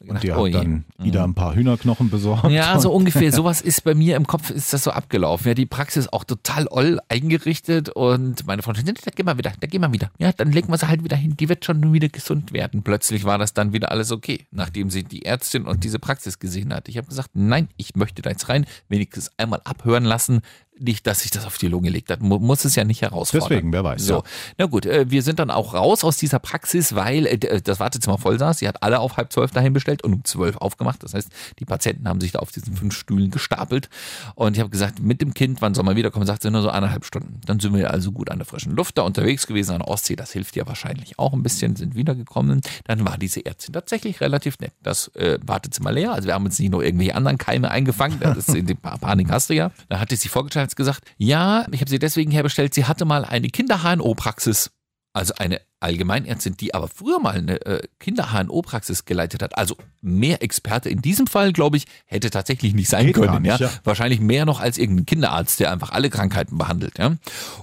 Und 0.08 0.22
die 0.22 0.30
oh 0.30 0.38
hat 0.38 0.46
je. 0.46 0.52
dann 0.52 0.84
wieder 0.98 1.24
ein 1.24 1.34
paar 1.34 1.54
Hühnerknochen 1.54 2.10
besorgt. 2.10 2.50
Ja, 2.50 2.78
so 2.80 2.92
ungefähr. 2.92 3.32
Sowas 3.32 3.60
ist 3.60 3.84
bei 3.84 3.94
mir 3.94 4.16
im 4.16 4.26
Kopf, 4.26 4.50
ist 4.50 4.72
das 4.72 4.84
so 4.84 4.90
abgelaufen. 4.90 5.48
Ja, 5.48 5.54
die 5.54 5.66
Praxis 5.66 6.08
auch 6.08 6.24
total 6.24 6.66
oll 6.68 7.00
eingerichtet 7.08 7.90
und 7.90 8.46
meine 8.46 8.62
Freundin, 8.62 8.94
da 9.04 9.10
geh 9.14 9.22
mal 9.22 9.38
wieder, 9.38 9.52
da 9.60 9.66
geh 9.66 9.78
mal 9.78 9.92
wieder. 9.92 10.10
Ja, 10.18 10.32
dann 10.32 10.52
legen 10.52 10.68
wir 10.68 10.78
sie 10.78 10.88
halt 10.88 11.04
wieder 11.04 11.16
hin. 11.16 11.36
Die 11.36 11.48
wird 11.48 11.64
schon 11.64 11.92
wieder 11.92 12.08
gesund 12.08 12.52
werden. 12.52 12.82
Plötzlich 12.82 13.24
war 13.24 13.38
das 13.38 13.54
dann 13.54 13.72
wieder 13.72 13.90
alles 13.90 14.10
okay, 14.10 14.46
nachdem 14.50 14.90
sie 14.90 15.04
die 15.12 15.24
Ärztin 15.24 15.66
und 15.66 15.84
diese 15.84 15.98
Praxis 15.98 16.38
gesehen 16.38 16.74
hat. 16.74 16.88
Ich 16.88 16.96
habe 16.96 17.06
gesagt, 17.06 17.30
nein, 17.34 17.68
ich 17.76 17.94
möchte 17.94 18.22
da 18.22 18.30
jetzt 18.30 18.48
rein, 18.48 18.66
wenigstens 18.88 19.30
einmal 19.36 19.60
abhören 19.64 20.04
lassen. 20.04 20.40
Nicht, 20.80 21.06
dass 21.06 21.20
sich 21.20 21.30
das 21.30 21.44
auf 21.44 21.58
die 21.58 21.68
Lunge 21.68 21.90
legt. 21.90 22.08
Das 22.10 22.18
mu- 22.20 22.38
muss 22.38 22.64
es 22.64 22.74
ja 22.74 22.84
nicht 22.84 23.02
herausfordern. 23.02 23.48
Deswegen, 23.50 23.72
wer 23.72 23.84
weiß, 23.84 24.04
So, 24.04 24.14
ja. 24.16 24.22
na 24.58 24.66
gut, 24.66 24.86
äh, 24.86 25.08
wir 25.10 25.22
sind 25.22 25.38
dann 25.38 25.50
auch 25.50 25.74
raus 25.74 26.02
aus 26.02 26.16
dieser 26.16 26.38
Praxis, 26.38 26.94
weil 26.94 27.26
äh, 27.26 27.38
d- 27.38 27.60
das 27.60 27.78
Wartezimmer 27.78 28.16
voll 28.18 28.38
saß. 28.38 28.58
Sie 28.58 28.66
hat 28.66 28.82
alle 28.82 28.98
auf 28.98 29.16
halb 29.18 29.32
zwölf 29.32 29.50
dahin 29.52 29.74
bestellt 29.74 30.02
und 30.02 30.12
um 30.14 30.24
zwölf 30.24 30.56
aufgemacht. 30.56 31.02
Das 31.04 31.12
heißt, 31.14 31.28
die 31.58 31.66
Patienten 31.66 32.08
haben 32.08 32.20
sich 32.20 32.32
da 32.32 32.38
auf 32.40 32.50
diesen 32.50 32.74
fünf 32.74 32.94
Stühlen 32.96 33.30
gestapelt. 33.30 33.90
Und 34.34 34.54
ich 34.56 34.60
habe 34.60 34.70
gesagt, 34.70 34.98
mit 35.00 35.20
dem 35.20 35.34
Kind, 35.34 35.60
wann 35.60 35.74
soll 35.74 35.84
man 35.84 35.94
wiederkommen? 35.94 36.26
Sagt 36.26 36.42
sie 36.42 36.50
nur 36.50 36.62
so 36.62 36.70
eineinhalb 36.70 37.04
Stunden. 37.04 37.40
Dann 37.44 37.60
sind 37.60 37.74
wir 37.74 37.90
also 37.90 38.10
gut 38.10 38.30
an 38.30 38.38
der 38.38 38.46
frischen 38.46 38.74
Luft 38.74 38.96
da 38.98 39.02
unterwegs 39.02 39.46
gewesen 39.46 39.72
an 39.72 39.78
der 39.80 39.88
Ostsee. 39.88 40.16
Das 40.16 40.32
hilft 40.32 40.56
ja 40.56 40.66
wahrscheinlich 40.66 41.18
auch 41.18 41.32
ein 41.34 41.42
bisschen, 41.42 41.76
sind 41.76 41.94
wiedergekommen. 41.94 42.62
Dann 42.86 43.04
war 43.06 43.18
diese 43.18 43.44
Ärztin 43.44 43.74
tatsächlich 43.74 44.20
relativ 44.22 44.58
nett. 44.58 44.72
Das 44.82 45.08
äh, 45.16 45.38
Wartezimmer 45.46 45.92
leer. 45.92 46.12
Also 46.14 46.26
wir 46.28 46.34
haben 46.34 46.46
uns 46.46 46.58
nicht 46.58 46.70
nur 46.72 46.82
irgendwelche 46.82 47.14
anderen 47.14 47.36
Keime 47.38 47.70
eingefangen. 47.70 48.18
Das 48.20 48.38
ist 48.38 48.54
in 48.54 48.66
die 48.66 48.74
Pa- 48.74 48.96
Panik 48.96 49.30
hast 49.30 49.50
du 49.50 49.54
ja. 49.54 49.70
Da 49.90 50.00
hatte 50.00 50.16
sie 50.16 50.28
vorgestellt 50.28 50.61
und 50.62 50.76
gesagt, 50.76 51.04
ja, 51.18 51.66
ich 51.70 51.80
habe 51.80 51.90
sie 51.90 51.98
deswegen 51.98 52.30
herbestellt. 52.30 52.74
Sie 52.74 52.84
hatte 52.84 53.04
mal 53.04 53.24
eine 53.24 53.48
Kinder-HNO-Praxis. 53.48 54.70
Also 55.14 55.34
eine 55.36 55.60
Allgemeinärztin, 55.80 56.56
die 56.56 56.74
aber 56.74 56.88
früher 56.88 57.18
mal 57.18 57.34
eine 57.34 57.60
äh, 57.66 57.86
Kinder-HNO-Praxis 57.98 59.04
geleitet 59.04 59.42
hat. 59.42 59.58
Also 59.58 59.76
mehr 60.00 60.42
Experte 60.42 60.88
in 60.88 61.02
diesem 61.02 61.26
Fall, 61.26 61.52
glaube 61.52 61.76
ich, 61.76 61.86
hätte 62.06 62.30
tatsächlich 62.30 62.72
nicht 62.72 62.88
sein 62.88 63.06
Geht 63.06 63.16
können. 63.16 63.42
nicht, 63.42 63.60
ja? 63.60 63.66
ja. 63.66 63.70
Wahrscheinlich 63.84 64.20
mehr 64.20 64.46
noch 64.46 64.60
als 64.60 64.78
irgendein 64.78 65.04
Kinderarzt, 65.04 65.60
der 65.60 65.70
einfach 65.70 65.90
alle 65.90 66.08
Krankheiten 66.08 66.56
behandelt. 66.56 66.98
Ja? 66.98 67.16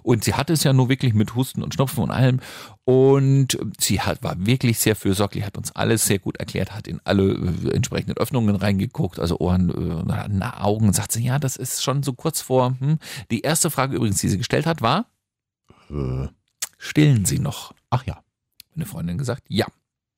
Und 0.03 0.25
sie 0.25 0.35
hatte 0.35 0.53
es 0.53 0.63
ja 0.63 0.73
nur 0.73 0.89
wirklich 0.89 1.15
mit 1.15 1.33
Husten 1.35 1.63
und 1.63 1.73
Schnupfen 1.73 2.03
und 2.03 2.11
allem. 2.11 2.39
Und 2.83 3.57
sie 3.79 4.01
hat, 4.01 4.21
war 4.21 4.35
wirklich 4.45 4.79
sehr 4.79 4.95
fürsorglich, 4.95 5.43
hat 5.43 5.57
uns 5.57 5.71
alles 5.71 6.05
sehr 6.05 6.19
gut 6.19 6.37
erklärt, 6.37 6.75
hat 6.75 6.87
in 6.87 6.99
alle 7.03 7.33
äh, 7.33 7.75
entsprechenden 7.75 8.17
Öffnungen 8.17 8.55
reingeguckt, 8.55 9.19
also 9.19 9.39
Ohren, 9.39 9.69
äh, 9.69 10.27
na, 10.29 10.61
Augen, 10.63 10.87
und 10.87 10.93
sagt 10.93 11.11
sie, 11.11 11.23
ja, 11.23 11.39
das 11.39 11.55
ist 11.55 11.83
schon 11.83 12.03
so 12.03 12.13
kurz 12.13 12.41
vor. 12.41 12.75
Hm. 12.79 12.99
Die 13.31 13.41
erste 13.41 13.71
Frage 13.71 13.95
übrigens, 13.95 14.21
die 14.21 14.29
sie 14.29 14.37
gestellt 14.37 14.65
hat, 14.65 14.81
war, 14.81 15.05
Äh, 15.89 16.27
stillen 16.79 17.25
Sie 17.25 17.37
noch? 17.37 17.75
Ach 17.91 18.03
ja. 18.05 18.23
Meine 18.73 18.87
Freundin 18.87 19.19
gesagt, 19.19 19.43
ja. 19.47 19.67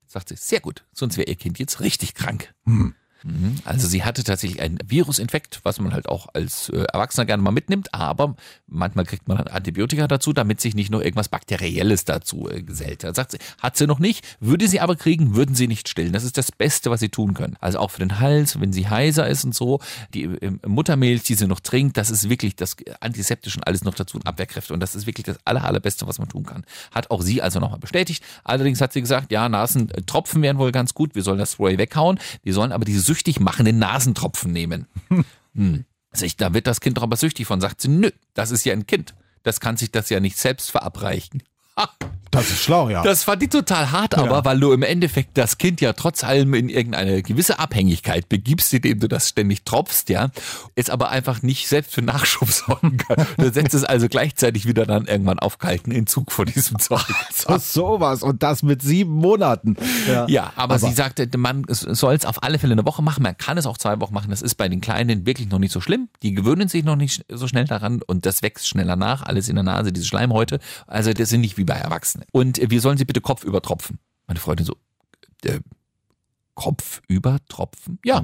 Sagt 0.08 0.30
sie, 0.30 0.36
sehr 0.36 0.60
gut, 0.60 0.86
sonst 0.94 1.18
wäre 1.18 1.30
ihr 1.30 1.36
Kind 1.36 1.60
jetzt 1.60 1.80
richtig 1.82 2.14
krank. 2.14 2.54
Hm. 2.66 2.96
Mhm. 3.24 3.58
Also 3.66 3.88
sie 3.88 4.04
hatte 4.04 4.24
tatsächlich 4.24 4.62
einen 4.62 4.80
Virusinfekt, 4.86 5.60
was 5.64 5.80
man 5.80 5.94
halt 5.94 6.10
auch 6.10 6.28
als 6.34 6.70
äh, 6.70 6.84
Erwachsener 6.92 7.26
gerne 7.26 7.44
mal 7.44 7.52
mitnimmt, 7.52 7.94
aber 7.94 8.36
manchmal 8.68 9.06
kriegt 9.06 9.28
man 9.28 9.38
dann 9.38 9.48
Antibiotika 9.48 10.08
dazu, 10.08 10.34
damit 10.34 10.62
sich 10.62 10.76
nicht 10.76 10.90
nur 10.90 11.04
irgendwas 11.04 11.30
Bakterielles 11.30 12.06
dazu 12.06 12.50
äh, 12.50 12.64
gesellt. 12.64 13.04
Da 13.04 13.14
sagt 13.14 13.32
sie, 13.32 13.38
hat 13.60 13.78
sie 13.78 13.88
noch 13.88 14.00
nicht, 14.00 14.26
würde 14.40 14.68
sie 14.68 14.80
aber 14.80 14.96
kriegen, 14.96 15.36
würden 15.36 15.56
sie 15.56 15.68
nicht 15.68 15.88
stillen. 15.88 16.14
Das 16.14 16.24
ist 16.24 16.38
das 16.38 16.52
Beste, 16.52 16.90
was 16.90 17.00
sie 17.00 17.10
tun 17.10 17.34
können. 17.34 17.58
Also 17.60 17.80
auch 17.80 17.92
für 17.92 18.00
den 18.00 18.20
Hals, 18.20 18.60
wenn 18.60 18.74
sie 18.74 18.90
heiser 18.90 19.28
ist 19.28 19.44
und 19.46 19.54
so, 19.54 19.80
die 20.14 20.24
äh, 20.24 20.52
Muttermilch, 20.66 21.24
die 21.24 21.36
sie 21.36 21.48
noch 21.48 21.60
trinkt, 21.60 21.98
das 21.98 22.10
ist 22.10 22.30
wirklich 22.30 22.56
das 22.56 22.76
Antiseptische 23.00 23.58
und 23.58 23.68
alles 23.68 23.84
noch 23.84 23.94
dazu 23.94 24.18
und 24.18 24.26
Abwehrkräfte 24.26 24.74
und 24.74 24.80
das 24.80 24.96
ist 24.96 25.06
wirklich 25.06 25.26
das 25.26 25.38
aller, 25.46 25.64
allerbeste, 25.64 26.08
was 26.08 26.20
man 26.20 26.30
tun 26.30 26.46
kann. 26.46 26.64
Hat 26.92 27.12
auch 27.12 27.22
sie 27.22 27.42
also 27.42 27.60
nochmal 27.60 27.80
bestätigt. 27.80 28.24
Allerdings 28.44 28.82
hat 28.82 28.94
sie 28.94 29.02
gesagt, 29.02 29.32
ja, 29.32 29.48
Nasentropfen 29.50 30.42
wären 30.42 30.58
wohl 30.58 30.72
ganz 30.72 30.94
gut, 30.94 31.16
wir 31.16 31.24
sollen 31.24 31.40
das 31.40 31.54
Spray 31.54 31.78
weghauen, 31.78 32.20
wir 32.44 32.54
sollen 32.54 32.72
aber 32.72 32.86
diese 32.86 33.02
süchtig 33.12 33.42
machenden 33.42 33.78
Nasentropfen 33.78 34.52
nehmen. 34.52 34.88
Hm. 35.54 35.84
Ich, 36.22 36.38
da 36.38 36.54
wird 36.54 36.66
das 36.66 36.80
Kind 36.80 36.96
doch 36.96 37.04
aber 37.04 37.18
süchtig 37.18 37.46
von. 37.46 37.60
Sagt 37.60 37.82
sie, 37.82 37.90
nö, 37.90 38.10
das 38.34 38.52
ist 38.52 38.64
ja 38.64 38.72
ein 38.72 38.88
Kind. 38.88 39.14
Das 39.44 39.60
kann 39.60 39.76
sich 39.76 39.92
das 39.92 40.10
ja 40.10 40.22
nicht 40.22 40.38
selbst 40.38 40.72
verabreichen. 40.72 41.44
Ha, 41.76 41.90
Das 42.32 42.50
ist 42.50 42.64
schlau, 42.64 42.90
ja. 42.90 43.04
das 43.04 43.24
fand 43.24 43.44
ich 43.44 43.50
total 43.50 43.92
hart, 43.92 44.16
aber 44.16 44.38
Ja. 44.38 44.46
weil 44.46 44.60
du 44.60 44.72
im 44.72 44.84
Endeffekt 44.84 45.38
das 45.38 45.58
Kind 45.58 45.82
ja 45.82 45.94
trotz 45.94 46.24
allem 46.24 46.54
in 46.54 46.70
irgendeine 46.70 47.22
gewisse 47.22 47.60
Abhängigkeit 47.60 48.30
begibst, 48.30 48.74
indem 48.74 49.00
du 49.02 49.08
das 49.10 49.30
ständig 49.30 49.64
tropfst, 49.64 50.06
ja, 50.10 50.30
es 50.76 50.90
aber 50.90 51.10
einfach 51.10 51.42
nicht 51.42 51.68
selbst 51.68 51.94
für 51.94 52.02
Nachschub 52.02 52.50
sorgen 52.52 52.98
kann. 52.98 53.26
Du 53.38 53.52
setzt 53.52 53.74
es 53.74 53.84
also 53.84 54.08
gleichzeitig 54.08 54.66
wieder 54.66 54.86
dann 54.86 55.06
irgendwann 55.08 55.40
auf 55.40 55.58
kalten 55.60 55.92
Entzug 55.92 56.32
von 56.32 56.46
diesem 56.46 56.80
Zeug. 56.80 57.04
so, 57.34 57.58
sowas. 57.58 58.24
Und 58.24 58.44
das 58.44 58.64
mit 58.64 58.82
sieben 58.82 59.12
Monaten. 59.12 59.76
Ja, 60.08 60.26
Ja, 60.28 60.54
aber, 60.56 60.80
sie 60.80 60.92
sagte, 60.94 61.30
man 61.38 61.66
soll 61.70 62.16
es 62.16 62.26
auf 62.26 62.44
alle 62.44 62.60
Fälle 62.60 62.74
eine 62.74 62.86
Woche 62.86 63.02
machen. 63.02 63.24
Man 63.24 63.38
kann 63.38 63.58
es 63.58 63.66
auch 63.66 63.78
zwei 63.78 64.00
Wochen 64.00 64.14
machen. 64.14 64.30
Das 64.30 64.42
ist 64.42 64.56
bei 64.56 64.70
den 64.70 64.80
Kleinen 64.82 65.26
wirklich 65.26 65.50
noch 65.50 65.60
nicht 65.60 65.72
so 65.74 65.82
schlimm. 65.82 66.08
Die 66.24 66.34
gewöhnen 66.34 66.70
sich 66.70 66.84
noch 66.86 66.96
nicht 66.96 67.26
so 67.30 67.48
schnell 67.48 67.66
daran 67.66 68.02
und 68.08 68.26
das 68.26 68.42
wächst 68.42 68.68
schneller 68.68 68.96
nach. 68.96 69.22
Alles 69.24 69.50
in 69.50 69.56
der 69.56 69.64
Nase, 69.64 69.92
diese 69.92 70.06
Schleimhäute. 70.06 70.60
Also 70.88 71.12
das 71.14 71.30
sind 71.30 71.42
nicht 71.42 71.58
wie 71.58 71.66
bei 71.66 71.76
Erwachsenen. 71.76 72.21
Und 72.32 72.60
wir 72.70 72.82
sollen 72.82 72.98
sie 72.98 73.06
bitte 73.06 73.22
Kopf 73.22 73.44
übertropfen. 73.44 74.00
Meine 74.28 74.40
Freundin 74.40 74.66
so, 74.66 74.76
äh, 75.44 75.60
Kopf 76.56 77.02
übertropfen? 77.08 78.00
Ja. 78.06 78.24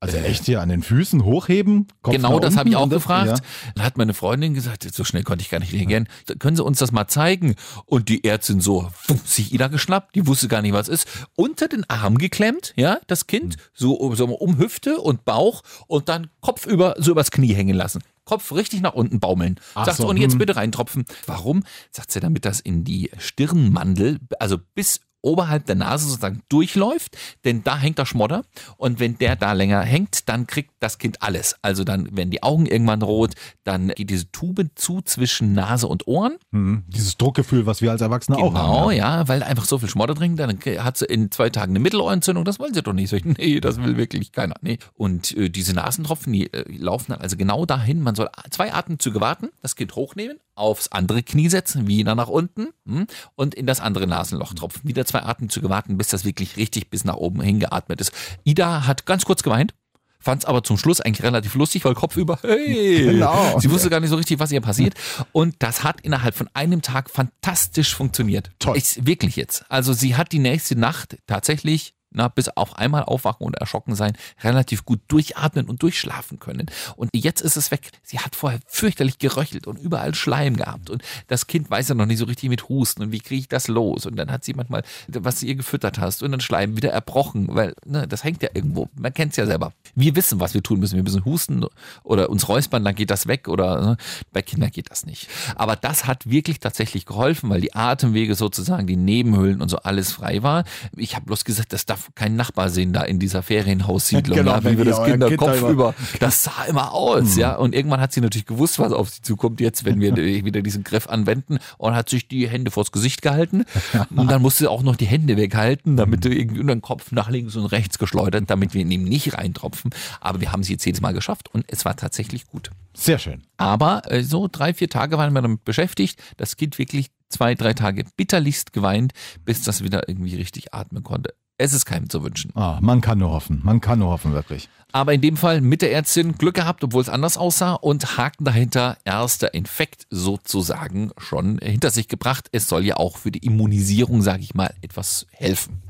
Also 0.00 0.18
echt 0.18 0.44
hier 0.44 0.60
an 0.60 0.68
den 0.68 0.82
Füßen 0.82 1.24
hochheben? 1.24 1.86
Kopf 2.02 2.14
Genau, 2.14 2.38
das 2.38 2.58
habe 2.58 2.68
ich 2.68 2.76
auch 2.76 2.90
gefragt. 2.90 3.26
Ja. 3.26 3.72
Dann 3.74 3.86
hat 3.86 3.96
meine 3.96 4.12
Freundin 4.12 4.52
gesagt, 4.52 4.82
so 4.92 5.02
schnell 5.02 5.22
konnte 5.22 5.40
ich 5.42 5.48
gar 5.48 5.60
nicht 5.60 5.72
reagieren. 5.72 6.08
Können 6.40 6.56
Sie 6.56 6.62
uns 6.62 6.78
das 6.78 6.92
mal 6.92 7.08
zeigen? 7.08 7.54
Und 7.86 8.10
die 8.10 8.22
Ärztin 8.22 8.60
so, 8.60 8.90
wumm, 9.06 9.20
sich 9.24 9.54
Ida 9.54 9.68
geschnappt, 9.68 10.14
die 10.14 10.26
wusste 10.26 10.46
gar 10.48 10.60
nicht, 10.60 10.74
was 10.74 10.88
ist. 10.88 11.08
Unter 11.36 11.68
den 11.68 11.88
Arm 11.88 12.18
geklemmt, 12.18 12.74
ja, 12.76 12.98
das. 13.06 13.26
Kind, 13.26 13.56
so, 13.72 13.94
um- 13.94 14.14
so 14.14 14.26
um 14.26 14.58
Hüfte 14.58 15.00
und 15.00 15.24
Bauch 15.24 15.62
und 15.86 16.10
dann 16.10 16.28
Kopf 16.42 16.66
über, 16.66 16.96
so 16.98 17.10
übers 17.12 17.30
Knie 17.30 17.54
hängen 17.54 17.74
lassen. 17.74 18.02
Kopf 18.24 18.52
richtig 18.52 18.80
nach 18.80 18.94
unten 18.94 19.20
baumeln. 19.20 19.60
Ach 19.74 19.84
Sagt 19.84 19.98
so, 19.98 20.08
und 20.08 20.16
jetzt 20.16 20.32
hm. 20.32 20.38
bitte 20.38 20.56
reintropfen. 20.56 21.04
Warum? 21.26 21.64
Sagt 21.90 22.10
sie, 22.12 22.20
damit 22.20 22.44
das 22.44 22.60
in 22.60 22.84
die 22.84 23.10
Stirnmandel, 23.18 24.20
also 24.38 24.58
bis 24.74 25.00
oberhalb 25.24 25.66
der 25.66 25.74
Nase 25.74 26.06
sozusagen 26.06 26.42
durchläuft, 26.48 27.16
denn 27.44 27.64
da 27.64 27.78
hängt 27.78 27.98
der 27.98 28.06
Schmodder 28.06 28.44
und 28.76 29.00
wenn 29.00 29.18
der 29.18 29.36
da 29.36 29.52
länger 29.52 29.80
hängt, 29.82 30.28
dann 30.28 30.46
kriegt 30.46 30.70
das 30.80 30.98
Kind 30.98 31.22
alles. 31.22 31.56
Also 31.62 31.84
dann 31.84 32.16
werden 32.16 32.30
die 32.30 32.42
Augen 32.42 32.66
irgendwann 32.66 33.02
rot, 33.02 33.32
dann 33.64 33.88
geht 33.88 34.10
diese 34.10 34.30
Tube 34.30 34.66
zu 34.74 35.00
zwischen 35.02 35.52
Nase 35.54 35.88
und 35.88 36.06
Ohren. 36.06 36.36
Hm, 36.52 36.84
Dieses 36.88 37.16
Druckgefühl, 37.16 37.66
was 37.66 37.80
wir 37.82 37.90
als 37.90 38.00
Erwachsene 38.00 38.36
auch 38.38 38.48
Genau, 38.52 38.80
haben. 38.86 38.92
ja, 38.92 39.26
weil 39.28 39.42
einfach 39.42 39.64
so 39.64 39.78
viel 39.78 39.88
Schmodder 39.88 40.14
drin, 40.14 40.36
dann 40.36 40.58
hat 40.78 40.96
sie 40.98 41.06
in 41.06 41.30
zwei 41.30 41.50
Tagen 41.50 41.72
eine 41.72 41.80
Mittelohrentzündung, 41.80 42.44
das 42.44 42.58
wollen 42.58 42.74
sie 42.74 42.82
doch 42.82 42.92
nicht. 42.92 43.08
So, 43.10 43.16
nee, 43.24 43.60
das 43.60 43.78
will 43.82 43.96
wirklich 43.96 44.32
keiner. 44.32 44.54
Nee. 44.60 44.78
Und 44.94 45.36
äh, 45.36 45.48
diese 45.50 45.72
Nasentropfen, 45.74 46.32
die 46.32 46.52
äh, 46.52 46.64
laufen 46.76 47.12
dann 47.12 47.20
also 47.20 47.36
genau 47.36 47.64
dahin. 47.66 48.00
Man 48.02 48.14
soll 48.14 48.28
zwei 48.50 48.72
Atemzüge 48.72 49.20
warten, 49.20 49.48
das 49.62 49.76
Kind 49.76 49.94
hochnehmen, 49.96 50.38
aufs 50.54 50.88
andere 50.92 51.22
Knie 51.22 51.48
setzen, 51.48 51.86
wieder 51.88 52.14
nach 52.14 52.28
unten 52.28 52.68
hm, 52.86 53.06
und 53.34 53.54
in 53.54 53.66
das 53.66 53.80
andere 53.80 54.06
Nasenloch 54.06 54.54
tropfen. 54.54 54.82
Wieder 54.88 55.04
zwei 55.04 55.13
Atemzüge 55.22 55.68
warten, 55.68 55.96
bis 55.96 56.08
das 56.08 56.24
wirklich 56.24 56.56
richtig 56.56 56.90
bis 56.90 57.04
nach 57.04 57.16
oben 57.16 57.40
hingeatmet 57.40 58.00
ist. 58.00 58.12
Ida 58.44 58.86
hat 58.86 59.06
ganz 59.06 59.24
kurz 59.24 59.42
geweint. 59.42 59.74
Fand 60.18 60.42
es 60.42 60.46
aber 60.46 60.62
zum 60.64 60.78
Schluss 60.78 61.02
eigentlich 61.02 61.22
relativ 61.22 61.54
lustig, 61.54 61.84
weil 61.84 61.94
Kopf 61.94 62.16
über, 62.16 62.38
hey, 62.40 63.04
Genau. 63.12 63.58
sie 63.60 63.70
wusste 63.70 63.90
gar 63.90 64.00
nicht 64.00 64.08
so 64.08 64.16
richtig, 64.16 64.38
was 64.38 64.50
ihr 64.52 64.62
passiert. 64.62 64.94
Und 65.32 65.56
das 65.58 65.84
hat 65.84 66.00
innerhalb 66.00 66.34
von 66.34 66.48
einem 66.54 66.80
Tag 66.80 67.10
fantastisch 67.10 67.94
funktioniert. 67.94 68.50
Toll. 68.58 68.78
Ich, 68.78 69.04
wirklich 69.06 69.36
jetzt. 69.36 69.66
Also 69.68 69.92
sie 69.92 70.16
hat 70.16 70.32
die 70.32 70.38
nächste 70.38 70.76
Nacht 70.78 71.18
tatsächlich, 71.26 71.92
na, 72.14 72.28
bis 72.28 72.48
auf 72.48 72.76
einmal 72.76 73.02
aufwachen 73.02 73.46
und 73.46 73.54
erschrocken 73.56 73.94
sein, 73.94 74.16
relativ 74.42 74.84
gut 74.84 75.00
durchatmen 75.08 75.66
und 75.68 75.82
durchschlafen 75.82 76.38
können. 76.38 76.66
Und 76.96 77.10
jetzt 77.12 77.40
ist 77.40 77.56
es 77.56 77.70
weg. 77.70 77.90
Sie 78.02 78.20
hat 78.20 78.36
vorher 78.36 78.60
fürchterlich 78.66 79.18
geröchelt 79.18 79.66
und 79.66 79.78
überall 79.78 80.14
Schleim 80.14 80.56
gehabt. 80.56 80.90
Und 80.90 81.02
das 81.26 81.46
Kind 81.46 81.70
weiß 81.70 81.88
ja 81.88 81.94
noch 81.94 82.06
nicht 82.06 82.18
so 82.18 82.24
richtig 82.24 82.48
mit 82.48 82.68
Husten 82.68 83.02
und 83.02 83.12
wie 83.12 83.20
kriege 83.20 83.40
ich 83.40 83.48
das 83.48 83.68
los. 83.68 84.06
Und 84.06 84.16
dann 84.16 84.30
hat 84.30 84.44
sie 84.44 84.54
manchmal, 84.54 84.82
was 85.08 85.40
du 85.40 85.46
ihr 85.46 85.56
gefüttert 85.56 85.98
hast, 85.98 86.22
und 86.22 86.30
dann 86.30 86.40
Schleim 86.40 86.76
wieder 86.76 86.90
erbrochen, 86.90 87.48
weil 87.50 87.74
ne, 87.84 88.06
das 88.06 88.24
hängt 88.24 88.42
ja 88.42 88.50
irgendwo. 88.54 88.88
Man 88.94 89.12
kennt 89.12 89.32
es 89.32 89.36
ja 89.36 89.46
selber. 89.46 89.72
Wir 89.94 90.14
wissen, 90.16 90.40
was 90.40 90.54
wir 90.54 90.62
tun 90.62 90.80
müssen. 90.80 90.96
Wir 90.96 91.02
müssen 91.02 91.24
husten 91.24 91.66
oder 92.04 92.30
uns 92.30 92.48
räuspern, 92.48 92.84
dann 92.84 92.94
geht 92.94 93.10
das 93.10 93.26
weg. 93.26 93.48
Oder 93.48 93.80
ne, 93.80 93.96
bei 94.32 94.42
Kindern 94.42 94.70
geht 94.70 94.90
das 94.90 95.04
nicht. 95.04 95.28
Aber 95.56 95.74
das 95.74 96.06
hat 96.06 96.30
wirklich 96.30 96.60
tatsächlich 96.60 97.06
geholfen, 97.06 97.50
weil 97.50 97.60
die 97.60 97.74
Atemwege 97.74 98.36
sozusagen, 98.36 98.86
die 98.86 98.96
Nebenhöhlen 98.96 99.60
und 99.60 99.68
so 99.68 99.78
alles 99.78 100.12
frei 100.12 100.42
war. 100.42 100.64
Ich 100.96 101.16
habe 101.16 101.26
bloß 101.26 101.44
gesagt, 101.44 101.72
das 101.72 101.86
darf 101.86 102.03
kein 102.14 102.36
Nachbar 102.36 102.70
sehen 102.70 102.92
da 102.92 103.02
in 103.02 103.18
dieser 103.18 103.42
Ferienhaussiedlung, 103.42 104.38
Genau, 104.38 104.52
ja, 104.52 104.64
wie 104.64 104.78
wir 104.78 104.84
das 104.84 104.98
euer 104.98 105.06
Kinder 105.06 105.28
über-. 105.68 105.94
Das 106.20 106.44
sah 106.44 106.64
immer 106.68 106.92
aus, 106.92 107.36
ja. 107.36 107.56
Und 107.56 107.74
irgendwann 107.74 108.00
hat 108.00 108.12
sie 108.12 108.20
natürlich 108.20 108.46
gewusst, 108.46 108.78
was 108.78 108.92
auf 108.92 109.10
sie 109.10 109.22
zukommt 109.22 109.60
jetzt, 109.60 109.84
wenn 109.84 110.00
wir 110.00 110.16
wieder 110.44 110.62
diesen 110.62 110.84
Griff 110.84 111.08
anwenden 111.08 111.58
und 111.78 111.94
hat 111.94 112.08
sich 112.08 112.28
die 112.28 112.48
Hände 112.48 112.70
vors 112.70 112.92
Gesicht 112.92 113.22
gehalten. 113.22 113.64
Und 114.14 114.30
dann 114.30 114.42
musste 114.42 114.64
sie 114.64 114.70
auch 114.70 114.82
noch 114.82 114.96
die 114.96 115.06
Hände 115.06 115.36
weghalten, 115.36 115.96
damit 115.96 116.24
du 116.24 116.28
irgendwie 116.30 116.64
den 116.64 116.82
Kopf 116.82 117.12
nach 117.12 117.28
links 117.28 117.56
und 117.56 117.66
rechts 117.66 117.98
geschleudert, 117.98 118.44
damit 118.48 118.74
wir 118.74 118.82
in 118.82 118.90
ihm 118.90 119.04
nicht 119.04 119.34
reintropfen. 119.34 119.90
Aber 120.20 120.40
wir 120.40 120.52
haben 120.52 120.62
sie 120.62 120.72
jetzt 120.72 120.84
jedes 120.84 121.00
Mal 121.00 121.12
geschafft 121.12 121.52
und 121.52 121.64
es 121.68 121.84
war 121.84 121.96
tatsächlich 121.96 122.46
gut. 122.46 122.70
Sehr 122.94 123.18
schön. 123.18 123.42
Aber 123.56 124.02
äh, 124.10 124.22
so 124.22 124.48
drei, 124.50 124.72
vier 124.74 124.88
Tage 124.88 125.18
waren 125.18 125.32
wir 125.32 125.42
damit 125.42 125.64
beschäftigt. 125.64 126.22
Das 126.36 126.56
Kind 126.56 126.78
wirklich 126.78 127.10
zwei, 127.28 127.54
drei 127.54 127.74
Tage 127.74 128.04
bitterlichst 128.16 128.72
geweint, 128.72 129.12
bis 129.44 129.62
das 129.62 129.82
wieder 129.82 130.08
irgendwie 130.08 130.36
richtig 130.36 130.72
atmen 130.72 131.02
konnte. 131.02 131.34
Es 131.56 131.72
ist 131.72 131.84
keinem 131.84 132.10
zu 132.10 132.24
wünschen. 132.24 132.50
Ah, 132.56 132.78
man 132.82 133.00
kann 133.00 133.18
nur 133.18 133.30
hoffen. 133.30 133.60
Man 133.62 133.80
kann 133.80 134.00
nur 134.00 134.10
hoffen, 134.10 134.32
wirklich. 134.32 134.68
Aber 134.90 135.14
in 135.14 135.20
dem 135.20 135.36
Fall 135.36 135.60
mit 135.60 135.82
der 135.82 135.92
Ärztin 135.92 136.36
Glück 136.36 136.54
gehabt, 136.54 136.82
obwohl 136.82 137.00
es 137.00 137.08
anders 137.08 137.38
aussah 137.38 137.74
und 137.74 138.16
Haken 138.16 138.44
dahinter, 138.44 138.96
erster 139.04 139.54
Infekt 139.54 140.06
sozusagen 140.10 141.12
schon 141.16 141.58
hinter 141.58 141.90
sich 141.90 142.08
gebracht. 142.08 142.48
Es 142.50 142.66
soll 142.66 142.84
ja 142.84 142.96
auch 142.96 143.18
für 143.18 143.30
die 143.30 143.44
Immunisierung, 143.46 144.20
sage 144.22 144.42
ich 144.42 144.54
mal, 144.54 144.74
etwas 144.82 145.26
helfen. 145.30 145.82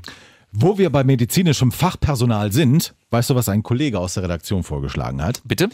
Wo 0.51 0.77
wir 0.77 0.91
bei 0.91 1.03
medizinischem 1.03 1.71
Fachpersonal 1.71 2.51
sind, 2.51 2.93
weißt 3.09 3.31
du, 3.31 3.35
was 3.35 3.49
ein 3.49 3.63
Kollege 3.63 3.99
aus 3.99 4.13
der 4.13 4.23
Redaktion 4.23 4.63
vorgeschlagen 4.63 5.21
hat? 5.21 5.41
Bitte? 5.45 5.69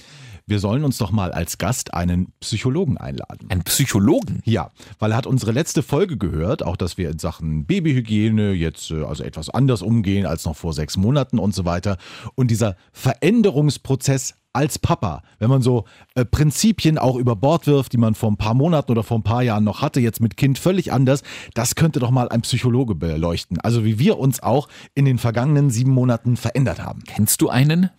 Wir 0.52 0.60
sollen 0.60 0.84
uns 0.84 0.98
doch 0.98 1.12
mal 1.12 1.32
als 1.32 1.60
Gast 1.60 1.94
einen 1.94 2.34
Psychologen 2.42 2.98
einladen. 2.98 3.48
Ein 3.48 3.64
Psychologen? 3.64 4.42
Ja, 4.44 4.72
weil 5.00 5.12
er 5.12 5.18
hat 5.18 5.26
unsere 5.26 5.54
letzte 5.54 5.82
Folge 5.82 6.18
gehört, 6.18 6.62
auch 6.62 6.76
dass 6.76 6.98
wir 6.98 7.10
in 7.10 7.20
Sachen 7.20 7.66
Babyhygiene 7.66 8.52
jetzt 8.52 8.92
äh, 8.92 9.06
also 9.06 9.24
etwas 9.24 9.50
anders 9.50 9.82
umgehen 9.82 10.26
als 10.26 10.44
noch 10.44 10.58
vor 10.58 10.74
sechs 10.74 10.98
Monaten 10.98 11.40
und 11.40 11.56
so 11.56 11.64
weiter. 11.64 11.96
Und 12.36 12.52
dieser 12.52 12.76
Veränderungsprozess 12.92 14.34
als 14.52 14.78
Papa, 14.78 15.24
wenn 15.40 15.50
man 15.50 15.62
so 15.62 15.86
äh, 16.16 16.26
Prinzipien 16.26 16.98
auch 16.98 17.16
über 17.16 17.38
Bord 17.38 17.66
wirft, 17.68 17.94
die 17.94 17.98
man 17.98 18.14
vor 18.14 18.30
ein 18.30 18.36
paar 18.36 18.54
Monaten 18.54 18.92
oder 18.92 19.04
vor 19.04 19.20
ein 19.20 19.24
paar 19.24 19.44
Jahren 19.44 19.64
noch 19.64 19.82
hatte, 19.82 20.02
jetzt 20.02 20.20
mit 20.20 20.36
Kind 20.36 20.60
völlig 20.60 20.92
anders, 20.92 21.24
das 21.54 21.76
könnte 21.76 22.00
doch 22.00 22.12
mal 22.12 22.28
ein 22.28 22.42
Psychologe 22.42 22.94
beleuchten. 22.94 23.62
Also 23.62 23.86
wie 23.86 24.00
wir 24.00 24.20
uns 24.20 24.44
auch 24.44 24.68
in 24.96 25.06
den 25.06 25.18
vergangenen 25.18 25.70
sieben 25.70 25.92
Monaten 25.92 26.36
verändert 26.36 26.84
haben. 26.84 27.04
Kennst 27.08 27.42
du 27.42 27.48
einen? 27.48 27.90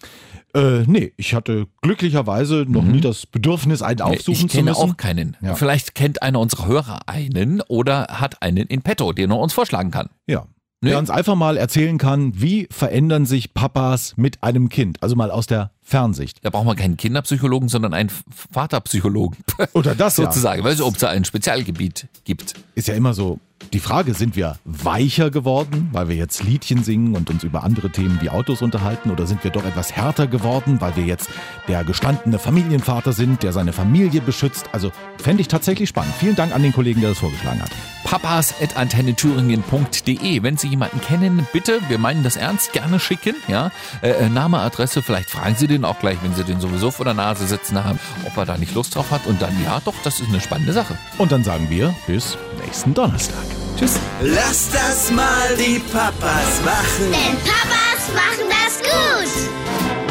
Äh, 0.54 0.84
nee, 0.86 1.12
ich 1.16 1.34
hatte 1.34 1.66
glücklicherweise 1.80 2.66
noch 2.68 2.82
nie 2.82 3.00
das 3.00 3.24
Bedürfnis, 3.26 3.80
einen 3.82 4.02
aufsuchen 4.02 4.40
Mhm. 4.42 4.46
ich 4.46 4.52
kenne 4.52 4.72
zu 4.72 4.80
müssen. 4.80 4.90
auch 4.92 4.96
keinen. 4.96 5.36
Ja. 5.40 5.54
Vielleicht 5.54 5.94
kennt 5.94 6.22
einer 6.22 6.40
unserer 6.40 6.66
Hörer 6.66 7.00
einen 7.08 7.62
oder 7.68 8.06
hat 8.10 8.42
einen 8.42 8.66
in 8.66 8.82
petto, 8.82 9.12
den 9.12 9.30
er 9.30 9.38
uns 9.38 9.52
vorschlagen 9.54 9.90
kann. 9.90 10.08
Ja. 10.26 10.46
Nee. 10.84 10.90
Der 10.90 10.98
uns 10.98 11.10
einfach 11.10 11.36
mal 11.36 11.56
erzählen 11.56 11.96
kann, 11.96 12.32
wie 12.34 12.66
verändern 12.70 13.24
sich 13.24 13.54
Papas 13.54 14.14
mit 14.16 14.42
einem 14.42 14.68
Kind? 14.68 15.00
Also 15.00 15.14
mal 15.14 15.30
aus 15.30 15.46
der 15.46 15.70
Fernsicht. 15.92 16.38
Da 16.42 16.48
braucht 16.48 16.64
man 16.64 16.74
keinen 16.74 16.96
Kinderpsychologen, 16.96 17.68
sondern 17.68 17.92
einen 17.92 18.10
Vaterpsychologen. 18.50 19.36
Oder 19.74 19.94
das 19.94 20.16
ja. 20.16 20.24
Sozusagen, 20.24 20.64
weil 20.64 20.72
es 20.72 20.80
ob 20.80 20.94
es 20.94 21.00
da 21.00 21.10
ein 21.10 21.26
Spezialgebiet 21.26 22.08
gibt. 22.24 22.54
Ist 22.74 22.88
ja 22.88 22.94
immer 22.94 23.12
so 23.12 23.38
die 23.72 23.80
Frage, 23.80 24.14
sind 24.14 24.36
wir 24.36 24.58
weicher 24.64 25.30
geworden, 25.30 25.88
weil 25.92 26.08
wir 26.08 26.16
jetzt 26.16 26.42
Liedchen 26.42 26.82
singen 26.84 27.16
und 27.16 27.30
uns 27.30 27.42
über 27.42 27.64
andere 27.64 27.88
Themen 27.90 28.20
wie 28.20 28.28
Autos 28.28 28.60
unterhalten? 28.60 29.10
Oder 29.10 29.26
sind 29.26 29.42
wir 29.44 29.50
doch 29.50 29.64
etwas 29.64 29.92
härter 29.92 30.26
geworden, 30.26 30.76
weil 30.80 30.94
wir 30.96 31.04
jetzt 31.04 31.30
der 31.68 31.82
gestandene 31.84 32.38
Familienvater 32.38 33.12
sind, 33.12 33.42
der 33.42 33.52
seine 33.52 33.72
Familie 33.72 34.20
beschützt? 34.20 34.68
Also 34.72 34.92
fände 35.18 35.40
ich 35.40 35.48
tatsächlich 35.48 35.88
spannend. 35.88 36.12
Vielen 36.18 36.36
Dank 36.36 36.54
an 36.54 36.62
den 36.62 36.74
Kollegen, 36.74 37.00
der 37.00 37.08
das 37.10 37.18
vorgeschlagen 37.18 37.62
hat. 37.62 37.70
papas.antennethüringen.de. 38.04 40.42
Wenn 40.42 40.56
Sie 40.58 40.68
jemanden 40.68 41.00
kennen, 41.00 41.46
bitte, 41.52 41.80
wir 41.88 41.98
meinen 41.98 42.22
das 42.22 42.36
ernst, 42.36 42.72
gerne 42.72 43.00
schicken. 43.00 43.34
Ja? 43.48 43.72
Äh, 44.02 44.10
äh, 44.10 44.28
Name, 44.28 44.58
Adresse, 44.58 45.02
vielleicht 45.02 45.30
fragen 45.30 45.56
Sie 45.56 45.66
den 45.66 45.81
Mädchen 45.82 45.84
auch 45.84 45.98
gleich, 45.98 46.18
wenn 46.22 46.34
sie 46.34 46.44
den 46.44 46.60
sowieso 46.60 46.90
vor 46.90 47.04
der 47.04 47.14
Nase 47.14 47.46
sitzen 47.46 47.82
haben, 47.82 47.98
ob 48.26 48.36
er 48.36 48.46
da 48.46 48.56
nicht 48.56 48.74
Lust 48.74 48.94
drauf 48.94 49.10
hat. 49.10 49.26
Und 49.26 49.42
dann, 49.42 49.52
ja, 49.62 49.80
doch, 49.84 49.94
das 50.04 50.20
ist 50.20 50.28
eine 50.28 50.40
spannende 50.40 50.72
Sache. 50.72 50.96
Und 51.18 51.32
dann 51.32 51.44
sagen 51.44 51.68
wir 51.68 51.94
bis 52.06 52.36
nächsten 52.64 52.94
Donnerstag. 52.94 53.44
Tschüss. 53.78 53.98
Lass 54.20 54.70
das 54.70 55.10
mal 55.10 55.56
die 55.56 55.78
Papas 55.78 56.60
machen. 56.64 57.10
Denn 57.10 57.36
Papas 57.44 58.08
machen 58.14 58.48
das 58.48 58.78
gut. 58.82 60.01